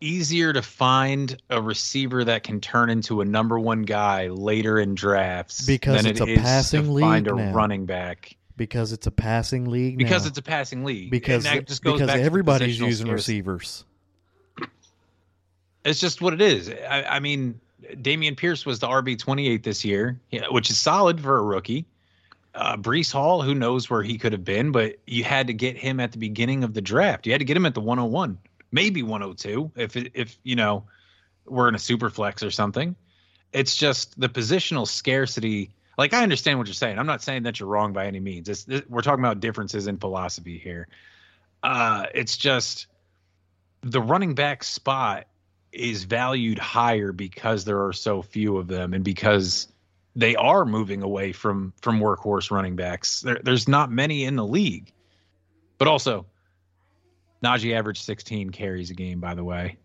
easier 0.00 0.52
to 0.52 0.62
find 0.62 1.40
a 1.48 1.62
receiver 1.62 2.24
that 2.24 2.42
can 2.42 2.60
turn 2.60 2.90
into 2.90 3.20
a 3.20 3.24
number 3.24 3.58
one 3.58 3.82
guy 3.82 4.26
later 4.28 4.78
in 4.78 4.94
drafts 4.94 5.64
Because 5.64 6.02
than 6.02 6.10
it's 6.10 6.20
it 6.20 6.28
a 6.28 6.32
is 6.32 6.38
passing 6.40 6.82
to 6.94 7.00
find 7.00 7.26
league 7.26 7.34
a 7.34 7.36
now. 7.36 7.52
running 7.52 7.86
back 7.86 8.36
because 8.56 8.92
it's 8.92 9.06
a 9.06 9.10
passing 9.10 9.66
league. 9.70 9.96
because 9.96 10.24
now. 10.24 10.28
it's 10.28 10.38
a 10.38 10.42
passing 10.42 10.84
league. 10.84 11.10
because 11.10 11.46
and 11.46 11.58
that 11.58 11.66
just 11.68 11.82
goes 11.84 11.94
because 11.94 12.08
back 12.08 12.20
everybody's 12.20 12.78
positional 12.78 12.86
using 12.86 13.06
scarcity. 13.06 13.12
receivers. 13.42 13.84
It's 15.84 16.00
just 16.00 16.20
what 16.20 16.32
it 16.32 16.40
is. 16.42 16.68
I, 16.68 17.04
I 17.04 17.20
mean, 17.20 17.60
Dameon 17.94 18.36
Pierce 18.36 18.66
was 18.66 18.78
the 18.78 18.88
RB 18.88 19.18
twenty 19.18 19.48
eight 19.48 19.62
this 19.62 19.84
year, 19.84 20.20
which 20.50 20.70
is 20.70 20.78
solid 20.78 21.20
for 21.20 21.36
a 21.36 21.42
rookie. 21.42 21.86
Uh, 22.54 22.76
Breece 22.76 23.12
Hall, 23.12 23.42
who 23.42 23.54
knows 23.54 23.90
where 23.90 24.02
he 24.02 24.16
could 24.16 24.32
have 24.32 24.44
been, 24.44 24.72
but 24.72 24.96
you 25.06 25.24
had 25.24 25.48
to 25.48 25.52
get 25.52 25.76
him 25.76 26.00
at 26.00 26.12
the 26.12 26.18
beginning 26.18 26.64
of 26.64 26.72
the 26.72 26.80
draft. 26.80 27.26
You 27.26 27.32
had 27.32 27.40
to 27.40 27.44
get 27.44 27.56
him 27.56 27.66
at 27.66 27.74
the 27.74 27.80
one 27.82 27.98
hundred 27.98 28.12
one, 28.12 28.38
maybe 28.72 29.02
one 29.02 29.20
hundred 29.20 29.38
two, 29.38 29.70
if 29.76 29.94
if 29.96 30.38
you 30.42 30.56
know 30.56 30.84
we're 31.44 31.68
in 31.68 31.74
a 31.74 31.78
super 31.78 32.10
flex 32.10 32.42
or 32.42 32.50
something. 32.50 32.96
It's 33.52 33.76
just 33.76 34.18
the 34.18 34.28
positional 34.28 34.88
scarcity. 34.88 35.70
Like 35.96 36.12
I 36.12 36.22
understand 36.22 36.58
what 36.58 36.66
you're 36.66 36.74
saying. 36.74 36.98
I'm 36.98 37.06
not 37.06 37.22
saying 37.22 37.44
that 37.44 37.60
you're 37.60 37.68
wrong 37.68 37.92
by 37.92 38.06
any 38.06 38.20
means. 38.20 38.48
It's, 38.48 38.66
it, 38.68 38.90
we're 38.90 39.02
talking 39.02 39.24
about 39.24 39.40
differences 39.40 39.86
in 39.86 39.98
philosophy 39.98 40.58
here. 40.58 40.88
Uh, 41.62 42.06
it's 42.14 42.36
just 42.36 42.86
the 43.82 44.00
running 44.00 44.34
back 44.34 44.64
spot 44.64 45.26
is 45.76 46.04
valued 46.04 46.58
higher 46.58 47.12
because 47.12 47.64
there 47.64 47.84
are 47.86 47.92
so 47.92 48.22
few 48.22 48.56
of 48.56 48.66
them 48.66 48.94
and 48.94 49.04
because 49.04 49.68
they 50.16 50.34
are 50.34 50.64
moving 50.64 51.02
away 51.02 51.32
from 51.32 51.72
from 51.82 52.00
workhorse 52.00 52.50
running 52.50 52.74
backs. 52.74 53.20
There, 53.20 53.38
there's 53.42 53.68
not 53.68 53.90
many 53.90 54.24
in 54.24 54.36
the 54.36 54.46
league. 54.46 54.92
But 55.78 55.88
also, 55.88 56.24
Najee 57.44 57.76
averaged 57.76 58.02
16 58.02 58.50
carries 58.50 58.90
a 58.90 58.94
game, 58.94 59.20
by 59.20 59.34
the 59.34 59.44
way. 59.44 59.76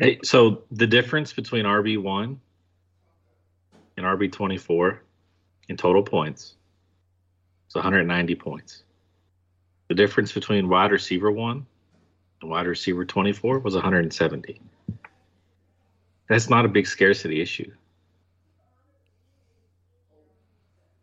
Hey, 0.00 0.18
so 0.24 0.64
the 0.72 0.88
difference 0.88 1.32
between 1.32 1.64
RB 1.64 2.02
one 2.02 2.40
and 3.96 4.04
RB 4.04 4.32
twenty 4.32 4.58
four 4.58 5.02
in 5.68 5.76
total 5.76 6.02
points 6.02 6.56
is 7.68 7.74
190 7.76 8.34
points. 8.34 8.82
The 9.88 9.94
difference 9.94 10.32
between 10.32 10.68
wide 10.68 10.90
receiver 10.90 11.30
one 11.30 11.66
and 12.44 12.50
wide 12.50 12.66
receiver 12.66 13.04
24 13.04 13.60
was 13.60 13.74
170. 13.74 14.60
That's 16.28 16.48
not 16.48 16.64
a 16.64 16.68
big 16.68 16.86
scarcity 16.86 17.40
issue, 17.40 17.70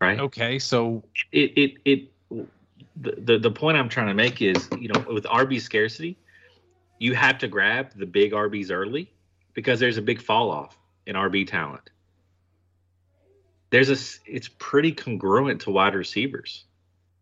right? 0.00 0.18
Okay, 0.18 0.58
so 0.58 1.04
it 1.30 1.52
it 1.56 1.74
it 1.84 2.12
the, 3.00 3.14
the 3.18 3.38
the 3.38 3.50
point 3.50 3.76
I'm 3.76 3.88
trying 3.88 4.08
to 4.08 4.14
make 4.14 4.40
is 4.40 4.68
you 4.78 4.88
know 4.88 5.04
with 5.12 5.24
RB 5.24 5.60
scarcity, 5.60 6.16
you 6.98 7.14
have 7.14 7.38
to 7.38 7.48
grab 7.48 7.92
the 7.94 8.06
big 8.06 8.32
RBs 8.32 8.70
early 8.70 9.12
because 9.54 9.78
there's 9.78 9.98
a 9.98 10.02
big 10.02 10.20
fall 10.20 10.50
off 10.50 10.76
in 11.06 11.14
RB 11.14 11.46
talent. 11.46 11.90
There's 13.70 13.90
a 13.90 14.30
it's 14.30 14.48
pretty 14.58 14.92
congruent 14.92 15.60
to 15.62 15.70
wide 15.70 15.94
receivers. 15.94 16.64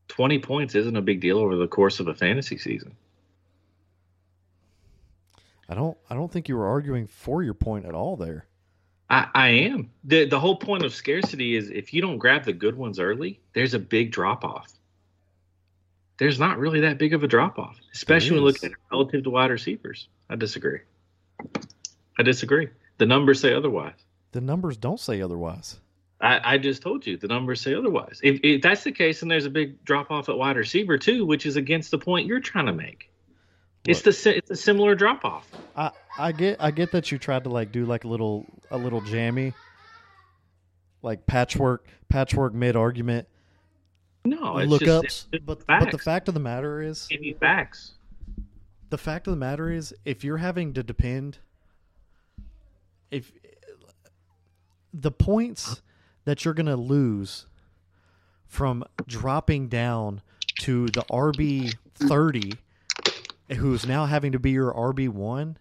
20 0.09 0.39
points 0.41 0.75
isn't 0.75 0.97
a 0.97 1.03
big 1.03 1.21
deal 1.21 1.39
over 1.39 1.55
the 1.55 1.69
course 1.69 2.01
of 2.01 2.09
a 2.09 2.15
fantasy 2.15 2.59
season. 2.59 2.97
I 5.71 5.75
don't 5.75 5.97
I 6.11 6.17
don't 6.17 6.31
think 6.31 6.49
you 6.49 6.57
were 6.57 6.67
arguing 6.67 7.07
for 7.07 7.45
your 7.45 7.55
point 7.55 7.87
at 7.87 7.95
all 7.95 8.17
there. 8.17 8.47
I, 9.09 9.29
I 9.33 9.49
am. 9.49 9.91
The 10.03 10.25
the 10.25 10.41
whole 10.41 10.57
point 10.57 10.85
of 10.85 10.93
scarcity 10.93 11.55
is 11.55 11.71
if 11.71 11.95
you 11.95 12.03
don't 12.03 12.19
grab 12.19 12.45
the 12.45 12.53
good 12.53 12.77
ones 12.77 12.99
early, 12.99 13.41
there's 13.53 13.73
a 13.73 13.79
big 13.79 14.11
drop 14.11 14.45
off. 14.45 14.69
There's 16.19 16.41
not 16.41 16.59
really 16.59 16.81
that 16.81 16.99
big 16.99 17.15
of 17.15 17.23
a 17.23 17.29
drop 17.29 17.59
off, 17.59 17.79
especially 17.95 18.33
when 18.33 18.45
looking 18.45 18.67
at 18.67 18.73
it 18.73 18.79
relative 18.91 19.23
to 19.25 19.31
wide 19.31 19.51
receivers. 19.51 20.09
I 20.29 20.35
disagree. 20.35 20.81
I 22.19 22.25
disagree. 22.25 22.69
The 22.99 23.07
numbers 23.07 23.41
say 23.41 23.55
otherwise. 23.55 23.95
The 24.33 24.41
numbers 24.41 24.77
don't 24.77 25.01
say 25.01 25.23
otherwise. 25.23 25.79
I, 26.21 26.55
I 26.55 26.59
just 26.59 26.83
told 26.83 27.07
you 27.07 27.17
the 27.17 27.29
numbers 27.29 27.61
say 27.61 27.75
otherwise. 27.75 28.21
If, 28.23 28.41
if 28.43 28.61
that's 28.61 28.85
the 28.85 28.93
case, 28.93 29.21
then 29.21 29.29
there's 29.29 29.47
a 29.47 29.51
big 29.51 29.83
drop 29.85 30.11
off 30.11 30.29
at 30.29 30.37
wide 30.37 30.57
receiver 30.57 30.99
too, 30.99 31.25
which 31.25 31.47
is 31.47 31.57
against 31.57 31.91
the 31.91 31.99
point 31.99 32.27
you're 32.27 32.41
trying 32.41 32.67
to 32.67 32.75
make. 32.75 33.10
It's 33.87 34.03
the 34.03 34.37
it's 34.37 34.51
a 34.51 34.57
similar 34.57 34.95
drop 34.95 35.25
off. 35.25 35.49
I 35.75 35.91
I 36.19 36.33
get 36.33 36.57
I 36.61 36.71
get 36.71 36.93
that 36.93 37.11
you 37.11 37.19
tried 37.19 37.45
to 37.45 37.51
like 37.51 37.73
do 37.73 37.87
like 37.87 38.05
a 38.05 38.09
little 38.09 38.47
a 38.71 38.77
little 38.77 39.01
jammy, 39.01 39.55
like 41.03 41.27
patchwork 41.27 41.87
patchwork 42.09 42.53
mid 42.53 42.77
argument. 42.77 43.27
No, 44.25 44.59
it's 44.59 44.71
lookups, 44.71 45.03
just 45.03 45.29
it's 45.33 45.45
just 45.45 45.47
but 45.47 45.67
but 45.67 45.91
the 45.91 45.99
fact 45.99 46.29
of 46.29 46.35
the 46.35 46.41
matter 46.41 46.83
is 46.83 47.07
Give 47.07 47.23
me 47.23 47.33
facts. 47.33 47.93
the 48.91 48.99
fact 48.99 49.27
of 49.27 49.31
the 49.31 49.39
matter 49.39 49.71
is 49.71 49.95
if 50.05 50.25
you're 50.25 50.37
having 50.37 50.75
to 50.75 50.83
depend 50.83 51.39
if 53.11 53.33
the 54.93 55.11
points 55.11 55.81
that 56.27 56.45
you're 56.45 56.55
going 56.55 56.67
to 56.67 56.77
lose 56.77 57.47
from 58.47 58.85
dropping 59.07 59.69
down 59.69 60.21
to 60.61 60.87
the 60.89 61.03
RB 61.11 61.75
30 61.95 62.53
who's 63.53 63.87
now 63.87 64.07
having 64.07 64.33
to 64.33 64.39
be 64.39 64.51
your 64.51 64.73
RB 64.73 65.09
one. 65.09 65.57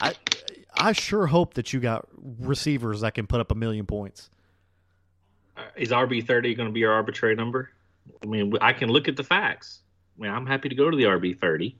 I 0.00 0.14
I 0.76 0.92
sure 0.92 1.26
hope 1.26 1.54
that 1.54 1.72
you 1.72 1.80
got 1.80 2.08
receivers 2.16 3.00
that 3.00 3.14
can 3.14 3.26
put 3.26 3.40
up 3.40 3.50
a 3.50 3.54
million 3.54 3.86
points. 3.86 4.30
Uh, 5.56 5.62
is 5.76 5.90
RB 5.90 6.26
thirty 6.26 6.54
going 6.54 6.68
to 6.68 6.72
be 6.72 6.80
your 6.80 6.92
arbitrary 6.92 7.34
number? 7.34 7.70
I 8.22 8.26
mean, 8.26 8.54
I 8.60 8.72
can 8.72 8.88
look 8.88 9.08
at 9.08 9.16
the 9.16 9.24
facts. 9.24 9.80
I 10.18 10.22
mean, 10.22 10.32
I'm 10.32 10.46
happy 10.46 10.68
to 10.68 10.74
go 10.74 10.90
to 10.90 10.96
the 10.96 11.04
RB 11.04 11.38
thirty. 11.38 11.76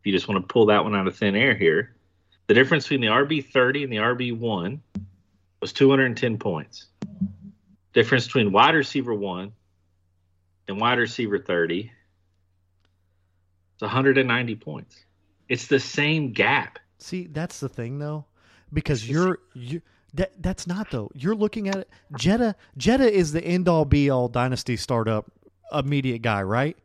If 0.00 0.06
you 0.06 0.12
just 0.12 0.28
want 0.28 0.42
to 0.42 0.52
pull 0.52 0.66
that 0.66 0.84
one 0.84 0.94
out 0.94 1.06
of 1.06 1.16
thin 1.16 1.34
air 1.34 1.54
here, 1.54 1.94
the 2.46 2.54
difference 2.54 2.84
between 2.84 3.00
the 3.00 3.08
RB 3.08 3.44
thirty 3.52 3.84
and 3.84 3.92
the 3.92 3.96
RB 3.96 4.38
one 4.38 4.82
was 5.60 5.72
210 5.72 6.38
points. 6.38 6.86
Difference 7.92 8.26
between 8.26 8.52
wide 8.52 8.74
receiver 8.74 9.14
one 9.14 9.52
and 10.68 10.78
wide 10.78 10.98
receiver 10.98 11.38
30 11.38 11.90
it's 13.76 13.82
190 13.82 14.56
points. 14.56 15.04
It's 15.50 15.66
the 15.66 15.78
same 15.78 16.32
gap. 16.32 16.78
See, 16.96 17.26
that's 17.26 17.60
the 17.60 17.68
thing 17.68 17.98
though, 17.98 18.24
because 18.72 19.06
you're 19.06 19.38
you 19.52 19.82
that 20.14 20.42
that's 20.42 20.66
not 20.66 20.90
though. 20.90 21.10
You're 21.14 21.34
looking 21.34 21.68
at 21.68 21.76
it. 21.76 21.90
Jetta 22.16 22.56
Jetta 22.78 23.12
is 23.12 23.32
the 23.32 23.44
end 23.44 23.68
all 23.68 23.84
be 23.84 24.08
all 24.08 24.28
dynasty 24.28 24.78
startup 24.78 25.30
immediate 25.70 26.22
guy, 26.22 26.42
right? 26.42 26.78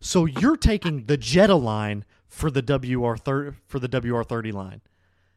So 0.00 0.26
you're 0.26 0.58
taking 0.58 1.06
the 1.06 1.16
Jetta 1.16 1.54
line 1.54 2.04
for 2.28 2.50
the 2.50 2.60
WR 2.60 3.16
thirty 3.16 3.56
for 3.66 3.78
the 3.78 3.88
WR 3.88 4.22
thirty 4.22 4.52
line. 4.52 4.82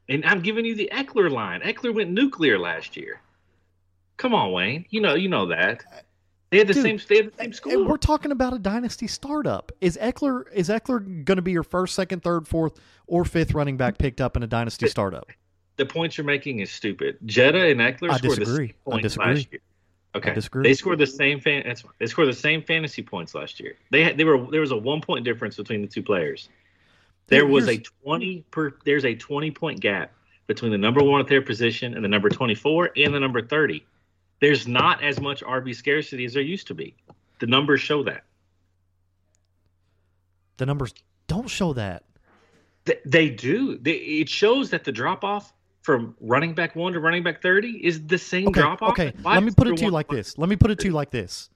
And 0.10 0.26
I'm 0.26 0.42
giving 0.42 0.66
you 0.66 0.76
the 0.76 0.92
Ekeler 0.94 1.32
line. 1.32 1.62
Ekeler 1.62 1.96
went 1.96 2.12
nuclear 2.12 2.60
last 2.60 2.98
year. 2.98 3.22
Come 4.18 4.36
on, 4.36 4.52
Wayne. 4.52 4.86
You 4.90 5.00
know 5.00 5.16
you 5.16 5.30
know 5.30 5.46
that. 5.46 5.86
They 6.52 6.60
had 6.60 6.68
the 6.68 6.74
Dude, 6.74 6.84
same 6.84 7.00
they 7.10 7.16
had 7.18 7.34
the 7.34 7.54
same 7.54 7.72
And 7.72 7.88
we're 7.88 7.98
talking 7.98 8.32
about 8.32 8.54
a 8.54 8.60
dynasty 8.60 9.08
startup. 9.08 9.72
Is 9.82 9.98
Ekeler 10.02 10.46
is 10.54 10.70
Ekeler 10.70 11.26
going 11.26 11.38
to 11.38 11.42
be 11.42 11.52
your 11.52 11.64
first, 11.64 11.96
second, 11.96 12.24
third, 12.24 12.48
fourth, 12.48 12.80
or 13.08 13.26
fifth 13.26 13.54
running 13.54 13.78
back 13.78 13.98
picked 13.98 14.22
up 14.22 14.38
in 14.38 14.44
a 14.44 14.48
dynasty 14.48 14.88
startup? 14.88 15.28
The 15.78 15.86
points 15.86 16.18
you're 16.18 16.26
making 16.26 16.60
is 16.60 16.72
stupid. 16.72 17.18
Jetta 17.26 17.68
and 17.68 17.80
Ekeler 17.80 18.12
I 18.12 18.18
scored 18.18 18.22
the 18.22 18.40
disagree. 18.46 18.68
same 18.68 18.76
I 18.88 18.90
points 18.92 19.04
disagree. 19.04 19.34
last 19.34 19.52
year. 19.52 19.62
Okay, 20.16 20.34
disagree. 20.34 20.64
they 20.64 20.74
scored 20.74 21.00
the 21.00 21.08
same 21.08 21.42
fan. 21.42 21.76
They 22.00 22.06
scored 22.06 22.30
the 22.30 22.34
same 22.34 22.62
fantasy 22.62 23.02
points 23.02 23.36
last 23.36 23.60
year. 23.60 23.76
They 23.92 24.04
had, 24.04 24.18
they 24.18 24.24
were 24.24 24.50
there 24.50 24.62
was 24.62 24.72
a 24.72 24.78
one 24.78 25.02
point 25.02 25.26
difference 25.26 25.58
between 25.58 25.82
the 25.82 25.88
two 25.88 26.04
players. 26.04 26.48
There 27.28 27.46
was 27.48 27.68
a 27.68 27.78
twenty 27.78 28.46
per. 28.52 28.74
There's 28.86 29.04
a 29.04 29.16
twenty 29.16 29.52
point 29.52 29.82
gap 29.82 30.14
between 30.48 30.72
the 30.72 30.78
number 30.78 31.04
one 31.04 31.20
at 31.20 31.28
their 31.28 31.42
position 31.42 31.96
and 31.96 32.04
the 32.04 32.08
number 32.08 32.30
twenty 32.30 32.56
four 32.56 32.92
and 32.96 33.14
the 33.14 33.20
number 33.20 33.42
thirty. 33.42 33.86
There's 34.46 34.68
not 34.68 35.04
as 35.04 35.20
much 35.20 35.42
RB 35.44 35.74
scarcity 35.76 36.24
as 36.24 36.34
there 36.36 36.44
used 36.44 36.68
to 36.68 36.76
be. 36.76 36.96
The 37.40 37.48
numbers 37.48 37.82
show 37.82 38.04
that. 38.04 38.26
the 40.58 40.68
numbers 40.68 40.94
don't 41.26 41.50
show 41.50 41.74
that. 41.74 42.04
Th- 42.86 43.00
They 43.08 43.30
do. 43.32 43.80
They, 43.80 43.94
it 43.94 44.30
shows 44.30 44.70
that 44.70 44.84
the 44.84 44.92
drop 44.92 45.24
off 45.24 45.52
from 45.82 46.16
running 46.22 46.54
back 46.54 46.76
one 46.76 46.94
to 46.94 47.00
running 47.00 47.24
back 47.24 47.42
thirty 47.42 47.72
is 47.84 48.06
the 48.06 48.20
same 48.20 48.50
Okay, 48.50 48.62
drop 48.62 48.84
off. 48.84 48.92
okay. 48.92 49.14
Let 49.24 49.42
me 49.42 49.50
put 49.50 49.68
it 49.68 49.78
to 49.78 49.86
you 49.86 49.90
like 49.90 50.10
this. 50.10 50.38
Let 50.38 50.48
me 50.48 50.56
put 50.58 50.70
it 50.70 50.78
to 50.78 50.86
you 50.90 50.94
like 50.94 51.10
this: 51.10 51.50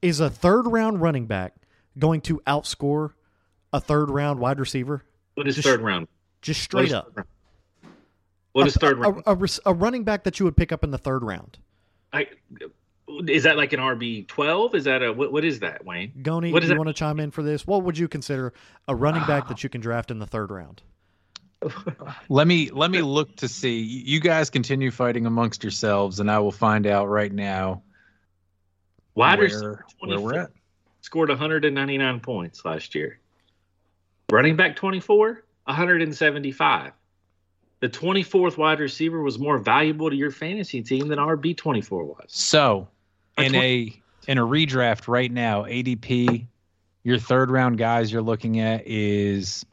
Is 0.00 0.20
a 0.20 0.30
third 0.30 0.66
round 0.66 1.02
running 1.02 1.26
back 1.26 1.52
going 1.98 2.22
to 2.22 2.40
outscore 2.46 3.10
a 3.74 3.82
third 3.82 4.08
round 4.08 4.40
wide 4.40 4.58
receiver? 4.58 5.04
What 5.34 5.46
is 5.46 5.56
just 5.56 5.68
third 5.68 5.82
round? 5.82 6.08
Just 6.40 6.62
straight 6.62 6.86
is 6.86 6.94
up. 6.94 7.18
What 8.52 8.66
is 8.66 8.74
third 8.76 8.96
round? 8.98 9.22
A, 9.26 9.32
a 9.32 9.48
a 9.66 9.74
running 9.74 10.04
back 10.04 10.24
that 10.24 10.40
you 10.40 10.44
would 10.46 10.56
pick 10.56 10.72
up 10.72 10.82
in 10.84 10.90
the 10.90 10.96
third 10.96 11.22
round. 11.22 11.58
I, 12.14 12.28
is 13.26 13.42
that 13.42 13.56
like 13.56 13.72
an 13.72 13.80
RB 13.80 14.26
twelve? 14.28 14.74
Is 14.74 14.84
that 14.84 15.02
a 15.02 15.12
what? 15.12 15.32
What 15.32 15.44
is 15.44 15.60
that, 15.60 15.84
Wayne? 15.84 16.12
Goni, 16.22 16.52
What 16.52 16.62
do 16.62 16.68
you 16.68 16.76
want 16.76 16.88
to 16.88 16.94
chime 16.94 17.20
in 17.20 17.30
for 17.30 17.42
this? 17.42 17.66
What 17.66 17.82
would 17.82 17.98
you 17.98 18.08
consider 18.08 18.52
a 18.88 18.94
running 18.94 19.24
back 19.26 19.48
that 19.48 19.62
you 19.62 19.68
can 19.68 19.80
draft 19.80 20.10
in 20.10 20.18
the 20.18 20.26
third 20.26 20.50
round? 20.50 20.82
Let 22.28 22.46
me 22.46 22.70
let 22.70 22.90
me 22.90 23.00
look 23.00 23.36
to 23.36 23.48
see. 23.48 23.80
You 23.80 24.20
guys 24.20 24.50
continue 24.50 24.90
fighting 24.90 25.24
amongst 25.24 25.64
yourselves, 25.64 26.20
and 26.20 26.30
I 26.30 26.38
will 26.38 26.52
find 26.52 26.86
out 26.86 27.06
right 27.08 27.32
now 27.32 27.82
Wide 29.14 29.38
where, 29.38 29.46
receiver 29.46 29.84
where 30.00 30.18
we're 30.18 30.32
24 30.32 30.38
at. 30.40 30.50
scored 31.00 31.28
199 31.30 32.20
points 32.20 32.64
last 32.66 32.94
year. 32.94 33.18
Running 34.30 34.56
back 34.56 34.76
24, 34.76 35.44
175. 35.64 36.92
The 37.84 37.90
24th 37.90 38.56
wide 38.56 38.80
receiver 38.80 39.20
was 39.20 39.38
more 39.38 39.58
valuable 39.58 40.08
to 40.08 40.16
your 40.16 40.30
fantasy 40.30 40.80
team 40.80 41.08
than 41.08 41.18
RB 41.18 41.54
24 41.54 42.04
was. 42.04 42.24
So, 42.28 42.88
in 43.36 43.50
20 43.50 43.58
a 43.58 44.30
in 44.30 44.38
a 44.38 44.40
redraft 44.40 45.06
right 45.06 45.30
now, 45.30 45.64
ADP, 45.64 46.46
your 47.02 47.18
third 47.18 47.50
round 47.50 47.76
guys 47.76 48.10
you're 48.10 48.22
looking 48.22 48.58
at 48.58 48.86
is 48.86 49.66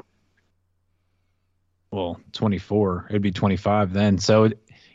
well, 1.89 2.19
24. 2.33 3.07
It'd 3.11 3.21
be 3.21 3.31
25 3.31 3.93
then. 3.93 4.17
So, 4.17 4.49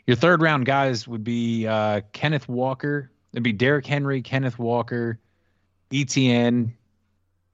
your 0.05 0.15
third 0.15 0.43
round 0.43 0.67
guys 0.67 1.07
would 1.07 1.23
be 1.23 1.65
uh, 1.65 2.01
Kenneth 2.13 2.47
Walker. 2.47 3.09
It'd 3.33 3.41
be 3.41 3.51
Derrick 3.51 3.87
Henry, 3.87 4.21
Kenneth 4.21 4.59
Walker, 4.59 5.17
ETN, 5.89 6.73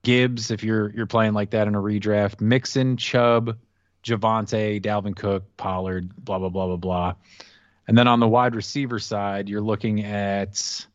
Gibbs 0.02 0.52
if 0.52 0.62
you're 0.62 0.90
you're 0.90 1.06
playing 1.06 1.32
like 1.32 1.52
that 1.52 1.70
in 1.70 1.76
a 1.76 1.82
redraft, 1.82 2.42
Mixon, 2.42 2.98
Chubb, 2.98 3.58
Javante, 4.04 4.82
Dalvin 4.82 5.16
Cook, 5.16 5.44
Pollard, 5.58 6.14
blah 6.24 6.40
blah 6.40 6.50
blah 6.50 6.68
blah 6.68 6.76
blah. 6.78 7.14
And 7.88 7.98
then 7.98 8.08
on 8.08 8.20
the 8.20 8.28
wide 8.28 8.56
receiver 8.56 9.00
side, 9.00 9.50
you're 9.50 9.62
looking 9.62 10.04
at 10.06 10.86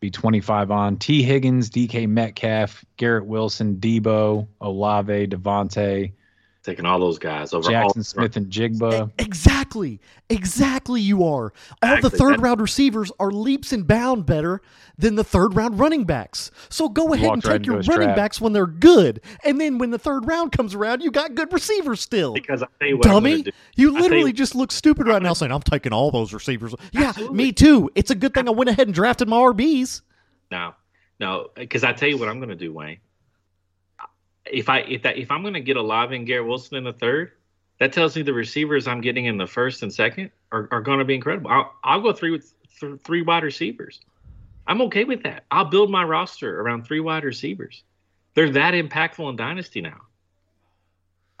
be 0.00 0.10
25 0.10 0.70
on 0.70 0.96
T. 0.96 1.22
Higgins, 1.22 1.70
DK 1.70 2.08
Metcalf, 2.08 2.84
Garrett 2.96 3.26
Wilson, 3.26 3.76
Deebo, 3.76 4.46
Olave, 4.60 5.26
DeVonta, 5.26 6.12
Taking 6.68 6.84
all 6.84 6.98
those 7.00 7.18
guys 7.18 7.54
over 7.54 7.70
Jackson 7.70 8.00
all 8.00 8.04
Smith, 8.04 8.36
and 8.36 8.48
Jigba. 8.52 9.10
Exactly. 9.18 10.00
Exactly 10.28 11.00
you 11.00 11.24
are. 11.24 11.54
All 11.82 12.00
the 12.02 12.10
third 12.10 12.34
That- 12.34 12.40
round 12.40 12.60
receivers 12.60 13.10
are 13.18 13.30
leaps 13.30 13.72
and 13.72 13.86
bound 13.86 14.26
better 14.26 14.60
than 14.98 15.14
the 15.14 15.24
third 15.24 15.54
round 15.56 15.78
running 15.78 16.04
backs. 16.04 16.50
So 16.68 16.90
go 16.90 17.14
ahead 17.14 17.20
and 17.24 17.36
Walked 17.36 17.44
right 17.46 17.52
take 17.52 17.56
into 17.68 17.72
your 17.72 17.80
running 17.96 18.08
trap. 18.08 18.16
backs 18.16 18.38
when 18.38 18.52
they're 18.52 18.66
good. 18.66 19.22
And 19.46 19.58
then 19.58 19.78
when 19.78 19.92
the 19.92 19.98
third 19.98 20.26
round 20.26 20.52
comes 20.52 20.74
around, 20.74 21.00
you 21.00 21.10
got 21.10 21.34
good 21.34 21.50
receivers 21.54 22.02
still. 22.02 22.34
because 22.34 22.62
I 22.62 22.66
tell 22.78 22.88
you 22.88 22.96
what 22.98 23.06
I'm 23.06 23.12
Dummy. 23.14 23.42
do. 23.44 23.50
You 23.76 23.90
literally 23.92 24.26
you- 24.26 24.32
just 24.34 24.54
look 24.54 24.70
stupid 24.70 25.06
right 25.06 25.22
now 25.22 25.32
saying, 25.32 25.50
I'm 25.50 25.62
taking 25.62 25.94
all 25.94 26.10
those 26.10 26.34
receivers. 26.34 26.74
Yeah, 26.92 27.04
Absolutely. 27.08 27.34
me 27.38 27.52
too. 27.52 27.90
It's 27.94 28.10
a 28.10 28.14
good 28.14 28.34
thing 28.34 28.46
I 28.46 28.50
went 28.50 28.68
ahead 28.68 28.88
and 28.88 28.94
drafted 28.94 29.26
my 29.26 29.38
RBs. 29.38 30.02
No, 30.50 30.74
no, 31.18 31.48
because 31.54 31.82
I 31.82 31.94
tell 31.94 32.10
you 32.10 32.18
what 32.18 32.28
I'm 32.28 32.40
going 32.40 32.50
to 32.50 32.54
do, 32.56 32.74
Wayne. 32.74 32.98
If 34.50 34.68
I 34.68 34.80
if 34.80 35.02
that 35.02 35.16
if 35.16 35.30
I'm 35.30 35.42
going 35.42 35.54
to 35.54 35.60
get 35.60 35.76
Olave 35.76 36.14
and 36.14 36.26
Garrett 36.26 36.46
Wilson 36.46 36.76
in 36.76 36.84
the 36.84 36.92
third, 36.92 37.32
that 37.78 37.92
tells 37.92 38.16
me 38.16 38.22
the 38.22 38.32
receivers 38.32 38.86
I'm 38.86 39.00
getting 39.00 39.26
in 39.26 39.36
the 39.36 39.46
first 39.46 39.82
and 39.82 39.92
second 39.92 40.30
are, 40.52 40.68
are 40.70 40.80
going 40.80 40.98
to 40.98 41.04
be 41.04 41.14
incredible. 41.14 41.50
I'll, 41.50 41.74
I'll 41.84 42.00
go 42.00 42.12
three 42.12 42.30
with 42.30 42.52
th- 42.80 43.00
three 43.02 43.22
wide 43.22 43.44
receivers. 43.44 44.00
I'm 44.66 44.82
okay 44.82 45.04
with 45.04 45.22
that. 45.22 45.44
I'll 45.50 45.64
build 45.64 45.90
my 45.90 46.04
roster 46.04 46.60
around 46.60 46.84
three 46.86 47.00
wide 47.00 47.24
receivers. 47.24 47.84
They're 48.34 48.50
that 48.50 48.74
impactful 48.74 49.28
in 49.30 49.36
dynasty 49.36 49.80
now. 49.80 50.02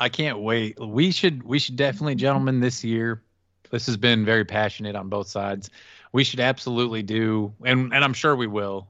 I 0.00 0.08
can't 0.08 0.38
wait. 0.38 0.78
We 0.80 1.10
should 1.10 1.42
we 1.42 1.58
should 1.58 1.76
definitely, 1.76 2.14
gentlemen, 2.14 2.60
this 2.60 2.84
year. 2.84 3.22
This 3.70 3.86
has 3.86 3.96
been 3.96 4.24
very 4.24 4.44
passionate 4.44 4.96
on 4.96 5.08
both 5.08 5.28
sides. 5.28 5.70
We 6.12 6.24
should 6.24 6.40
absolutely 6.40 7.02
do, 7.02 7.52
and 7.64 7.92
and 7.92 8.04
I'm 8.04 8.14
sure 8.14 8.34
we 8.34 8.46
will, 8.46 8.88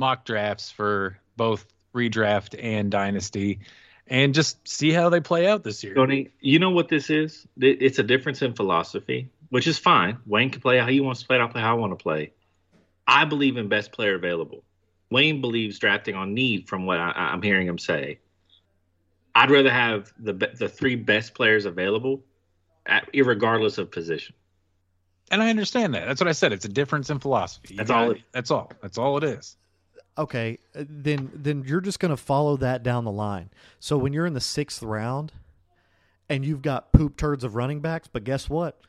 mock 0.00 0.24
drafts 0.24 0.70
for 0.70 1.18
both 1.36 1.66
redraft 1.94 2.58
and 2.62 2.90
dynasty, 2.90 3.60
and 4.06 4.34
just 4.34 4.66
see 4.68 4.90
how 4.90 5.08
they 5.08 5.20
play 5.20 5.46
out 5.46 5.64
this 5.64 5.82
year. 5.82 5.94
Tony, 5.94 6.30
you 6.40 6.58
know 6.58 6.70
what 6.70 6.88
this 6.88 7.08
is? 7.08 7.46
It's 7.58 7.98
a 7.98 8.02
difference 8.02 8.42
in 8.42 8.52
philosophy, 8.52 9.30
which 9.48 9.66
is 9.66 9.78
fine. 9.78 10.18
Wayne 10.26 10.50
can 10.50 10.60
play 10.60 10.78
how 10.78 10.86
he 10.86 11.00
wants 11.00 11.20
to 11.22 11.26
play. 11.26 11.38
I'll 11.38 11.48
play 11.48 11.62
how 11.62 11.76
I 11.76 11.78
want 11.78 11.96
to 11.98 12.02
play. 12.02 12.32
I 13.06 13.24
believe 13.24 13.56
in 13.56 13.68
best 13.68 13.92
player 13.92 14.14
available. 14.14 14.62
Wayne 15.10 15.40
believes 15.40 15.78
drafting 15.78 16.14
on 16.14 16.34
need, 16.34 16.68
from 16.68 16.86
what 16.86 16.98
I, 16.98 17.12
I'm 17.14 17.42
hearing 17.42 17.66
him 17.66 17.78
say. 17.78 18.18
I'd 19.34 19.50
rather 19.50 19.70
have 19.70 20.12
the 20.18 20.32
the 20.32 20.68
three 20.68 20.96
best 20.96 21.34
players 21.34 21.64
available, 21.64 22.24
at, 22.86 23.12
irregardless 23.12 23.78
of 23.78 23.90
position. 23.90 24.34
And 25.30 25.42
I 25.42 25.50
understand 25.50 25.94
that. 25.94 26.06
That's 26.06 26.20
what 26.20 26.28
I 26.28 26.32
said. 26.32 26.52
It's 26.52 26.64
a 26.64 26.68
difference 26.68 27.10
in 27.10 27.18
philosophy. 27.18 27.74
You 27.74 27.78
That's 27.78 27.90
all 27.90 28.10
it- 28.12 28.22
That's 28.32 28.50
all. 28.50 28.70
That's 28.82 28.98
all 28.98 29.16
it 29.18 29.24
is. 29.24 29.56
Okay, 30.16 30.58
uh, 30.76 30.84
then 30.88 31.30
then 31.34 31.64
you're 31.66 31.80
just 31.80 32.00
going 32.00 32.10
to 32.10 32.16
follow 32.16 32.56
that 32.58 32.82
down 32.82 33.04
the 33.04 33.12
line. 33.12 33.50
So 33.80 33.96
when 33.96 34.12
you're 34.12 34.26
in 34.26 34.34
the 34.34 34.40
sixth 34.40 34.82
round, 34.82 35.32
and 36.28 36.44
you've 36.44 36.62
got 36.62 36.92
poop 36.92 37.16
turds 37.16 37.44
of 37.44 37.54
running 37.54 37.80
backs, 37.80 38.08
but 38.10 38.24
guess 38.24 38.48
what? 38.48 38.80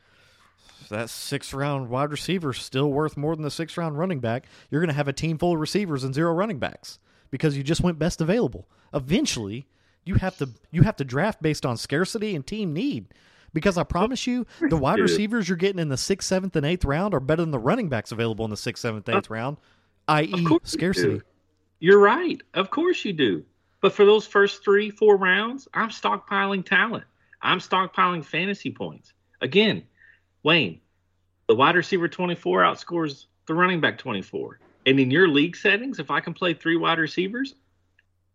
That 0.88 1.10
sixth 1.10 1.52
round 1.52 1.90
wide 1.90 2.10
receiver 2.10 2.50
is 2.50 2.58
still 2.58 2.90
worth 2.90 3.16
more 3.16 3.34
than 3.34 3.42
the 3.42 3.50
sixth 3.50 3.76
round 3.76 3.98
running 3.98 4.20
back. 4.20 4.46
You're 4.70 4.80
going 4.80 4.88
to 4.88 4.94
have 4.94 5.08
a 5.08 5.12
team 5.12 5.38
full 5.38 5.52
of 5.52 5.60
receivers 5.60 6.04
and 6.04 6.14
zero 6.14 6.32
running 6.32 6.58
backs 6.58 6.98
because 7.30 7.56
you 7.56 7.62
just 7.62 7.80
went 7.80 7.98
best 7.98 8.20
available. 8.20 8.68
Eventually, 8.94 9.66
you 10.04 10.14
have 10.14 10.36
to 10.38 10.50
you 10.70 10.82
have 10.82 10.96
to 10.96 11.04
draft 11.04 11.42
based 11.42 11.66
on 11.66 11.76
scarcity 11.76 12.34
and 12.34 12.46
team 12.46 12.72
need. 12.72 13.12
Because 13.52 13.78
I 13.78 13.84
promise 13.84 14.26
you, 14.26 14.46
the 14.60 14.76
wide 14.76 14.98
receivers 14.98 15.48
you're 15.48 15.56
getting 15.56 15.78
in 15.78 15.88
the 15.88 15.96
sixth, 15.96 16.28
seventh, 16.28 16.54
and 16.56 16.66
eighth 16.66 16.84
round 16.84 17.14
are 17.14 17.20
better 17.20 17.40
than 17.40 17.52
the 17.52 17.58
running 17.58 17.88
backs 17.88 18.12
available 18.12 18.44
in 18.44 18.50
the 18.50 18.56
sixth, 18.56 18.82
seventh, 18.82 19.08
eighth 19.08 19.30
round, 19.30 19.56
i.e., 20.08 20.44
course 20.44 20.72
you 20.72 20.78
scarcity. 20.78 21.22
You're 21.78 21.98
right. 21.98 22.40
Of 22.54 22.70
course 22.70 23.04
you 23.04 23.12
do. 23.12 23.44
But 23.80 23.92
for 23.92 24.04
those 24.04 24.26
first 24.26 24.64
three, 24.64 24.90
four 24.90 25.16
rounds, 25.16 25.68
I'm 25.74 25.90
stockpiling 25.90 26.64
talent. 26.64 27.04
I'm 27.42 27.58
stockpiling 27.58 28.24
fantasy 28.24 28.70
points. 28.70 29.12
Again, 29.42 29.84
Wayne, 30.42 30.80
the 31.46 31.54
wide 31.54 31.76
receiver 31.76 32.08
24 32.08 32.62
outscores 32.62 33.26
the 33.46 33.54
running 33.54 33.80
back 33.80 33.98
24. 33.98 34.58
And 34.86 35.00
in 35.00 35.10
your 35.10 35.28
league 35.28 35.56
settings, 35.56 35.98
if 35.98 36.10
I 36.10 36.20
can 36.20 36.34
play 36.34 36.54
three 36.54 36.76
wide 36.76 36.98
receivers, 36.98 37.54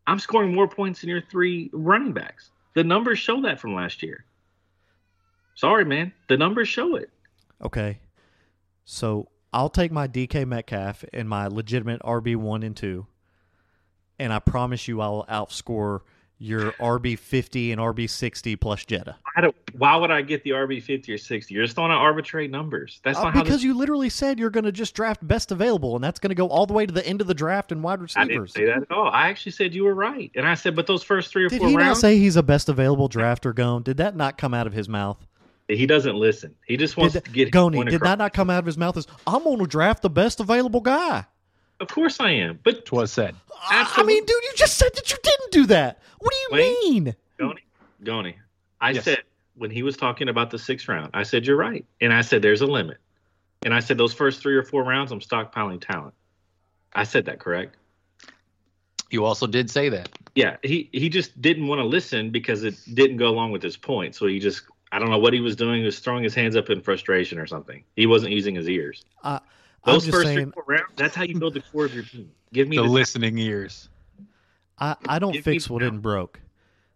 I'm 0.08 0.20
scoring 0.20 0.54
more 0.54 0.68
points 0.68 1.02
than 1.02 1.10
your 1.10 1.22
three 1.22 1.70
running 1.74 2.14
backs. 2.14 2.52
The 2.74 2.84
numbers 2.84 3.20
show 3.20 3.42
that 3.42 3.60
from 3.60 3.76
last 3.76 4.04
year. 4.04 4.26
Sorry, 5.56 5.86
man. 5.86 6.14
The 6.28 6.38
numbers 6.38 6.68
show 6.68 6.96
it. 6.96 7.10
Okay. 7.62 8.00
So 8.86 9.28
I'll 9.54 9.70
take 9.70 9.92
my 9.92 10.08
DK 10.08 10.48
Metcalf 10.48 11.04
and 11.14 11.28
my 11.28 11.48
legitimate 11.48 12.02
RB 12.02 12.36
one 12.36 12.64
and 12.64 12.76
two, 12.76 13.08
and 14.20 14.32
I 14.32 14.40
promise 14.40 14.88
you 14.88 15.02
I'll 15.02 15.26
outscore 15.30 16.02
your 16.38 16.72
RB 16.74 17.20
fifty 17.20 17.72
and 17.72 17.80
RB 17.80 18.10
sixty 18.10 18.56
plus 18.56 18.86
Jetta. 18.86 19.18
I 19.36 19.42
don't, 19.42 19.56
why 19.78 19.96
would 19.96 20.12
I 20.12 20.22
get 20.22 20.44
the 20.44 20.50
RB 20.50 20.84
50 20.84 21.14
or 21.14 21.18
60? 21.18 21.54
You're 21.54 21.64
just 21.64 21.76
throwing 21.76 21.92
out 21.92 22.00
arbitrary 22.00 22.50
numbers. 22.50 23.00
That's 23.04 23.18
Uh, 23.18 23.24
not 23.24 23.34
how 23.34 23.44
because 23.44 23.60
this, 23.60 23.64
you 23.64 23.74
literally 23.74 24.10
said 24.10 24.40
you're 24.40 24.50
going 24.50 24.66
to 24.66 24.74
just 24.74 24.94
draft 24.94 25.26
best 25.26 25.52
available, 25.52 25.96
and 25.96 26.04
that's 26.04 26.20
going 26.20 26.30
to 26.32 26.36
go 26.36 26.50
all 26.50 26.66
the 26.66 26.74
way 26.74 26.86
to 26.86 26.92
the 26.94 27.06
end 27.08 27.22
of 27.22 27.28
the 27.28 27.34
draft 27.34 27.72
and 27.72 27.82
wide 27.82 28.02
receivers. 28.02 28.26
I 28.26 28.28
didn't 28.28 28.48
say 28.50 28.66
that 28.66 28.82
at 28.82 28.92
all. 28.92 29.08
I 29.08 29.30
actually 29.30 29.54
said 29.54 29.74
you 29.74 29.86
were 29.86 29.96
right. 29.96 30.30
And 30.36 30.46
I 30.46 30.56
said, 30.56 30.76
but 30.76 30.86
those 30.86 31.02
first 31.02 31.32
three 31.32 31.46
or 31.46 31.50
Did 31.50 31.60
four 31.60 31.70
he 31.70 31.78
not 31.78 31.96
say 31.96 32.18
he's 32.18 32.36
a 32.36 32.44
best 32.44 32.68
available 32.68 33.08
drafter? 33.08 33.56
Gone? 33.56 33.84
Did 33.84 33.98
that 33.98 34.18
not 34.18 34.38
come 34.38 34.54
out 34.54 34.68
of 34.68 34.74
his 34.74 34.90
mouth? 34.90 35.26
He 35.68 35.86
doesn't 35.86 36.16
listen. 36.16 36.56
He 36.68 36.78
just 36.78 36.98
wants 36.98 37.14
Did 37.14 37.26
to 37.26 37.32
get 37.32 37.48
his 37.48 37.52
Goni, 37.52 37.84
did 37.86 37.94
across. 37.96 38.10
that 38.10 38.18
not 38.20 38.34
come 38.34 38.50
out 38.50 38.60
of 38.60 38.66
his 38.66 38.78
mouth? 38.78 38.98
Is 38.98 39.08
I'm 39.26 39.44
going 39.44 39.60
to 39.60 39.68
draft 39.68 40.02
the 40.02 40.10
best 40.10 40.40
available 40.40 40.82
guy. 40.82 41.26
Of 41.80 41.88
course 41.88 42.20
I 42.20 42.32
am. 42.32 42.60
But 42.64 42.86
Twas 42.86 43.12
said. 43.12 43.36
I 43.70 44.04
mean, 44.04 44.24
dude, 44.26 44.44
you 44.44 44.52
just 44.56 44.78
said 44.78 44.90
that 44.96 45.12
you 45.12 45.18
didn't 45.24 45.52
do 45.52 45.66
that. 45.68 46.02
What 46.20 46.32
do 46.32 46.38
you 46.38 46.50
Wait. 46.52 47.04
mean? 47.06 47.16
Goni, 47.40 47.62
Goni, 48.04 48.36
I 48.80 48.92
Yes. 48.92 49.06
said 49.06 49.24
when 49.56 49.72
he 49.72 49.82
was 49.84 49.98
talking 49.98 50.30
about 50.30 50.52
the 50.52 50.60
sixth 50.60 50.88
round, 50.88 51.12
I 51.14 51.24
said 51.24 51.46
you're 51.46 51.58
right, 51.58 51.86
and 52.00 52.14
I 52.14 52.22
said 52.22 52.42
there's 52.42 52.62
a 52.62 52.68
limit, 52.68 52.98
and 53.64 53.74
I 53.74 53.80
said 53.80 53.98
those 53.98 54.14
first 54.14 54.42
three 54.42 54.56
or 54.56 54.64
four 54.64 54.84
rounds, 54.84 55.12
I'm 55.12 55.20
stockpiling 55.20 55.82
talent. 55.86 56.14
I 56.94 57.04
said 57.04 57.26
that 57.26 57.40
correct. 57.40 57.78
You 59.10 59.26
also 59.26 59.46
did 59.48 59.70
say 59.70 59.90
that. 59.90 60.10
Yeah, 60.36 60.58
he 60.64 60.90
he 60.94 61.10
just 61.10 61.42
didn't 61.42 61.68
want 61.68 61.80
to 61.80 61.86
listen 61.86 62.30
because 62.32 62.64
it 62.64 62.76
didn't 62.94 63.18
go 63.18 63.28
along 63.28 63.52
with 63.52 63.62
his 63.62 63.76
point. 63.76 64.16
So 64.16 64.28
he 64.28 64.40
just 64.40 64.64
I 64.92 65.00
don't 65.00 65.10
know 65.10 65.18
what 65.20 65.34
he 65.34 65.40
was 65.40 65.56
doing. 65.56 65.80
He 65.80 65.86
was 65.86 66.00
throwing 66.00 66.24
his 66.24 66.36
hands 66.36 66.56
up 66.56 66.70
in 66.70 66.82
frustration 66.82 67.40
or 67.40 67.48
something. 67.48 67.84
He 67.96 68.06
wasn't 68.06 68.34
using 68.34 68.56
his 68.56 68.68
ears. 68.68 69.04
I, 69.24 69.40
I'm 69.84 69.94
Those 69.94 70.04
just 70.06 70.14
first 70.16 70.28
three 70.28 70.36
saying, 70.36 70.52
four 70.52 70.64
rounds, 70.68 70.92
that's 70.96 71.16
how 71.16 71.24
you 71.24 71.40
build 71.40 71.54
the 71.54 71.62
core 71.62 71.86
of 71.86 71.94
your 71.94 72.04
team. 72.04 72.32
Give 72.54 72.68
me 72.68 72.76
The 72.78 72.84
the, 72.84 72.90
listening 72.90 73.38
ears. 73.38 73.90
I, 74.78 74.96
I 75.08 75.20
don't 75.20 75.34
Give 75.34 75.44
fix 75.44 75.70
what 75.70 75.80
now. 75.82 75.88
isn't 75.88 76.02
broke. 76.02 76.42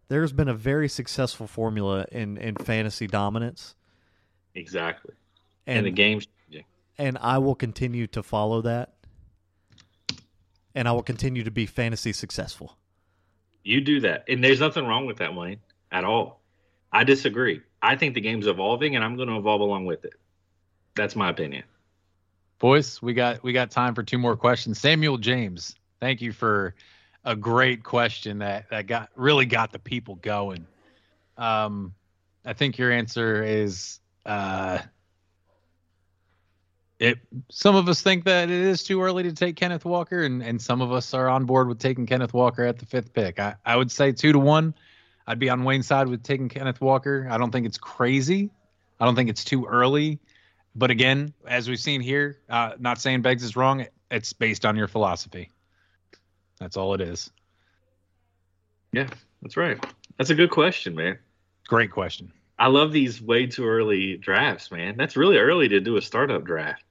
There's 0.08 0.34
been 0.34 0.50
a 0.50 0.54
very 0.54 0.88
successful 0.90 1.48
formula 1.48 2.06
in, 2.12 2.38
in 2.38 2.56
fantasy 2.56 3.08
dominance, 3.08 3.76
exactly. 4.54 5.14
and 5.66 5.78
And, 5.78 5.86
the 5.88 5.92
game's 5.92 6.28
changing. 6.28 6.66
and 6.98 7.18
I 7.22 7.38
will 7.40 7.56
continue 7.56 8.06
to 8.08 8.22
follow 8.22 8.62
that, 8.62 8.94
and 10.76 10.88
I 10.88 10.92
will 10.92 11.02
continue 11.04 11.44
to 11.44 11.52
be 11.52 11.66
fantasy 11.66 12.12
successful. 12.14 12.78
You 13.64 13.82
do 13.82 14.00
that, 14.02 14.26
and 14.28 14.44
there's 14.44 14.60
nothing 14.60 14.86
wrong 14.86 15.06
with 15.08 15.18
that, 15.18 15.34
Wayne, 15.34 15.60
at 15.92 16.04
all. 16.04 16.42
I 16.92 17.04
disagree. 17.04 17.62
I 17.86 17.96
think 17.96 18.16
the 18.16 18.22
game's 18.22 18.48
evolving, 18.48 18.96
and 18.96 19.06
I'm 19.06 19.16
going 19.16 19.30
to 19.30 19.38
evolve 19.38 19.62
along 19.62 19.86
with 19.86 20.06
it. 20.06 20.16
That's 20.96 21.16
my 21.16 21.30
opinion. 21.30 21.64
Boys, 22.58 23.00
we 23.02 23.14
got 23.14 23.44
we 23.44 23.54
got 23.54 23.70
time 23.70 23.94
for 23.94 24.02
two 24.02 24.18
more 24.18 24.36
questions. 24.36 24.80
Samuel 24.80 25.18
James, 25.18 25.76
thank 26.00 26.22
you 26.22 26.32
for 26.32 26.74
a 27.24 27.36
great 27.36 27.84
question 27.84 28.40
that 28.40 28.70
that 28.72 28.88
got 28.88 29.10
really 29.16 29.46
got 29.46 29.72
the 29.72 29.78
people 29.80 30.16
going. 30.16 30.66
Um, 31.38 31.94
I 32.44 32.54
think 32.54 32.78
your 32.78 32.92
answer 32.92 33.44
is 33.44 34.00
uh, 34.26 34.80
it. 36.98 37.20
Some 37.52 37.76
of 37.76 37.88
us 37.88 38.02
think 38.02 38.24
that 38.24 38.50
it 38.50 38.62
is 38.62 38.84
too 38.84 39.02
early 39.04 39.24
to 39.24 39.34
take 39.34 39.58
Kenneth 39.58 39.86
Walker, 39.86 40.24
and 40.24 40.42
and 40.42 40.60
some 40.60 40.82
of 40.82 40.92
us 40.92 41.14
are 41.14 41.30
on 41.30 41.46
board 41.46 41.68
with 41.68 41.78
taking 41.78 42.08
Kenneth 42.08 42.34
Walker 42.34 42.64
at 42.64 42.80
the 42.80 42.86
fifth 42.86 43.14
pick. 43.14 43.38
I 43.38 43.56
I 43.64 43.76
would 43.76 43.92
say 43.92 44.12
two 44.12 44.32
to 44.32 44.40
one. 44.40 44.74
I'd 45.28 45.40
be 45.40 45.50
on 45.50 45.64
Wayne's 45.64 45.88
side 45.88 46.08
with 46.08 46.24
taking 46.24 46.50
Kenneth 46.50 46.82
Walker. 46.82 47.28
I 47.30 47.38
don't 47.38 47.52
think 47.52 47.66
it's 47.66 47.78
crazy. 47.78 48.52
I 49.00 49.06
don't 49.06 49.16
think 49.16 49.30
it's 49.30 49.44
too 49.44 49.66
early. 49.66 50.20
But 50.76 50.92
again, 50.92 51.34
as 51.48 51.70
we've 51.70 51.80
seen 51.80 52.02
here, 52.02 52.40
uh, 52.50 52.74
not 52.78 53.00
saying 53.00 53.22
Beggs 53.22 53.44
is 53.44 53.56
wrong. 53.56 53.86
It's 54.12 54.34
based 54.34 54.66
on 54.66 54.76
your 54.76 54.88
philosophy. 54.88 55.52
That's 56.60 56.78
all 56.78 56.94
it 56.94 57.02
is. 57.02 57.32
Yeah, 58.92 59.08
that's 59.42 59.58
right. 59.58 59.84
That's 60.18 60.30
a 60.30 60.36
good 60.36 60.52
question, 60.52 60.96
man. 60.96 61.18
Great 61.68 61.92
question. 61.92 62.32
I 62.58 62.68
love 62.68 62.94
these 62.94 63.22
way 63.22 63.48
too 63.48 63.66
early 63.66 64.16
drafts, 64.18 64.72
man. 64.72 64.96
That's 64.96 65.18
really 65.18 65.38
early 65.38 65.68
to 65.70 65.80
do 65.82 65.98
a 65.98 66.02
startup 66.02 66.46
draft. 66.46 66.84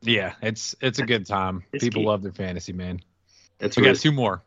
Yeah, 0.00 0.34
it's 0.40 0.74
it's 0.80 0.98
a 0.98 1.06
good 1.06 1.26
time. 1.26 1.62
It's 1.72 1.84
People 1.84 2.02
key. 2.02 2.08
love 2.08 2.22
their 2.22 2.32
fantasy, 2.32 2.72
man. 2.72 3.00
That's 3.58 3.76
We 3.76 3.82
really 3.82 3.94
got 3.94 4.00
two 4.00 4.12
more. 4.12 4.42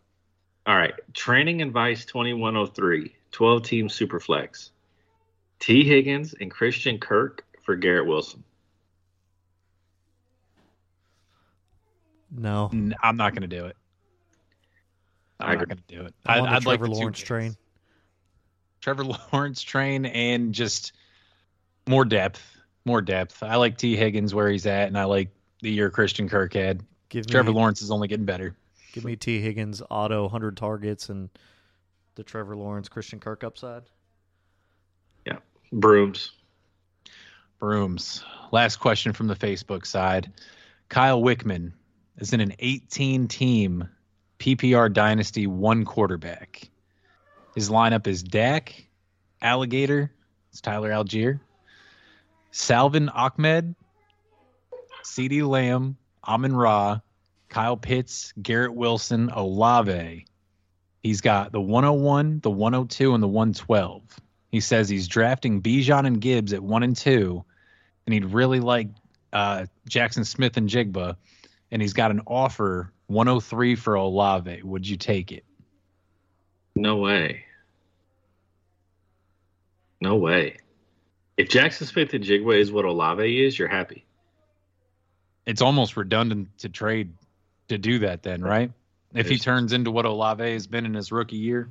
All 0.65 0.75
right. 0.75 0.93
Training 1.13 1.61
advice 1.61 2.05
2103, 2.05 3.15
12 3.35 3.63
team 3.63 3.87
superflex. 3.89 4.69
T. 5.59 5.83
Higgins 5.83 6.33
and 6.39 6.49
Christian 6.49 6.97
Kirk 6.97 7.43
for 7.63 7.75
Garrett 7.75 8.07
Wilson. 8.07 8.45
No, 12.31 12.69
N- 12.71 12.95
I'm 13.03 13.17
not 13.17 13.33
going 13.33 13.41
to 13.41 13.53
do 13.53 13.65
it. 13.65 13.75
I'm 15.41 15.49
I 15.49 15.55
not 15.55 15.67
going 15.67 15.81
to 15.85 15.95
do 15.95 16.05
it. 16.05 16.13
I'm 16.25 16.43
on 16.43 16.47
I'd, 16.47 16.51
the 16.51 16.55
I'd 16.55 16.65
like 16.65 16.79
Trevor 16.79 16.93
Lawrence 16.93 17.19
picks. 17.19 17.27
train. 17.27 17.55
Trevor 18.79 19.03
Lawrence 19.33 19.61
train 19.61 20.05
and 20.05 20.53
just 20.53 20.93
more 21.87 22.05
depth. 22.05 22.41
More 22.85 23.01
depth. 23.01 23.43
I 23.43 23.57
like 23.57 23.77
T. 23.77 23.97
Higgins 23.97 24.33
where 24.33 24.49
he's 24.49 24.65
at, 24.65 24.87
and 24.87 24.97
I 24.97 25.03
like 25.03 25.29
the 25.61 25.71
year 25.71 25.89
Christian 25.89 26.29
Kirk 26.29 26.53
had. 26.53 26.83
Give 27.09 27.25
me 27.25 27.31
Trevor 27.31 27.51
Lawrence 27.51 27.81
is 27.81 27.91
only 27.91 28.07
getting 28.07 28.25
better. 28.25 28.55
Give 28.93 29.03
me 29.03 29.17
T 29.17 29.41
Higgins 29.41 29.81
auto 29.89 30.21
100 30.21 30.55
targets 30.55 31.09
and 31.09 31.29
the 32.15 32.23
Trevor 32.23 32.55
Lawrence 32.55 32.89
Christian 32.89 33.19
Kirk 33.19 33.43
upside. 33.43 33.83
Yeah, 35.25 35.37
brooms. 35.71 36.31
Brooms. 37.59 38.23
Last 38.51 38.77
question 38.77 39.13
from 39.13 39.27
the 39.27 39.35
Facebook 39.35 39.85
side. 39.85 40.31
Kyle 40.89 41.21
Wickman 41.21 41.73
is 42.17 42.33
in 42.33 42.41
an 42.41 42.53
18 42.59 43.27
team 43.27 43.87
PPR 44.39 44.91
dynasty 44.91 45.47
one 45.47 45.85
quarterback. 45.85 46.69
His 47.55 47.69
lineup 47.69 48.07
is 48.07 48.21
Dak, 48.21 48.85
Alligator, 49.41 50.11
it's 50.51 50.61
Tyler 50.61 50.91
Allgeier, 50.91 51.39
Salvon 52.51 53.09
Ahmed, 53.09 53.75
CeeDee 55.03 55.47
Lamb, 55.47 55.97
Amon 56.27 56.55
Ra, 56.55 56.99
Kyle 57.49 57.77
Pitts, 57.77 58.33
Garrett 58.41 58.73
Wilson, 58.73 59.29
Olave. 59.29 60.25
He's 61.05 61.21
got 61.21 61.51
the 61.51 61.61
101, 61.61 62.39
the 62.39 62.49
102, 62.49 63.13
and 63.13 63.21
the 63.21 63.27
112. 63.27 64.01
He 64.51 64.59
says 64.59 64.89
he's 64.89 65.07
drafting 65.07 65.61
Bijan 65.61 66.07
and 66.07 66.19
Gibbs 66.19 66.51
at 66.51 66.63
one 66.63 66.81
and 66.81 66.95
two, 66.95 67.45
and 68.07 68.13
he'd 68.15 68.25
really 68.25 68.59
like 68.59 68.87
uh, 69.31 69.67
Jaxon 69.87 70.25
Smith-Njigba, 70.25 71.15
and 71.69 71.79
he's 71.79 71.93
got 71.93 72.09
an 72.09 72.21
offer 72.25 72.91
103 73.05 73.75
for 73.75 73.93
Olave. 73.93 74.63
Would 74.63 74.87
you 74.87 74.97
take 74.97 75.31
it? 75.31 75.45
No 76.75 76.97
way. 76.97 77.45
No 80.01 80.15
way. 80.15 80.57
If 81.37 81.49
Jaxon 81.49 81.85
Smith-Njigba 81.85 82.59
is 82.59 82.71
what 82.71 82.85
Olave 82.85 83.45
is, 83.45 83.59
you're 83.59 83.67
happy. 83.67 84.07
It's 85.45 85.61
almost 85.61 85.97
redundant 85.97 86.57
to 86.57 86.69
trade 86.69 87.13
to 87.67 87.77
do 87.77 87.99
that, 87.99 88.23
then, 88.23 88.41
right? 88.41 88.71
If 89.15 89.29
he 89.29 89.37
turns 89.37 89.71
into 89.73 89.91
what 89.91 90.05
Olave 90.05 90.43
has 90.43 90.67
been 90.67 90.85
in 90.85 90.93
his 90.93 91.11
rookie 91.11 91.37
year. 91.37 91.69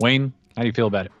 Wayne, 0.00 0.32
how 0.56 0.62
do 0.62 0.66
you 0.66 0.72
feel 0.72 0.88
about 0.88 1.06
it? 1.06 1.12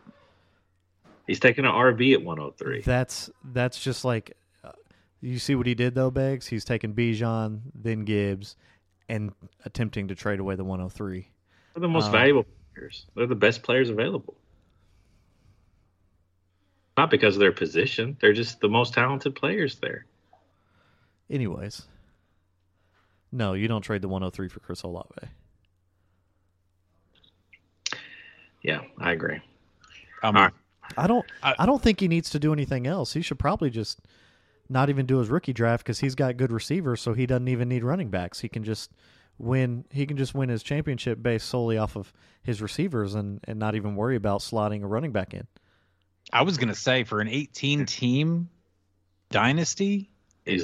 He's 1.26 1.40
taking 1.40 1.64
an 1.64 1.70
RB 1.70 2.12
at 2.12 2.22
103. 2.22 2.82
That's 2.82 3.30
that's 3.52 3.80
just 3.80 4.04
like 4.04 4.36
uh, 4.64 4.72
you 5.20 5.38
see 5.38 5.54
what 5.54 5.66
he 5.66 5.74
did 5.74 5.94
though, 5.94 6.10
Beggs. 6.10 6.46
He's 6.46 6.64
taking 6.64 6.92
Bijan, 6.92 7.60
then 7.74 8.04
Gibbs, 8.04 8.56
and 9.08 9.32
attempting 9.64 10.08
to 10.08 10.14
trade 10.14 10.40
away 10.40 10.56
the 10.56 10.64
103. 10.64 11.28
They're 11.74 11.80
the 11.80 11.88
most 11.88 12.06
Um, 12.06 12.12
valuable 12.12 12.46
players. 12.74 13.06
They're 13.14 13.26
the 13.26 13.34
best 13.36 13.62
players 13.62 13.90
available. 13.90 14.34
Not 16.96 17.10
because 17.10 17.36
of 17.36 17.40
their 17.40 17.52
position. 17.52 18.16
They're 18.20 18.32
just 18.34 18.60
the 18.60 18.68
most 18.68 18.92
talented 18.92 19.34
players 19.34 19.76
there. 19.76 20.04
Anyways, 21.30 21.86
no, 23.34 23.52
you 23.54 23.68
don't 23.68 23.82
trade 23.82 24.00
the 24.00 24.08
103 24.08 24.48
for 24.48 24.60
Chris 24.60 24.82
Olave. 24.82 25.08
Yeah, 28.62 28.80
I 28.98 29.12
agree. 29.12 29.40
Um, 30.22 30.36
All 30.36 30.44
right. 30.44 30.52
I 30.96 31.06
don't. 31.06 31.24
I- 31.42 31.54
I, 31.58 31.66
don't 31.66 31.82
think 31.82 32.00
he 32.00 32.08
needs 32.08 32.30
to 32.30 32.38
do 32.38 32.52
anything 32.52 32.86
else. 32.86 33.12
He 33.12 33.22
should 33.22 33.38
probably 33.38 33.70
just 33.70 34.00
not 34.68 34.88
even 34.88 35.04
do 35.04 35.18
his 35.18 35.28
rookie 35.28 35.52
draft 35.52 35.84
because 35.84 35.98
he's 36.00 36.14
got 36.14 36.36
good 36.36 36.52
receivers, 36.52 37.00
so 37.00 37.12
he 37.12 37.26
doesn't 37.26 37.48
even 37.48 37.68
need 37.68 37.84
running 37.84 38.08
backs. 38.08 38.40
He 38.40 38.48
can 38.48 38.64
just 38.64 38.90
win. 39.38 39.84
He 39.90 40.06
can 40.06 40.16
just 40.16 40.34
win 40.34 40.48
his 40.48 40.62
championship 40.62 41.22
based 41.22 41.48
solely 41.48 41.76
off 41.76 41.96
of 41.96 42.12
his 42.42 42.62
receivers 42.62 43.14
and 43.14 43.40
and 43.44 43.58
not 43.58 43.74
even 43.74 43.96
worry 43.96 44.16
about 44.16 44.40
slotting 44.40 44.82
a 44.82 44.86
running 44.86 45.12
back 45.12 45.34
in. 45.34 45.46
I 46.32 46.42
was 46.42 46.56
gonna 46.56 46.74
say 46.74 47.04
for 47.04 47.20
an 47.20 47.28
18 47.28 47.84
team 47.86 48.48
dynasty, 49.30 50.10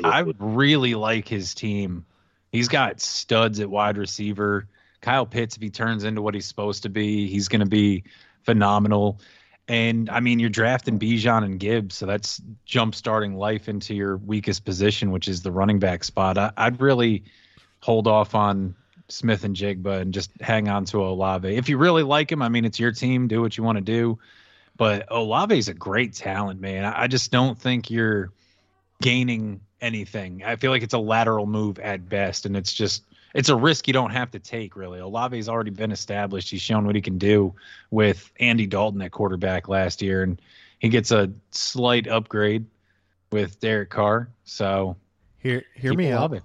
I 0.05 0.23
would 0.23 0.37
really 0.39 0.95
like 0.95 1.29
his 1.29 1.55
team. 1.55 2.07
He's 2.53 2.69
got 2.69 3.01
studs 3.01 3.61
at 3.61 3.71
wide 3.71 3.97
receiver. 3.97 4.69
Kyle 5.01 5.27
Pitts, 5.27 5.57
if 5.57 5.63
he 5.63 5.71
turns 5.71 6.05
into 6.05 6.21
what 6.21 6.35
he's 6.35 6.47
supposed 6.47 6.83
to 6.83 6.89
be, 6.89 7.27
he's 7.29 7.49
going 7.49 7.61
to 7.61 7.67
be 7.67 8.05
phenomenal. 8.43 9.21
And 9.69 10.11
I 10.11 10.21
mean, 10.21 10.41
you're 10.41 10.51
drafting 10.51 10.99
Bijan 10.99 11.45
and 11.45 11.61
Gibbs, 11.61 11.95
so 11.95 12.07
that's 12.07 12.43
jump 12.65 12.95
starting 12.95 13.37
life 13.37 13.69
into 13.69 13.95
your 13.95 14.17
weakest 14.17 14.65
position, 14.65 15.13
which 15.13 15.29
is 15.29 15.43
the 15.43 15.53
running 15.53 15.79
back 15.79 16.03
spot. 16.03 16.37
I, 16.39 16.53
I'd 16.57 16.81
really 16.81 17.25
hold 17.81 18.09
off 18.09 18.35
on 18.35 18.75
Smith-Njigba 19.09 20.01
and 20.01 20.13
just 20.13 20.33
hang 20.41 20.69
on 20.69 20.87
to 20.87 21.05
Olave. 21.05 21.57
If 21.57 21.69
you 21.69 21.79
really 21.79 22.03
like 22.03 22.33
him, 22.33 22.43
I 22.43 22.49
mean, 22.49 22.65
it's 22.65 22.81
your 22.81 22.93
team. 22.93 23.29
Do 23.29 23.41
what 23.41 23.57
you 23.57 23.63
want 23.63 23.79
to 23.79 23.85
do. 23.85 24.19
But 24.77 25.11
Olave's 25.11 25.69
a 25.69 25.75
great 25.75 26.15
talent, 26.15 26.61
man. 26.61 26.85
I 26.85 27.03
I 27.03 27.07
just 27.07 27.31
don't 27.31 27.59
think 27.59 27.91
you're 27.91 28.33
gaining 29.01 29.61
anything. 29.81 30.43
I 30.45 30.57
feel 30.57 30.71
like 30.71 30.83
it's 30.83 30.95
a 30.95 30.99
lateral 30.99 31.47
move 31.47 31.79
at 31.79 32.09
best, 32.09 32.47
and 32.47 32.57
it's 32.57 32.73
just 32.73 33.05
it's 33.35 33.49
a 33.49 33.57
risk 33.57 33.87
you 33.87 33.93
don't 33.93 34.11
have 34.11 34.31
to 34.33 34.39
take. 34.39 34.77
Really, 34.77 35.01
Olave's 35.01 35.49
already 35.49 35.71
been 35.71 35.93
established. 35.93 36.51
He's 36.51 36.63
shown 36.63 36.87
what 36.87 36.95
he 36.95 37.01
can 37.01 37.19
do 37.19 37.55
with 37.91 38.31
Andy 38.41 38.67
Dalton 38.67 39.03
at 39.03 39.13
quarterback 39.13 39.69
last 39.69 40.03
year, 40.03 40.23
and 40.23 40.41
he 40.79 40.89
gets 40.89 41.11
a 41.11 41.31
slight 41.51 42.09
upgrade 42.09 42.67
with 43.31 43.61
Derek 43.61 43.91
Carr. 43.91 44.29
So 44.45 44.97
Hear 45.41 45.65
hear 45.75 45.95
me 45.95 46.13
out. 46.13 46.31
Olave. 46.31 46.41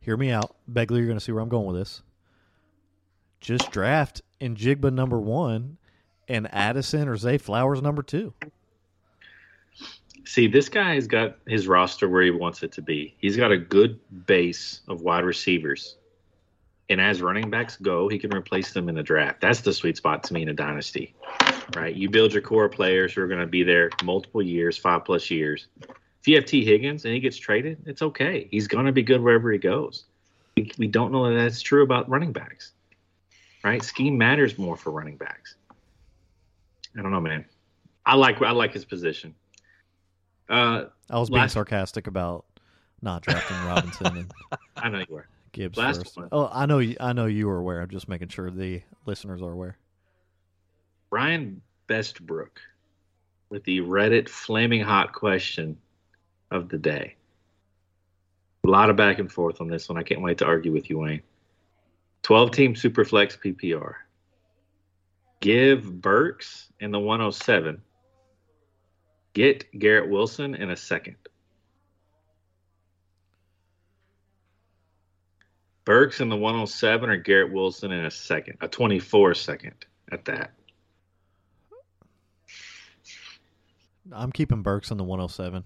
Hear 0.00 0.16
me 0.16 0.30
out, 0.30 0.54
Begley. 0.72 0.98
You're 0.98 1.06
going 1.06 1.18
to 1.18 1.24
see 1.24 1.32
where 1.32 1.42
I'm 1.42 1.48
going 1.48 1.66
with 1.66 1.76
this. 1.76 2.02
Just 3.40 3.70
draft 3.70 4.22
Njigba 4.40 4.92
number 4.92 5.18
one, 5.18 5.78
and 6.28 6.52
Addison 6.54 7.08
or 7.08 7.16
Zay 7.16 7.38
Flowers 7.38 7.82
number 7.82 8.02
two. 8.02 8.32
See, 10.24 10.46
this 10.46 10.68
guy's 10.68 11.06
got 11.06 11.38
his 11.46 11.66
roster 11.66 12.08
where 12.08 12.22
he 12.22 12.30
wants 12.30 12.62
it 12.62 12.72
to 12.72 12.82
be. 12.82 13.14
He's 13.18 13.36
got 13.36 13.52
a 13.52 13.58
good 13.58 13.98
base 14.26 14.80
of 14.88 15.00
wide 15.00 15.24
receivers. 15.24 15.96
And 16.88 17.00
as 17.00 17.22
running 17.22 17.50
backs 17.50 17.76
go, 17.76 18.08
he 18.08 18.18
can 18.18 18.34
replace 18.34 18.72
them 18.72 18.88
in 18.88 18.96
the 18.96 19.02
draft. 19.02 19.40
That's 19.40 19.60
the 19.60 19.72
sweet 19.72 19.96
spot 19.96 20.24
to 20.24 20.34
me 20.34 20.42
in 20.42 20.48
a 20.48 20.52
dynasty, 20.52 21.14
right? 21.76 21.94
You 21.94 22.10
build 22.10 22.32
your 22.32 22.42
core 22.42 22.68
players 22.68 23.14
who 23.14 23.22
are 23.22 23.28
going 23.28 23.40
to 23.40 23.46
be 23.46 23.62
there 23.62 23.90
multiple 24.02 24.42
years, 24.42 24.76
five 24.76 25.04
plus 25.04 25.30
years. 25.30 25.68
If 25.78 26.26
you 26.26 26.34
have 26.34 26.44
Tee 26.44 26.64
Higgins 26.64 27.04
and 27.04 27.14
he 27.14 27.20
gets 27.20 27.36
traded, 27.36 27.78
it's 27.86 28.02
okay. 28.02 28.48
He's 28.50 28.66
going 28.66 28.86
to 28.86 28.92
be 28.92 29.02
good 29.02 29.22
wherever 29.22 29.50
he 29.52 29.58
goes. 29.58 30.04
We, 30.56 30.70
we 30.78 30.86
don't 30.88 31.12
know 31.12 31.28
that 31.30 31.40
that's 31.40 31.62
true 31.62 31.82
about 31.84 32.08
running 32.08 32.32
backs, 32.32 32.72
right? 33.62 33.82
Scheme 33.82 34.18
matters 34.18 34.58
more 34.58 34.76
for 34.76 34.90
running 34.90 35.16
backs. 35.16 35.54
I 36.98 37.02
don't 37.02 37.12
know, 37.12 37.20
man. 37.20 37.44
I 38.04 38.16
like 38.16 38.42
I 38.42 38.50
like 38.50 38.72
his 38.72 38.84
position. 38.84 39.34
Uh, 40.50 40.86
I 41.08 41.18
was 41.18 41.30
being 41.30 41.40
Last- 41.42 41.52
sarcastic 41.54 42.06
about 42.06 42.44
not 43.02 43.22
drafting 43.22 43.56
Robinson 43.64 44.06
and 44.16 44.32
I 44.76 44.88
know 44.90 44.98
you 44.98 45.06
were. 45.14 45.26
Gibbs 45.52 45.78
Last 45.78 45.98
first. 45.98 46.16
one. 46.16 46.28
Oh, 46.32 46.48
I 46.52 46.66
know. 46.66 46.78
you- 46.78 46.96
I 47.00 47.12
know 47.12 47.26
you 47.26 47.46
were 47.48 47.56
aware. 47.58 47.80
I'm 47.80 47.88
just 47.88 48.08
making 48.08 48.28
sure 48.28 48.50
the 48.50 48.82
listeners 49.06 49.40
are 49.42 49.50
aware. 49.52 49.78
Ryan 51.10 51.60
Bestbrook 51.88 52.58
with 53.48 53.64
the 53.64 53.80
Reddit 53.80 54.28
flaming 54.28 54.80
hot 54.82 55.12
question 55.12 55.76
of 56.50 56.68
the 56.68 56.78
day. 56.78 57.16
A 58.64 58.68
lot 58.68 58.90
of 58.90 58.96
back 58.96 59.18
and 59.18 59.30
forth 59.32 59.60
on 59.60 59.66
this 59.68 59.88
one. 59.88 59.98
I 59.98 60.02
can't 60.04 60.20
wait 60.20 60.38
to 60.38 60.46
argue 60.46 60.70
with 60.72 60.88
you, 60.90 60.98
Wayne. 60.98 61.22
12 62.22 62.50
team 62.52 62.74
Superflex 62.74 63.38
PPR. 63.38 63.94
Give 65.40 66.00
Burks 66.00 66.70
in 66.80 66.90
the 66.90 67.00
107. 67.00 67.80
Get 69.32 69.70
Garrett 69.78 70.10
Wilson 70.10 70.54
in 70.54 70.70
a 70.70 70.76
second. 70.76 71.16
Burks 75.84 76.20
in 76.20 76.28
the 76.28 76.36
107 76.36 77.10
or 77.10 77.16
Garrett 77.16 77.52
Wilson 77.52 77.90
in 77.90 78.04
a 78.04 78.10
second, 78.10 78.58
a 78.60 78.68
24 78.68 79.34
second 79.34 79.74
at 80.12 80.24
that. 80.26 80.52
I'm 84.12 84.32
keeping 84.32 84.62
Burks 84.62 84.90
in 84.90 84.98
the 84.98 85.04
107. 85.04 85.64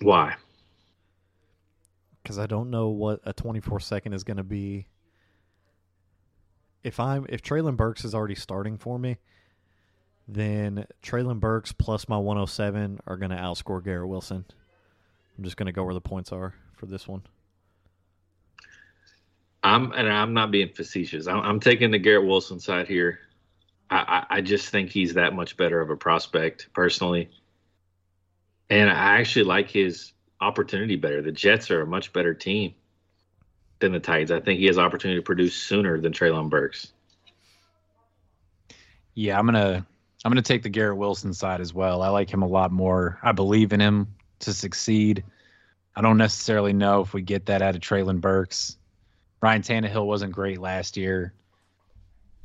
Why? 0.00 0.34
because 2.22 2.38
I 2.38 2.46
don't 2.46 2.70
know 2.70 2.88
what 2.88 3.20
a 3.24 3.32
24 3.32 3.80
second 3.80 4.14
is 4.14 4.24
going 4.24 4.36
to 4.38 4.42
be. 4.42 4.86
If 6.82 6.98
I'm 6.98 7.26
if 7.28 7.42
Treylon 7.42 7.76
Burks 7.76 8.04
is 8.04 8.14
already 8.14 8.34
starting 8.34 8.76
for 8.76 8.98
me, 8.98 9.18
then 10.26 10.86
Treylon 11.02 11.40
Burks 11.40 11.72
plus 11.72 12.08
my 12.08 12.16
107 12.16 13.00
are 13.06 13.16
going 13.16 13.30
to 13.30 13.36
outscore 13.36 13.82
Garrett 13.82 14.08
Wilson. 14.08 14.44
I'm 15.36 15.44
just 15.44 15.56
going 15.56 15.66
to 15.66 15.72
go 15.72 15.84
where 15.84 15.94
the 15.94 16.00
points 16.00 16.32
are 16.32 16.54
for 16.74 16.86
this 16.86 17.06
one. 17.06 17.22
I'm 19.62 19.92
and 19.92 20.08
I'm 20.08 20.34
not 20.34 20.50
being 20.50 20.70
facetious. 20.70 21.28
I'm, 21.28 21.40
I'm 21.40 21.60
taking 21.60 21.92
the 21.92 21.98
Garrett 21.98 22.26
Wilson 22.26 22.58
side 22.58 22.88
here. 22.88 23.20
I, 23.90 24.24
I, 24.30 24.36
I 24.38 24.40
just 24.40 24.70
think 24.70 24.90
he's 24.90 25.14
that 25.14 25.34
much 25.34 25.56
better 25.56 25.80
of 25.80 25.90
a 25.90 25.96
prospect 25.96 26.68
personally, 26.72 27.30
and 28.68 28.90
I 28.90 29.20
actually 29.20 29.44
like 29.44 29.70
his 29.70 30.12
opportunity 30.40 30.96
better. 30.96 31.22
The 31.22 31.30
Jets 31.30 31.70
are 31.70 31.82
a 31.82 31.86
much 31.86 32.12
better 32.12 32.34
team 32.34 32.74
than 33.82 33.92
the 33.92 34.00
Titans. 34.00 34.30
I 34.30 34.40
think 34.40 34.58
he 34.58 34.66
has 34.66 34.78
opportunity 34.78 35.20
to 35.20 35.24
produce 35.24 35.54
sooner 35.54 36.00
than 36.00 36.12
Treylon 36.12 36.48
Burks. 36.48 36.92
Yeah, 39.14 39.38
I'm 39.38 39.44
gonna 39.44 39.86
I'm 40.24 40.30
gonna 40.30 40.42
take 40.42 40.62
the 40.62 40.70
Garrett 40.70 40.96
Wilson 40.96 41.34
side 41.34 41.60
as 41.60 41.74
well. 41.74 42.00
I 42.00 42.08
like 42.08 42.30
him 42.30 42.42
a 42.42 42.46
lot 42.46 42.72
more. 42.72 43.18
I 43.22 43.32
believe 43.32 43.72
in 43.72 43.80
him 43.80 44.14
to 44.40 44.54
succeed. 44.54 45.24
I 45.94 46.00
don't 46.00 46.16
necessarily 46.16 46.72
know 46.72 47.02
if 47.02 47.12
we 47.12 47.20
get 47.20 47.46
that 47.46 47.60
out 47.60 47.74
of 47.74 47.82
Treylon 47.82 48.20
Burks. 48.20 48.78
Ryan 49.42 49.62
Tannehill 49.62 50.06
wasn't 50.06 50.32
great 50.32 50.58
last 50.58 50.96
year. 50.96 51.34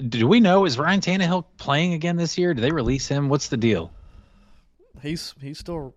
Do 0.06 0.28
we 0.28 0.40
know 0.42 0.66
is 0.66 0.78
Ryan 0.78 1.00
Tannehill 1.00 1.46
playing 1.58 1.94
again 1.94 2.18
this 2.18 2.38
year? 2.38 2.54
Do 2.54 2.62
they 2.62 2.72
release 2.72 3.08
him? 3.08 3.30
What's 3.30 3.48
the 3.48 3.58
deal? 3.58 3.92
He's 5.02 5.34
he's 5.40 5.60
still 5.60 5.94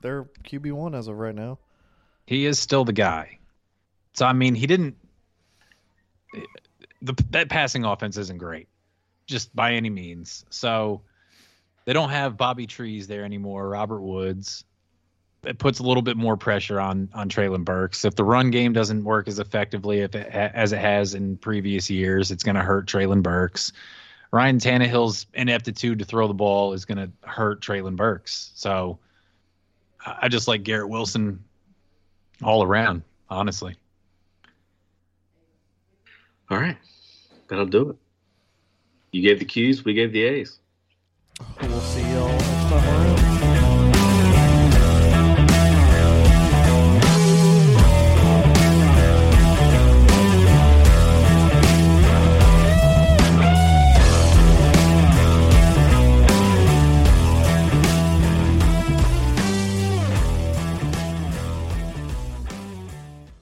their 0.00 0.24
QB 0.44 0.72
one 0.72 0.94
as 0.94 1.08
of 1.08 1.16
right 1.16 1.34
now. 1.34 1.58
He 2.26 2.44
is 2.44 2.58
still 2.58 2.84
the 2.84 2.92
guy. 2.92 3.37
So 4.18 4.26
I 4.26 4.32
mean, 4.32 4.56
he 4.56 4.66
didn't. 4.66 4.96
The 7.02 7.14
that 7.30 7.48
passing 7.48 7.84
offense 7.84 8.16
isn't 8.16 8.38
great, 8.38 8.66
just 9.26 9.54
by 9.54 9.74
any 9.74 9.90
means. 9.90 10.44
So 10.50 11.02
they 11.84 11.92
don't 11.92 12.10
have 12.10 12.36
Bobby 12.36 12.66
Trees 12.66 13.06
there 13.06 13.24
anymore. 13.24 13.68
Robert 13.68 14.00
Woods. 14.00 14.64
It 15.44 15.58
puts 15.58 15.78
a 15.78 15.84
little 15.84 16.02
bit 16.02 16.16
more 16.16 16.36
pressure 16.36 16.80
on 16.80 17.08
on 17.14 17.28
Treylon 17.28 17.64
Burks. 17.64 18.04
If 18.04 18.16
the 18.16 18.24
run 18.24 18.50
game 18.50 18.72
doesn't 18.72 19.04
work 19.04 19.28
as 19.28 19.38
effectively 19.38 20.00
if 20.00 20.16
it, 20.16 20.26
as 20.26 20.72
it 20.72 20.80
has 20.80 21.14
in 21.14 21.36
previous 21.36 21.88
years, 21.88 22.32
it's 22.32 22.42
going 22.42 22.56
to 22.56 22.62
hurt 22.62 22.88
Treylon 22.88 23.22
Burks. 23.22 23.72
Ryan 24.32 24.58
Tannehill's 24.58 25.26
ineptitude 25.32 26.00
to 26.00 26.04
throw 26.04 26.26
the 26.26 26.34
ball 26.34 26.72
is 26.72 26.84
going 26.84 26.98
to 26.98 27.10
hurt 27.20 27.62
Treylon 27.62 27.94
Burks. 27.94 28.50
So 28.56 28.98
I 30.04 30.26
just 30.26 30.48
like 30.48 30.64
Garrett 30.64 30.88
Wilson 30.88 31.44
all 32.42 32.64
around, 32.64 33.02
honestly. 33.30 33.76
All 36.50 36.58
right, 36.58 36.76
that'll 37.48 37.66
do 37.66 37.90
it. 37.90 37.96
You 39.12 39.22
gave 39.22 39.38
the 39.38 39.44
Q's, 39.44 39.84
we 39.84 39.94
gave 39.94 40.12
the 40.12 40.22
A's. 40.22 40.58
We'll 41.60 41.80
see 41.80 42.00
y'all 42.12 42.28
next 42.28 42.68
time 42.68 42.84
around. 42.84 43.37